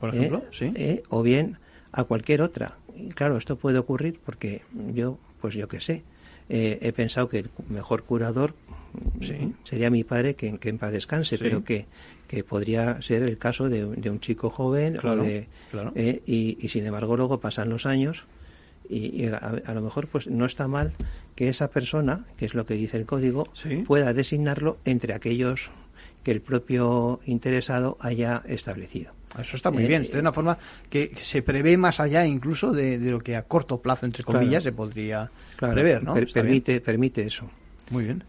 por 0.01 0.15
ejemplo, 0.15 0.45
¿sí? 0.51 0.73
Eh, 0.75 1.03
o 1.09 1.23
bien 1.23 1.59
a 1.93 2.05
cualquier 2.05 2.43
otra. 2.43 2.77
Y 2.97 3.09
claro, 3.09 3.37
esto 3.37 3.57
puede 3.57 3.79
ocurrir 3.79 4.21
porque 4.25 4.63
yo, 4.93 5.19
pues 5.41 5.55
yo 5.55 5.69
qué 5.69 5.81
sé, 5.81 6.03
eh, 6.49 6.79
he 6.83 6.93
pensado 6.93 7.29
que 7.29 7.39
el 7.39 7.51
mejor 7.69 8.05
curador 8.05 8.55
sería 9.65 9.91
mi 9.91 10.05
padre, 10.05 10.35
que, 10.35 10.59
en 10.61 10.79
paz 10.79 10.93
descanse, 10.93 11.39
pero 11.39 11.65
que, 11.65 11.87
que 12.29 12.45
podría 12.45 13.01
ser 13.03 13.23
el 13.23 13.39
caso 13.39 13.69
de, 13.69 13.85
un 13.85 14.21
chico 14.21 14.51
joven 14.51 14.99
eh, 15.95 16.23
y, 16.27 16.69
sin 16.69 16.87
embargo 16.87 17.17
luego 17.17 17.41
pasan 17.41 17.71
los 17.71 17.87
años 17.87 18.25
y, 18.89 19.27
a, 19.27 19.75
lo 19.75 19.81
mejor 19.81 20.07
pues 20.07 20.27
no 20.27 20.45
está 20.45 20.69
mal 20.69 20.93
que 21.35 21.49
esa 21.49 21.69
persona, 21.69 22.27
que 22.37 22.45
es 22.45 22.55
lo 22.55 22.67
que 22.67 22.75
dice 22.75 22.97
el 22.99 23.07
código, 23.07 23.49
pueda 23.87 24.13
designarlo 24.13 24.79
entre 24.85 25.15
aquellos 25.15 25.71
que 26.25 26.33
el 26.33 26.41
propio 26.41 27.21
interesado 27.27 27.97
haya 28.01 28.43
establecido. 28.47 29.13
Eso 29.39 29.57
está 29.57 29.71
muy 29.71 29.85
bien. 29.85 30.03
Eh, 30.03 30.07
es 30.07 30.13
de 30.13 30.21
una 30.21 30.33
forma 30.33 30.59
que 30.89 31.13
se 31.17 31.43
prevé 31.43 31.77
más 31.77 32.01
allá 32.01 32.27
incluso 32.27 32.73
de, 32.73 32.99
lo 32.99 33.21
que 33.21 33.37
a 33.37 33.43
corto 33.43 33.81
plazo, 33.81 34.07
entre 34.07 34.25
comillas, 34.25 34.65
se 34.65 34.73
podría 34.73 35.31
prever, 35.59 36.03
¿no? 36.03 36.15
permite, 36.33 36.81
permite 36.81 37.23
eso. 37.23 37.49
Muy 37.91 38.05
bien. 38.05 38.25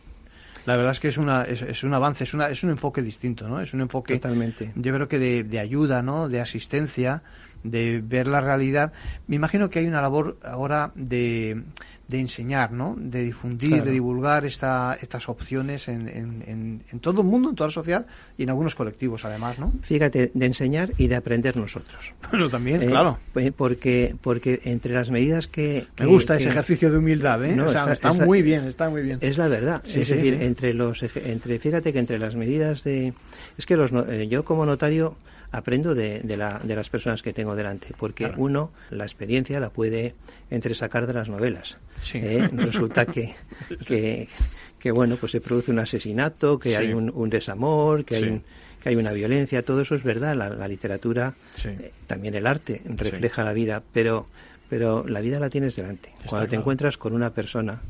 La 0.65 0.75
verdad 0.75 0.93
es 0.93 0.99
que 0.99 1.09
es, 1.09 1.17
una, 1.17 1.43
es, 1.43 1.83
un 1.83 1.93
avance, 1.93 2.23
es, 2.23 2.33
una, 2.33 2.49
es 2.49 2.63
un 2.63 2.71
enfoque 2.71 3.03
distinto, 3.03 3.47
¿no? 3.47 3.61
Es 3.61 3.73
un 3.75 3.81
enfoque, 3.81 4.15
Totalmente. 4.15 4.71
yo 4.75 4.93
creo 4.95 5.07
que 5.07 5.19
de, 5.19 5.43
de 5.43 5.59
ayuda, 5.59 6.01
¿no? 6.01 6.27
De 6.27 6.41
asistencia, 6.41 7.21
de 7.63 8.01
ver 8.03 8.27
la 8.27 8.41
realidad. 8.41 8.91
Me 9.27 9.35
imagino 9.35 9.69
que 9.69 9.79
hay 9.79 9.87
una 9.87 10.01
labor 10.01 10.37
ahora 10.43 10.91
de 10.95 11.63
de 12.07 12.19
enseñar, 12.19 12.71
¿no? 12.71 12.95
De 12.97 13.23
difundir, 13.23 13.83
de 13.83 13.91
divulgar 13.91 14.45
esta, 14.45 14.95
estas 15.01 15.27
opciones 15.27 15.87
en, 15.87 16.07
en, 16.07 16.83
en, 16.91 16.99
todo 16.99 17.21
el 17.21 17.27
mundo, 17.27 17.49
en 17.49 17.55
toda 17.55 17.69
la 17.69 17.73
sociedad 17.73 18.05
y 18.37 18.43
en 18.43 18.49
algunos 18.49 18.75
colectivos, 18.75 19.25
además, 19.25 19.57
¿no? 19.57 19.73
Fíjate, 19.81 20.31
de 20.33 20.45
enseñar 20.45 20.91
y 20.97 21.07
de 21.07 21.15
aprender 21.15 21.57
nosotros. 21.57 22.13
Bueno, 22.29 22.49
también, 22.49 22.83
eh, 22.83 22.87
claro. 22.87 23.17
Eh, 23.35 23.51
porque, 23.55 24.15
porque 24.21 24.61
entre 24.65 24.93
las 24.93 25.09
medidas 25.09 25.47
que... 25.47 25.87
Me 25.97 26.05
gusta 26.05 26.37
ese 26.37 26.49
ejercicio 26.49 26.91
de 26.91 26.97
humildad, 26.97 27.43
¿eh? 27.43 27.57
está, 27.91 28.13
muy 28.13 28.41
bien, 28.41 28.65
está 28.65 28.89
muy 28.89 29.01
bien. 29.01 29.17
Es 29.21 29.37
la 29.37 29.47
verdad. 29.47 29.81
es 29.85 30.07
decir, 30.07 30.35
entre 30.41 30.73
los... 30.73 31.01
Entre, 31.15 31.59
fíjate 31.59 31.91
que 31.91 31.99
entre 31.99 32.19
las 32.19 32.35
medidas 32.35 32.83
de... 32.83 33.13
Es 33.57 33.65
que 33.65 33.77
los, 33.77 33.91
eh, 34.09 34.27
yo 34.29 34.45
como 34.45 34.65
notario 34.65 35.15
aprendo 35.51 35.95
de, 35.95 36.19
de, 36.21 36.37
la, 36.37 36.59
de, 36.59 36.75
las 36.75 36.89
personas 36.89 37.21
que 37.21 37.33
tengo 37.33 37.55
delante, 37.55 37.87
porque 37.97 38.31
uno 38.35 38.71
la 38.89 39.05
experiencia 39.05 39.59
la 39.59 39.69
puede 39.69 40.13
entresacar 40.49 41.07
de 41.07 41.13
las 41.13 41.29
novelas. 41.29 41.77
¿Eh? 42.13 42.49
Resulta 42.53 43.05
que, 43.05 43.35
que, 43.85 44.27
que, 44.79 44.91
bueno, 44.91 45.17
pues 45.17 45.31
se 45.31 45.41
produce 45.41 45.71
un 45.71 45.79
asesinato, 45.79 46.59
que 46.59 46.77
hay 46.77 46.93
un, 46.93 47.29
desamor, 47.29 48.05
que 48.05 48.15
hay 48.15 48.23
un 48.23 48.43
que 48.85 48.89
hay 48.89 48.97
una 48.97 49.13
violencia, 49.13 49.63
todo 49.63 49.81
eso 49.81 49.95
es 49.95 50.03
verdad. 50.03 50.35
La, 50.35 50.67
literatura, 50.67 51.33
eh, 51.63 51.91
también 52.05 52.35
el 52.35 52.45
arte, 52.45 52.83
refleja 52.85 53.43
la 53.43 53.51
vida, 53.51 53.81
pero, 53.91 54.27
pero 54.69 55.07
la 55.07 55.21
vida 55.21 55.39
la 55.39 55.49
tienes 55.49 55.75
delante. 55.75 56.11
Cuando 56.27 56.47
te 56.47 56.55
encuentras 56.55 56.95
con 56.95 57.13
una 57.13 57.31
persona 57.31 57.81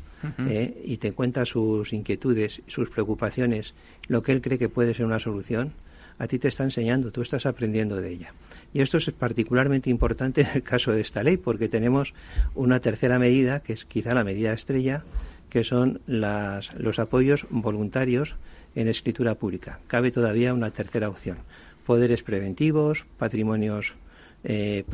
eh, 0.48 0.82
y 0.86 0.96
te 0.96 1.12
cuenta 1.12 1.44
sus 1.44 1.92
inquietudes, 1.92 2.62
sus 2.66 2.88
preocupaciones, 2.88 3.74
lo 4.08 4.22
que 4.22 4.32
él 4.32 4.40
cree 4.40 4.58
que 4.58 4.70
puede 4.70 4.94
ser 4.94 5.04
una 5.04 5.18
solución, 5.18 5.72
a 6.18 6.28
ti 6.28 6.38
te 6.38 6.48
está 6.48 6.64
enseñando, 6.64 7.10
tú 7.10 7.20
estás 7.20 7.44
aprendiendo 7.44 7.96
de 7.96 8.12
ella. 8.12 8.32
Y 8.76 8.82
esto 8.82 8.98
es 8.98 9.10
particularmente 9.10 9.88
importante 9.88 10.42
en 10.42 10.48
el 10.52 10.62
caso 10.62 10.92
de 10.92 11.00
esta 11.00 11.22
ley, 11.22 11.38
porque 11.38 11.66
tenemos 11.66 12.12
una 12.54 12.78
tercera 12.78 13.18
medida, 13.18 13.60
que 13.60 13.72
es 13.72 13.86
quizá 13.86 14.12
la 14.12 14.22
medida 14.22 14.52
estrella, 14.52 15.02
que 15.48 15.64
son 15.64 16.02
las, 16.06 16.74
los 16.74 16.98
apoyos 16.98 17.46
voluntarios 17.48 18.34
en 18.74 18.88
escritura 18.88 19.36
pública. 19.36 19.80
Cabe 19.86 20.10
todavía 20.10 20.52
una 20.52 20.72
tercera 20.72 21.08
opción. 21.08 21.38
Poderes 21.86 22.22
preventivos, 22.22 23.06
patrimonios 23.16 23.94
eh, 24.44 24.84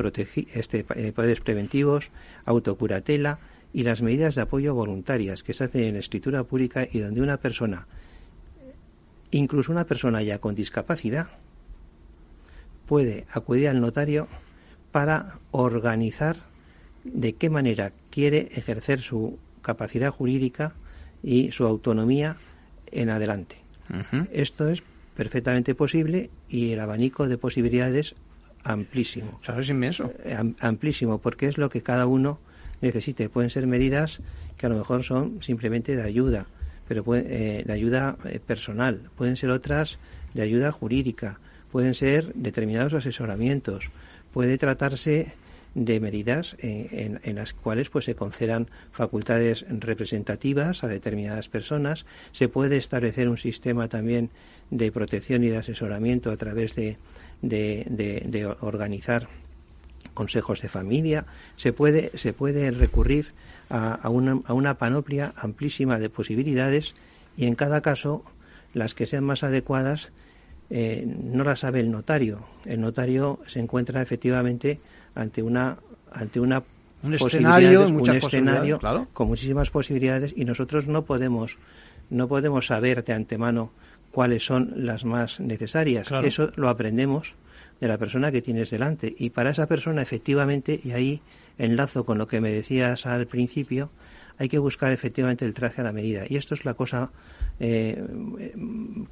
este, 0.53 0.85
eh, 0.95 1.11
poderes 1.11 1.41
preventivos, 1.41 2.09
autocuratela 2.45 3.39
y 3.73 3.83
las 3.83 4.01
medidas 4.01 4.35
de 4.35 4.43
apoyo 4.43 4.73
voluntarias 4.73 5.43
que 5.43 5.53
se 5.53 5.65
hacen 5.65 5.83
en 5.83 5.95
escritura 5.97 6.45
pública 6.45 6.87
y 6.89 6.99
donde 6.99 7.19
una 7.19 7.35
persona, 7.35 7.85
incluso 9.31 9.73
una 9.73 9.83
persona 9.83 10.21
ya 10.21 10.39
con 10.39 10.55
discapacidad, 10.55 11.27
puede 12.85 13.25
acudir 13.31 13.67
al 13.69 13.81
notario 13.81 14.27
para 14.91 15.39
organizar 15.51 16.37
de 17.03 17.33
qué 17.33 17.49
manera 17.49 17.93
quiere 18.09 18.49
ejercer 18.53 19.01
su 19.01 19.39
capacidad 19.61 20.11
jurídica 20.11 20.73
y 21.21 21.51
su 21.51 21.65
autonomía 21.65 22.37
en 22.91 23.09
adelante. 23.09 23.57
Esto 24.31 24.69
es 24.69 24.81
perfectamente 25.15 25.75
posible 25.75 26.29
y 26.49 26.71
el 26.71 26.79
abanico 26.79 27.27
de 27.27 27.37
posibilidades 27.37 28.15
amplísimo. 28.63 29.39
es 29.59 29.69
inmenso. 29.69 30.13
Eh, 30.23 30.37
amplísimo, 30.59 31.19
porque 31.19 31.47
es 31.47 31.57
lo 31.57 31.69
que 31.69 31.81
cada 31.81 32.07
uno 32.07 32.39
necesite. 32.81 33.29
Pueden 33.29 33.49
ser 33.49 33.67
medidas 33.67 34.21
que 34.57 34.65
a 34.65 34.69
lo 34.69 34.77
mejor 34.77 35.03
son 35.03 35.41
simplemente 35.41 35.95
de 35.95 36.03
ayuda, 36.03 36.47
pero 36.87 37.03
eh, 37.15 37.63
de 37.65 37.73
ayuda 37.73 38.17
eh, 38.25 38.39
personal. 38.39 39.09
Pueden 39.15 39.35
ser 39.35 39.49
otras 39.49 39.99
de 40.33 40.41
ayuda 40.41 40.71
jurídica. 40.71 41.39
Pueden 41.73 41.95
ser 41.95 42.31
determinados 42.35 42.93
asesoramientos. 42.93 43.89
Puede 44.31 44.59
tratarse 44.59 45.33
de 45.73 45.99
medidas 45.99 46.55
en, 46.59 47.19
las 47.33 47.53
cuales 47.53 47.89
pues 47.89 48.05
se 48.05 48.13
concedan 48.13 48.67
facultades 48.91 49.65
representativas 49.67 50.83
a 50.83 50.87
determinadas 50.87 51.49
personas. 51.49 52.05
Se 52.31 52.47
puede 52.47 52.77
establecer 52.77 53.27
un 53.27 53.39
sistema 53.39 53.87
también 53.87 54.29
de 54.69 54.91
protección 54.91 55.43
y 55.43 55.49
de 55.49 55.57
asesoramiento 55.57 56.29
a 56.29 56.37
través 56.37 56.75
de, 56.75 56.99
de, 57.41 58.55
organizar 58.59 59.27
consejos 60.13 60.61
de 60.61 60.69
familia. 60.69 61.25
Se 61.57 61.73
puede, 61.73 62.15
se 62.19 62.33
puede 62.33 62.69
recurrir 62.69 63.29
a, 63.71 64.07
una, 64.11 64.41
a 64.45 64.53
una 64.53 64.77
panoplia 64.77 65.33
amplísima 65.35 65.97
de 65.97 66.11
posibilidades 66.11 66.93
y 67.35 67.47
en 67.47 67.55
cada 67.55 67.81
caso 67.81 68.23
las 68.75 68.93
que 68.93 69.07
sean 69.07 69.23
más 69.23 69.43
adecuadas 69.43 70.11
eh, 70.69 71.05
no 71.05 71.43
las 71.43 71.59
sabe 71.59 71.79
el 71.79 71.91
notario. 71.91 72.45
El 72.65 72.81
notario 72.81 73.39
se 73.47 73.59
encuentra 73.59 74.01
efectivamente 74.01 74.79
ante 75.15 75.41
una 75.43 75.77
ante 76.11 76.39
una 76.39 76.63
un 77.03 77.13
escenario, 77.13 77.87
un 77.87 78.09
escenario 78.09 78.79
con 79.11 79.27
muchísimas 79.27 79.69
posibilidades 79.69 80.33
y 80.35 80.45
nosotros 80.45 80.87
no 80.87 81.03
podemos 81.03 81.57
no 82.09 82.27
podemos 82.27 82.67
saber 82.67 83.03
de 83.03 83.13
antemano 83.13 83.71
cuáles 84.11 84.45
son 84.45 84.73
las 84.85 85.03
más 85.03 85.39
necesarias. 85.39 86.07
Eso 86.23 86.51
lo 86.55 86.69
aprendemos 86.69 87.33
de 87.81 87.87
la 87.87 87.97
persona 87.97 88.31
que 88.31 88.41
tienes 88.41 88.69
delante 88.69 89.13
y 89.17 89.31
para 89.31 89.49
esa 89.49 89.67
persona 89.67 90.01
efectivamente 90.01 90.79
y 90.83 90.91
ahí 90.91 91.21
enlazo 91.57 92.05
con 92.05 92.17
lo 92.17 92.27
que 92.27 92.39
me 92.39 92.51
decías 92.51 93.05
al 93.05 93.27
principio 93.27 93.89
hay 94.37 94.49
que 94.49 94.57
buscar 94.57 94.91
efectivamente 94.91 95.45
el 95.45 95.53
traje 95.53 95.81
a 95.81 95.83
la 95.83 95.91
medida 95.91 96.23
y 96.27 96.37
esto 96.37 96.53
es 96.55 96.65
la 96.65 96.73
cosa 96.73 97.11
eh, 97.59 98.01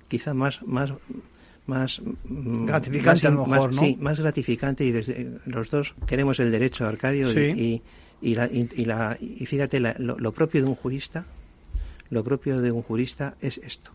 quizá 0.08 0.34
más 0.34 0.64
más 0.64 0.93
más 1.68 2.01
mm, 2.01 2.66
gratificante 2.66 3.28
a 3.28 3.32
lo 3.32 3.45
mejor, 3.45 3.74
Sí, 3.74 3.97
más 3.99 4.20
gratificante 4.20 4.84
y 4.84 4.91
desde 4.91 5.39
los 5.45 5.70
dos 5.70 5.95
queremos 6.05 6.39
el 6.39 6.51
derecho, 6.51 6.86
Arcadio, 6.86 7.32
y, 7.32 7.82
y, 8.22 8.36
la, 8.36 8.47
y, 8.47 8.86
la, 8.86 9.18
y 9.20 9.45
fíjate, 9.45 9.80
lo, 9.80 10.32
propio 10.32 10.62
de 10.62 10.68
un 10.68 10.76
jurista, 10.76 11.26
lo 12.09 12.24
propio 12.24 12.62
de 12.62 12.72
un 12.72 12.82
jurista 12.82 13.36
es 13.41 13.57
esto. 13.57 13.91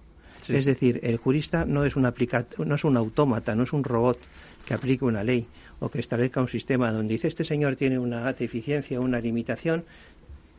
Es 0.49 0.65
decir, 0.65 1.01
el 1.03 1.17
jurista 1.17 1.65
no 1.65 1.85
es, 1.85 1.97
un 1.97 2.03
no 2.05 2.75
es 2.75 2.85
un 2.85 2.97
autómata, 2.97 3.57
no 3.57 3.65
es 3.65 3.73
un 3.73 3.83
robot 3.83 4.19
que 4.65 4.75
aplique 4.75 5.05
una 5.05 5.25
ley 5.25 5.47
o 5.81 5.91
que 5.91 5.99
establezca 5.99 6.41
un 6.41 6.49
sistema 6.49 6.93
donde 6.93 7.15
dice 7.15 7.29
este 7.29 7.45
señor 7.45 7.77
tiene 7.77 7.99
una 7.99 8.33
deficiencia, 8.33 9.01
una 9.01 9.21
limitación, 9.21 9.85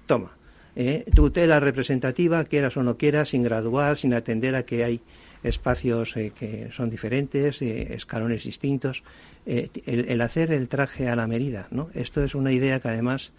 toma. 0.06 0.32
Eh, 0.76 1.06
tutela 1.16 1.60
representativa, 1.60 2.44
quieras 2.44 2.78
o 2.78 2.84
no 2.84 2.98
quieras, 2.98 3.30
sin 3.30 3.42
graduar, 3.42 3.98
sin 3.98 4.14
atender 4.14 4.56
a 4.56 4.64
que 4.64 4.84
hay 4.84 5.02
espacios 5.44 6.16
eh, 6.18 6.32
que 6.38 6.70
son 6.72 6.90
diferentes, 6.90 7.62
eh, 7.62 7.94
escalones 7.94 8.44
distintos. 8.44 9.04
Eh, 9.46 9.70
el, 9.86 10.20
hacer 10.22 10.52
el 10.52 10.68
traje 10.68 11.08
a 11.08 11.16
la 11.16 11.28
medida, 11.28 11.68
¿no? 11.72 11.90
Esto 11.94 12.24
es 12.24 12.36
una 12.36 12.52
idea 12.52 12.80
que 12.80 12.90
además 12.90 13.32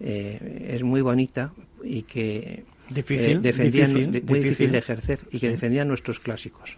es 0.00 0.82
muy 0.82 1.00
bonita 1.00 1.52
y 1.84 2.02
que 2.02 2.64
difícil, 2.90 3.40
defendían, 3.40 3.92
muy 3.92 4.40
difícil 4.40 4.72
de 4.72 4.78
ejercer 4.78 5.20
y 5.30 5.38
que 5.38 5.48
defendían 5.48 5.86
nuestros 5.86 6.18
clásicos. 6.18 6.76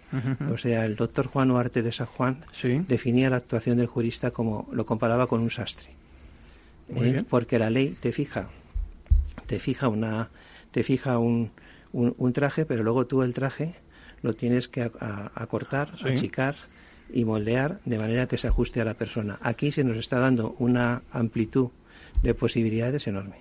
O 0.53 0.59
sea, 0.59 0.85
el 0.85 0.95
doctor 0.97 1.29
Juan 1.29 1.51
Huarte 1.51 1.81
de 1.81 1.91
San 1.91 2.07
Juan 2.07 2.45
definía 2.87 3.31
la 3.31 3.37
actuación 3.37 3.79
del 3.79 3.87
jurista 3.87 4.31
como 4.31 4.69
lo 4.73 4.85
comparaba 4.85 5.27
con 5.27 5.41
un 5.41 5.51
sastre. 5.51 5.89
porque 7.31 7.59
la 7.59 7.71
ley 7.71 7.97
te 7.99 8.13
fija, 8.13 8.51
te 9.47 9.59
fija 9.59 9.89
una, 9.89 10.29
te 10.71 10.83
fija 10.83 11.17
un, 11.17 11.51
un 11.93 12.33
traje, 12.35 12.67
pero 12.67 12.83
luego 12.83 13.07
tú 13.07 13.23
el 13.23 13.33
traje 13.33 13.77
lo 14.25 14.33
tienes 14.33 14.69
que 14.69 14.91
acortar, 15.35 15.91
achicar 16.03 16.57
y 17.13 17.27
moldear 17.27 17.81
de 17.85 17.99
manera 17.99 18.27
que 18.27 18.39
se 18.39 18.49
ajuste 18.49 18.81
a 18.81 18.85
la 18.87 18.95
persona. 18.95 19.39
Aquí 19.43 19.71
se 19.71 19.85
nos 19.85 19.99
está 19.99 20.19
dando 20.19 20.57
una 20.59 21.03
amplitud 21.13 21.69
de 22.23 22.33
posibilidades 22.33 23.07
enorme. 23.07 23.37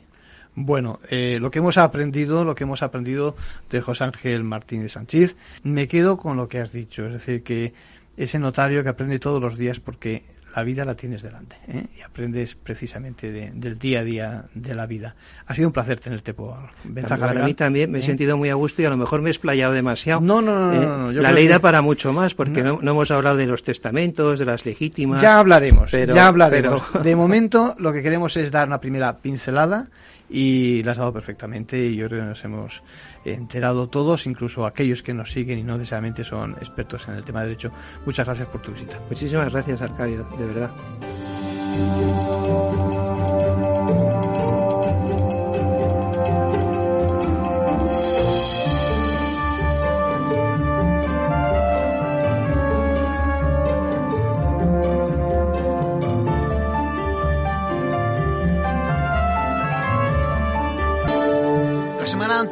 Bueno, 0.56 1.00
eh, 1.10 1.38
lo 1.40 1.52
que 1.52 1.60
hemos 1.60 1.78
aprendido, 1.78 2.44
lo 2.44 2.54
que 2.54 2.66
hemos 2.66 2.84
aprendido 2.84 3.38
de 3.70 3.80
José 3.80 4.04
Ángel 4.04 4.44
Martín 4.44 4.84
de 4.84 4.90
Sánchez, 4.90 5.38
me 5.64 5.88
quedo 5.88 6.18
con 6.18 6.36
lo 6.36 6.50
que 6.50 6.60
has 6.60 6.74
dicho, 6.74 7.06
es 7.08 7.14
decir, 7.14 7.44
que 7.44 7.74
ese 8.18 8.38
notario 8.38 8.84
que 8.84 8.90
aprende 8.90 9.20
todos 9.20 9.42
los 9.42 9.58
días 9.58 9.80
porque 9.80 10.24
la 10.56 10.64
vida 10.64 10.86
la 10.86 10.96
tienes 10.96 11.22
delante 11.22 11.56
¿eh? 11.68 11.86
y 11.98 12.02
aprendes 12.02 12.56
precisamente 12.56 13.32
del 13.32 13.78
día 13.78 14.02
a 14.02 14.04
día 14.04 14.46
de 14.54 14.76
la 14.76 14.86
vida. 14.86 15.16
Ha 15.48 15.56
sido 15.56 15.68
un 15.68 15.74
placer 15.74 16.00
tenerte 16.00 16.34
por 16.34 16.56
Ventaja 16.84 17.28
Para 17.28 17.44
mí 17.44 17.54
también 17.54 17.92
me 17.92 18.00
he 18.00 18.02
¿eh? 18.02 18.06
sentido 18.06 18.38
muy 18.38 18.50
a 18.50 18.54
gusto 18.54 18.82
y 18.82 18.86
a 18.86 18.90
lo 18.90 18.98
mejor 18.98 19.22
me 19.22 19.30
he 19.30 19.32
explayado 19.32 19.74
demasiado. 19.74 20.22
No, 20.22 20.42
no, 20.42 20.72
no. 20.72 21.12
¿eh? 21.12 21.14
la 21.14 21.32
ley 21.32 21.48
da 21.48 21.60
para 21.60 21.82
mucho 21.82 22.14
más 22.14 22.36
porque 22.36 22.62
no. 22.64 22.80
hemos 22.82 23.10
hablado 23.12 23.38
de 23.38 23.48
los 23.48 23.64
testamentos, 23.64 24.40
de 24.40 24.46
las 24.46 24.66
legítimas. 24.66 25.22
Ya 25.22 25.40
hablaremos, 25.40 25.92
ya 25.92 26.28
hablaremos. 26.28 26.82
De 27.02 27.16
momento 27.16 27.76
lo 27.80 27.92
que 27.92 28.02
queremos 28.02 28.38
es 28.38 28.52
dar 28.52 28.68
una 28.68 28.80
primera 28.80 29.18
pincelada 29.18 29.88
y 30.34 30.82
la 30.82 30.94
has 30.94 30.98
dado 30.98 31.14
perfectamente 31.14 31.78
y 31.78 31.96
yo 31.96 32.08
creo 32.08 32.22
que 32.22 32.26
nos 32.26 32.44
hemos 32.44 32.82
enterado 33.24 33.88
todos, 33.88 34.26
incluso 34.26 34.66
aquellos 34.66 35.04
que 35.04 35.14
nos 35.14 35.32
siguen 35.32 35.60
y 35.60 35.64
no 35.64 35.78
necesariamente 35.78 36.24
son 36.24 36.54
expertos 36.54 37.08
en 37.08 37.14
el 37.14 37.24
tema 37.24 37.42
de 37.42 37.50
derecho. 37.50 37.72
Muchas 38.04 38.26
gracias 38.26 38.48
por 38.50 38.60
tu 38.60 38.72
visita. 38.72 39.00
Muchísimas 39.08 39.52
gracias, 39.54 39.84
Arcadio, 39.84 40.28
de 40.36 40.46
verdad. 40.48 40.72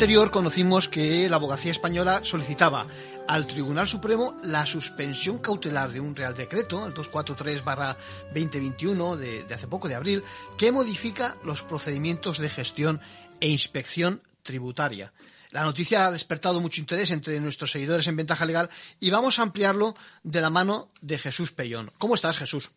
Anterior 0.02 0.32
conocimos 0.32 0.90
que 0.90 1.30
la 1.30 1.36
abogacía 1.36 1.70
española 1.70 2.22
solicitaba 2.24 2.88
al 3.28 3.46
Tribunal 3.46 3.88
Supremo 3.88 4.36
la 4.44 4.66
suspensión 4.66 5.38
cautelar 5.38 5.92
de 5.92 6.00
un 6.00 6.16
Real 6.16 6.34
Decreto, 6.34 6.88
el 6.88 6.96
243-2021 6.96 9.16
de, 9.16 9.44
de 9.44 9.54
hace 9.54 9.68
poco, 9.68 9.88
de 9.88 9.94
abril, 9.94 10.24
que 10.58 10.72
modifica 10.72 11.38
los 11.44 11.62
procedimientos 11.62 12.40
de 12.40 12.50
gestión 12.50 13.00
e 13.40 13.50
inspección 13.50 14.24
tributaria. 14.42 15.14
La 15.52 15.64
noticia 15.64 16.08
ha 16.08 16.12
despertado 16.12 16.60
mucho 16.62 16.82
interés 16.82 17.12
entre 17.12 17.40
nuestros 17.40 17.70
seguidores 17.70 18.08
en 18.08 18.16
Ventaja 18.16 18.48
Legal 18.48 18.72
y 19.00 19.12
vamos 19.12 19.38
a 19.38 19.44
ampliarlo 19.44 19.96
de 20.24 20.42
la 20.42 20.50
mano 20.50 20.92
de 21.02 21.20
Jesús 21.20 21.52
Pellón. 21.52 21.92
¿Cómo 22.00 22.16
estás, 22.16 22.40
Jesús? 22.40 22.72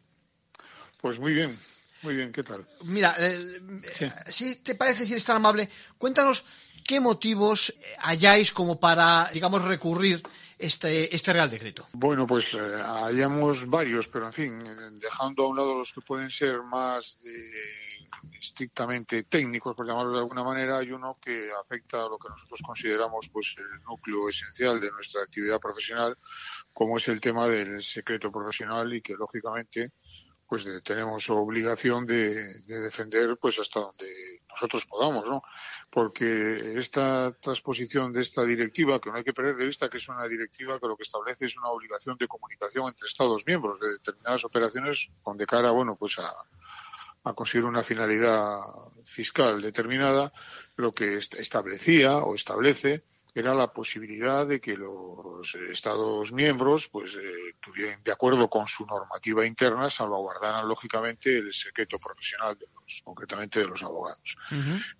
Pues 1.00 1.18
muy 1.18 1.32
bien, 1.32 1.58
muy 2.02 2.16
bien, 2.16 2.32
¿qué 2.32 2.42
tal? 2.42 2.66
Mira, 2.84 3.16
eh, 3.18 3.62
si 4.28 4.56
te 4.56 4.74
parece, 4.74 5.06
si 5.06 5.12
eres 5.12 5.24
tan 5.24 5.36
amable, 5.36 5.70
cuéntanos 5.96 6.44
¿Qué 6.84 7.00
motivos 7.00 7.74
hayáis 8.00 8.52
como 8.52 8.78
para, 8.78 9.30
digamos, 9.32 9.64
recurrir 9.64 10.22
este, 10.58 11.14
este 11.14 11.32
Real 11.32 11.50
Decreto? 11.50 11.86
Bueno, 11.94 12.26
pues 12.26 12.54
eh, 12.54 12.58
hayamos 12.84 13.68
varios, 13.68 14.06
pero 14.08 14.26
en 14.26 14.32
fin, 14.32 14.98
dejando 14.98 15.44
a 15.44 15.48
un 15.48 15.56
lado 15.56 15.78
los 15.78 15.92
que 15.92 16.02
pueden 16.02 16.30
ser 16.30 16.62
más 16.62 17.20
estrictamente 18.38 19.24
técnicos, 19.24 19.74
por 19.74 19.86
llamarlo 19.86 20.12
de 20.12 20.18
alguna 20.18 20.44
manera, 20.44 20.78
hay 20.78 20.92
uno 20.92 21.18
que 21.20 21.50
afecta 21.52 22.04
a 22.04 22.08
lo 22.08 22.18
que 22.18 22.28
nosotros 22.28 22.60
consideramos 22.62 23.28
pues 23.30 23.54
el 23.58 23.82
núcleo 23.84 24.28
esencial 24.28 24.80
de 24.80 24.90
nuestra 24.90 25.22
actividad 25.22 25.58
profesional, 25.58 26.16
como 26.72 26.98
es 26.98 27.08
el 27.08 27.20
tema 27.20 27.48
del 27.48 27.82
secreto 27.82 28.30
profesional 28.30 28.92
y 28.92 29.00
que 29.00 29.14
lógicamente 29.14 29.92
pues 30.46 30.66
tenemos 30.82 31.28
obligación 31.30 32.06
de, 32.06 32.60
defender 32.62 33.36
pues 33.40 33.58
hasta 33.58 33.80
donde 33.80 34.42
nosotros 34.48 34.86
podamos, 34.86 35.24
¿no? 35.26 35.42
Porque 35.90 36.78
esta 36.78 37.32
transposición 37.40 38.12
de 38.12 38.22
esta 38.22 38.44
directiva, 38.44 39.00
que 39.00 39.10
no 39.10 39.16
hay 39.16 39.24
que 39.24 39.32
perder 39.32 39.56
de 39.56 39.66
vista 39.66 39.88
que 39.88 39.96
es 39.96 40.08
una 40.08 40.28
directiva 40.28 40.78
que 40.78 40.86
lo 40.86 40.96
que 40.96 41.02
establece 41.02 41.46
es 41.46 41.56
una 41.56 41.68
obligación 41.68 42.16
de 42.18 42.28
comunicación 42.28 42.88
entre 42.88 43.08
Estados 43.08 43.44
miembros 43.46 43.80
de 43.80 43.92
determinadas 43.92 44.44
operaciones 44.44 45.08
con 45.22 45.36
de 45.36 45.46
cara, 45.46 45.70
bueno, 45.70 45.96
pues 45.96 46.18
a, 46.18 46.32
a 47.24 47.32
conseguir 47.32 47.64
una 47.64 47.82
finalidad 47.82 48.60
fiscal 49.04 49.60
determinada, 49.60 50.32
lo 50.76 50.92
que 50.92 51.16
establecía 51.16 52.18
o 52.18 52.34
establece 52.34 53.04
era 53.34 53.52
la 53.52 53.72
posibilidad 53.72 54.46
de 54.46 54.60
que 54.60 54.76
los 54.76 55.54
Estados 55.70 56.32
miembros, 56.32 56.88
pues, 56.88 57.16
eh, 57.16 57.56
tuvieran, 57.60 58.00
de 58.02 58.12
acuerdo 58.12 58.48
con 58.48 58.68
su 58.68 58.86
normativa 58.86 59.44
interna, 59.44 59.90
salvaguardaran 59.90 60.68
lógicamente 60.68 61.38
el 61.38 61.52
secreto 61.52 61.98
profesional 61.98 62.56
de 62.56 62.66
los, 62.72 63.02
concretamente 63.02 63.58
de 63.58 63.66
los 63.66 63.82
abogados. 63.82 64.36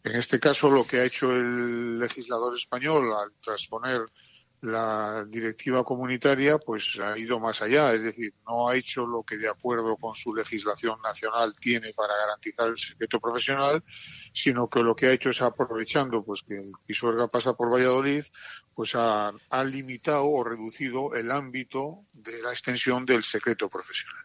En 0.03 0.17
este 0.17 0.41
caso, 0.41 0.69
lo 0.69 0.85
que 0.85 0.99
ha 0.99 1.05
hecho 1.05 1.31
el 1.31 1.99
legislador 2.01 2.55
español 2.57 3.13
al 3.13 3.33
transponer 3.41 4.01
la 4.65 5.27
directiva 5.29 5.85
comunitaria 5.85 6.59
pues 6.59 6.99
ha 6.99 7.19
ido 7.19 7.39
más 7.39 7.61
allá, 7.61 7.93
es 7.93 8.03
decir, 8.03 8.33
no 8.47 8.69
ha 8.69 8.77
hecho 8.77 9.07
lo 9.07 9.23
que 9.23 9.37
de 9.37 9.49
acuerdo 9.49 9.97
con 9.97 10.15
su 10.15 10.35
legislación 10.35 11.01
nacional 11.03 11.55
tiene 11.61 11.93
para 11.93 12.17
garantizar 12.17 12.69
el 12.69 12.79
secreto 12.79 13.21
profesional, 13.21 13.83
sino 13.87 14.69
que 14.69 14.81
lo 14.81 14.97
que 14.97 15.07
ha 15.07 15.13
hecho 15.13 15.29
es 15.29 15.43
aprovechando 15.43 16.25
pues 16.25 16.43
que 16.43 16.55
el 16.55 16.73
Pisuerga 16.87 17.29
pasa 17.29 17.53
por 17.53 17.71
Valladolid, 17.71 18.25
pues 18.75 18.95
ha, 18.95 19.33
ha 19.51 19.65
limitado 19.65 20.27
o 20.27 20.43
reducido 20.43 21.15
el 21.15 21.31
ámbito 21.31 22.07
de 22.15 22.43
la 22.43 22.51
extensión 22.51 23.05
del 23.05 23.23
secreto 23.23 23.69
profesional. 23.69 24.25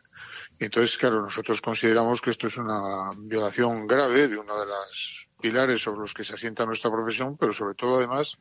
Entonces, 0.58 0.98
claro, 0.98 1.22
nosotros 1.22 1.62
consideramos 1.62 2.22
que 2.22 2.30
esto 2.30 2.48
es 2.48 2.58
una 2.58 3.10
violación 3.18 3.86
grave 3.88 4.30
de 4.30 4.38
uno 4.38 4.58
de 4.58 4.66
los 4.66 5.28
pilares 5.42 5.82
sobre 5.82 6.00
los 6.00 6.14
que 6.14 6.24
se 6.24 6.34
asienta 6.34 6.66
nuestra 6.66 6.92
profesión, 6.92 7.38
pero 7.38 7.52
sobre 7.52 7.76
todo 7.76 7.98
además 7.98 8.38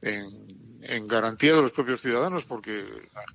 en 0.00 0.67
en 0.88 1.06
garantía 1.06 1.54
de 1.54 1.60
los 1.60 1.72
propios 1.72 2.00
ciudadanos, 2.00 2.46
porque 2.46 2.84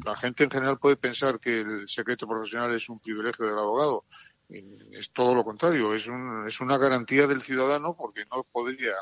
la, 0.04 0.16
gente 0.16 0.44
en 0.44 0.50
general 0.50 0.80
puede 0.80 0.98
pensar 0.98 1.40
que 1.40 1.62
el 1.62 1.88
secreto 1.88 2.28
profesional 2.28 2.74
es 2.74 2.90
un 2.90 3.00
privilegio 3.00 3.46
del 3.46 3.58
abogado. 3.58 4.06
es 4.50 5.12
todo 5.12 5.36
lo 5.36 5.44
contrario, 5.44 5.94
es, 5.94 6.08
un, 6.08 6.48
es 6.48 6.60
una 6.60 6.80
garantía 6.80 7.28
del 7.28 7.44
ciudadano 7.44 7.96
porque 7.96 8.26
no 8.32 8.44
podría 8.52 8.94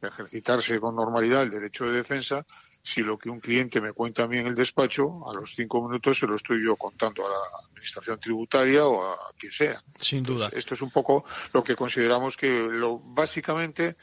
ejercitarse 0.00 0.80
con 0.80 0.96
normalidad 0.96 1.42
el 1.42 1.50
derecho 1.50 1.84
de 1.84 1.98
defensa 1.98 2.46
si 2.82 3.02
lo 3.02 3.18
que 3.18 3.28
un 3.28 3.40
cliente 3.40 3.82
me 3.82 3.92
cuenta 3.92 4.22
a 4.22 4.28
mí 4.28 4.38
en 4.38 4.46
el 4.46 4.54
despacho, 4.54 5.28
a 5.28 5.34
los 5.34 5.54
cinco 5.54 5.86
minutos 5.86 6.18
se 6.18 6.26
lo 6.26 6.36
estoy 6.36 6.64
yo 6.64 6.76
contando 6.76 7.26
a 7.26 7.30
la 7.30 7.68
administración 7.68 8.18
tributaria 8.18 8.86
o 8.86 9.04
a 9.04 9.32
quien 9.36 9.52
sea. 9.52 9.82
Sin 10.00 10.22
duda. 10.22 10.48
esto 10.54 10.72
es 10.72 10.80
un 10.80 10.90
poco 10.90 11.24
lo 11.52 11.62
que 11.62 11.76
consideramos 11.76 12.38
que 12.38 12.60
lo 12.60 12.98
básicamente 12.98 13.96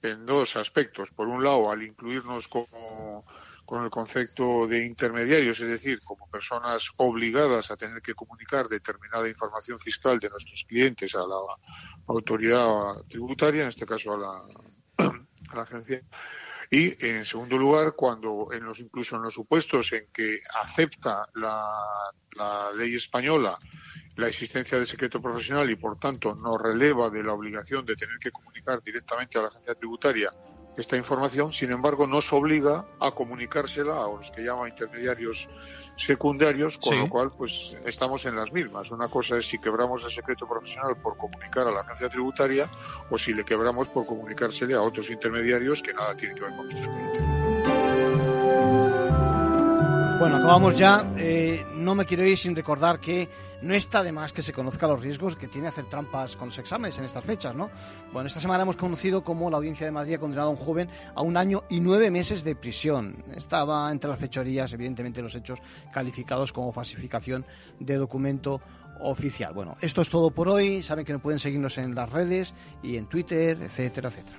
en 0.00 0.24
dos 0.24 0.56
aspectos. 0.56 1.10
Por 1.10 1.28
un 1.28 1.44
lado, 1.44 1.70
al 1.70 1.82
incluirnos 1.82 2.48
como 2.48 3.24
con 3.72 3.84
el 3.84 3.90
concepto 3.90 4.66
de 4.66 4.84
intermediarios, 4.84 5.58
es 5.60 5.66
decir, 5.66 6.02
como 6.04 6.28
personas 6.28 6.90
obligadas 6.96 7.70
a 7.70 7.76
tener 7.78 8.02
que 8.02 8.12
comunicar 8.12 8.68
determinada 8.68 9.26
información 9.26 9.80
fiscal 9.80 10.20
de 10.20 10.28
nuestros 10.28 10.66
clientes 10.68 11.14
a 11.14 11.20
la 11.20 11.38
autoridad 12.06 12.96
tributaria, 13.08 13.62
en 13.62 13.68
este 13.68 13.86
caso 13.86 14.12
a 14.12 14.18
la, 15.54 15.62
agencia. 15.62 16.02
Y 16.70 17.02
en 17.02 17.24
segundo 17.24 17.56
lugar, 17.56 17.94
cuando 17.96 18.48
en 18.52 18.62
los 18.62 18.78
incluso 18.78 19.16
en 19.16 19.22
los 19.22 19.32
supuestos 19.32 19.90
en 19.94 20.08
que 20.12 20.40
acepta 20.62 21.26
la, 21.36 21.64
la 22.36 22.72
ley 22.74 22.94
española 22.94 23.56
la 24.16 24.28
existencia 24.28 24.78
de 24.78 24.84
secreto 24.84 25.22
profesional 25.22 25.70
y 25.70 25.76
por 25.76 25.98
tanto 25.98 26.34
no 26.34 26.58
releva 26.58 27.08
de 27.08 27.22
la 27.22 27.32
obligación 27.32 27.86
de 27.86 27.96
tener 27.96 28.18
que 28.18 28.32
comunicar 28.32 28.82
directamente 28.82 29.38
a 29.38 29.42
la 29.42 29.48
agencia 29.48 29.74
tributaria 29.74 30.30
esta 30.76 30.96
información, 30.96 31.52
sin 31.52 31.70
embargo, 31.70 32.06
nos 32.06 32.32
obliga 32.32 32.86
a 32.98 33.10
comunicársela 33.10 34.04
a 34.04 34.08
los 34.08 34.30
que 34.30 34.42
llaman 34.42 34.70
intermediarios 34.70 35.48
secundarios, 35.96 36.78
con 36.78 36.98
lo 36.98 37.08
cual, 37.08 37.30
pues, 37.36 37.76
estamos 37.84 38.24
en 38.24 38.36
las 38.36 38.52
mismas. 38.52 38.90
Una 38.90 39.08
cosa 39.08 39.36
es 39.36 39.46
si 39.46 39.58
quebramos 39.58 40.02
el 40.04 40.10
secreto 40.10 40.48
profesional 40.48 40.96
por 40.96 41.16
comunicar 41.16 41.66
a 41.66 41.70
la 41.70 41.80
agencia 41.80 42.08
tributaria 42.08 42.70
o 43.10 43.18
si 43.18 43.34
le 43.34 43.44
quebramos 43.44 43.88
por 43.88 44.06
comunicársele 44.06 44.74
a 44.74 44.82
otros 44.82 45.10
intermediarios 45.10 45.82
que 45.82 45.92
nada 45.92 46.16
tienen 46.16 46.36
que 46.36 46.42
ver 46.42 46.56
con 46.56 46.66
nuestros 46.66 46.88
clientes. 46.88 47.41
Bueno, 50.22 50.36
acabamos 50.36 50.78
ya. 50.78 51.12
Eh, 51.18 51.66
no 51.74 51.96
me 51.96 52.06
quiero 52.06 52.24
ir 52.24 52.38
sin 52.38 52.54
recordar 52.54 53.00
que 53.00 53.28
no 53.62 53.74
está 53.74 54.04
de 54.04 54.12
más 54.12 54.32
que 54.32 54.40
se 54.40 54.52
conozca 54.52 54.86
los 54.86 55.02
riesgos 55.02 55.34
que 55.34 55.48
tiene 55.48 55.66
hacer 55.66 55.86
trampas 55.86 56.36
con 56.36 56.46
los 56.46 56.58
exámenes 56.60 56.96
en 56.96 57.06
estas 57.06 57.24
fechas, 57.24 57.56
¿no? 57.56 57.70
Bueno, 58.12 58.28
esta 58.28 58.38
semana 58.38 58.62
hemos 58.62 58.76
conocido 58.76 59.24
cómo 59.24 59.50
la 59.50 59.56
Audiencia 59.56 59.84
de 59.84 59.90
Madrid 59.90 60.14
ha 60.14 60.18
condenado 60.18 60.50
a 60.50 60.52
un 60.52 60.58
joven 60.58 60.88
a 61.16 61.22
un 61.22 61.36
año 61.36 61.64
y 61.68 61.80
nueve 61.80 62.08
meses 62.12 62.44
de 62.44 62.54
prisión. 62.54 63.24
Estaba 63.34 63.90
entre 63.90 64.10
las 64.10 64.20
fechorías, 64.20 64.72
evidentemente, 64.72 65.20
los 65.22 65.34
hechos 65.34 65.58
calificados 65.92 66.52
como 66.52 66.70
falsificación 66.70 67.44
de 67.80 67.96
documento 67.96 68.60
oficial. 69.00 69.52
Bueno, 69.52 69.76
esto 69.80 70.02
es 70.02 70.08
todo 70.08 70.30
por 70.30 70.48
hoy. 70.48 70.84
Saben 70.84 71.04
que 71.04 71.12
no 71.12 71.18
pueden 71.18 71.40
seguirnos 71.40 71.78
en 71.78 71.96
las 71.96 72.08
redes 72.08 72.54
y 72.80 72.96
en 72.96 73.06
Twitter, 73.06 73.60
etcétera, 73.60 74.10
etcétera. 74.10 74.38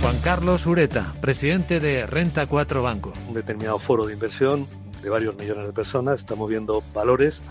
Juan 0.00 0.18
Carlos 0.22 0.66
Ureta, 0.66 1.14
presidente 1.20 1.80
de 1.80 2.06
Renta 2.06 2.46
4 2.46 2.82
Banco. 2.82 3.12
Un 3.28 3.34
determinado 3.34 3.78
foro 3.78 4.06
de 4.06 4.14
inversión 4.14 4.66
de 5.02 5.10
varios 5.10 5.36
millones 5.36 5.66
de 5.66 5.72
personas 5.72 6.20
está 6.20 6.34
moviendo 6.34 6.82
valores 6.94 7.42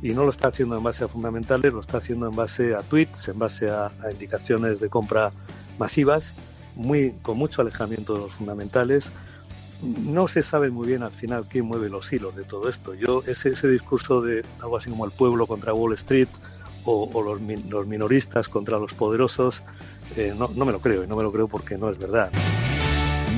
y 0.00 0.10
no 0.10 0.24
lo 0.24 0.30
está 0.30 0.48
haciendo 0.48 0.76
en 0.76 0.82
base 0.82 1.04
a 1.04 1.08
fundamentales, 1.08 1.72
lo 1.72 1.80
está 1.80 1.98
haciendo 1.98 2.28
en 2.28 2.36
base 2.36 2.74
a 2.74 2.78
tweets, 2.82 3.28
en 3.28 3.38
base 3.38 3.68
a, 3.68 3.90
indicaciones 4.10 4.80
de 4.80 4.88
compra 4.88 5.32
masivas, 5.78 6.34
muy, 6.74 7.14
con 7.22 7.36
mucho 7.36 7.62
alejamiento 7.62 8.14
de 8.14 8.20
los 8.20 8.32
fundamentales 8.32 9.10
no 9.82 10.26
se 10.26 10.42
sabe 10.42 10.70
muy 10.70 10.88
bien 10.88 11.02
al 11.02 11.12
final 11.12 11.46
quién 11.48 11.64
mueve 11.64 11.88
los 11.88 12.12
hilos 12.12 12.34
de 12.34 12.44
todo 12.44 12.68
esto. 12.68 12.94
Yo, 12.94 13.22
ese, 13.26 13.50
ese 13.50 13.68
discurso 13.68 14.20
de 14.20 14.44
algo 14.60 14.76
así 14.76 14.90
como 14.90 15.04
el 15.04 15.12
pueblo 15.12 15.46
contra 15.46 15.72
Wall 15.72 15.94
Street 15.94 16.28
o, 16.84 17.22
los, 17.22 17.40
los, 17.68 17.86
minoristas 17.86 18.48
contra 18.48 18.78
los 18.78 18.94
poderosos, 18.94 19.62
eh, 20.16 20.34
no, 20.36 20.48
no 20.54 20.64
me 20.64 20.72
lo 20.72 20.80
creo, 20.80 21.04
y 21.04 21.06
no 21.06 21.16
me 21.16 21.22
lo 21.22 21.32
creo 21.32 21.48
porque 21.48 21.76
no 21.76 21.90
es 21.90 21.98
verdad. 21.98 22.30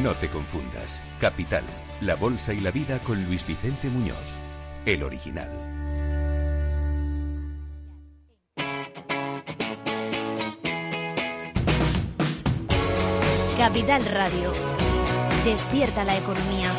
No 0.03 0.15
te 0.15 0.29
confundas. 0.29 1.01
Capital, 1.21 1.65
la 2.01 2.15
bolsa 2.15 2.55
y 2.55 2.61
la 2.61 2.71
vida 2.71 2.99
con 3.01 3.23
Luis 3.27 3.47
Vicente 3.47 3.89
Muñoz, 3.89 4.17
el 4.87 5.03
original. 5.03 5.49
Capital 13.61 14.03
Radio. 14.07 14.53
Despierta 15.45 16.03
la 16.05 16.17
economía. 16.17 16.71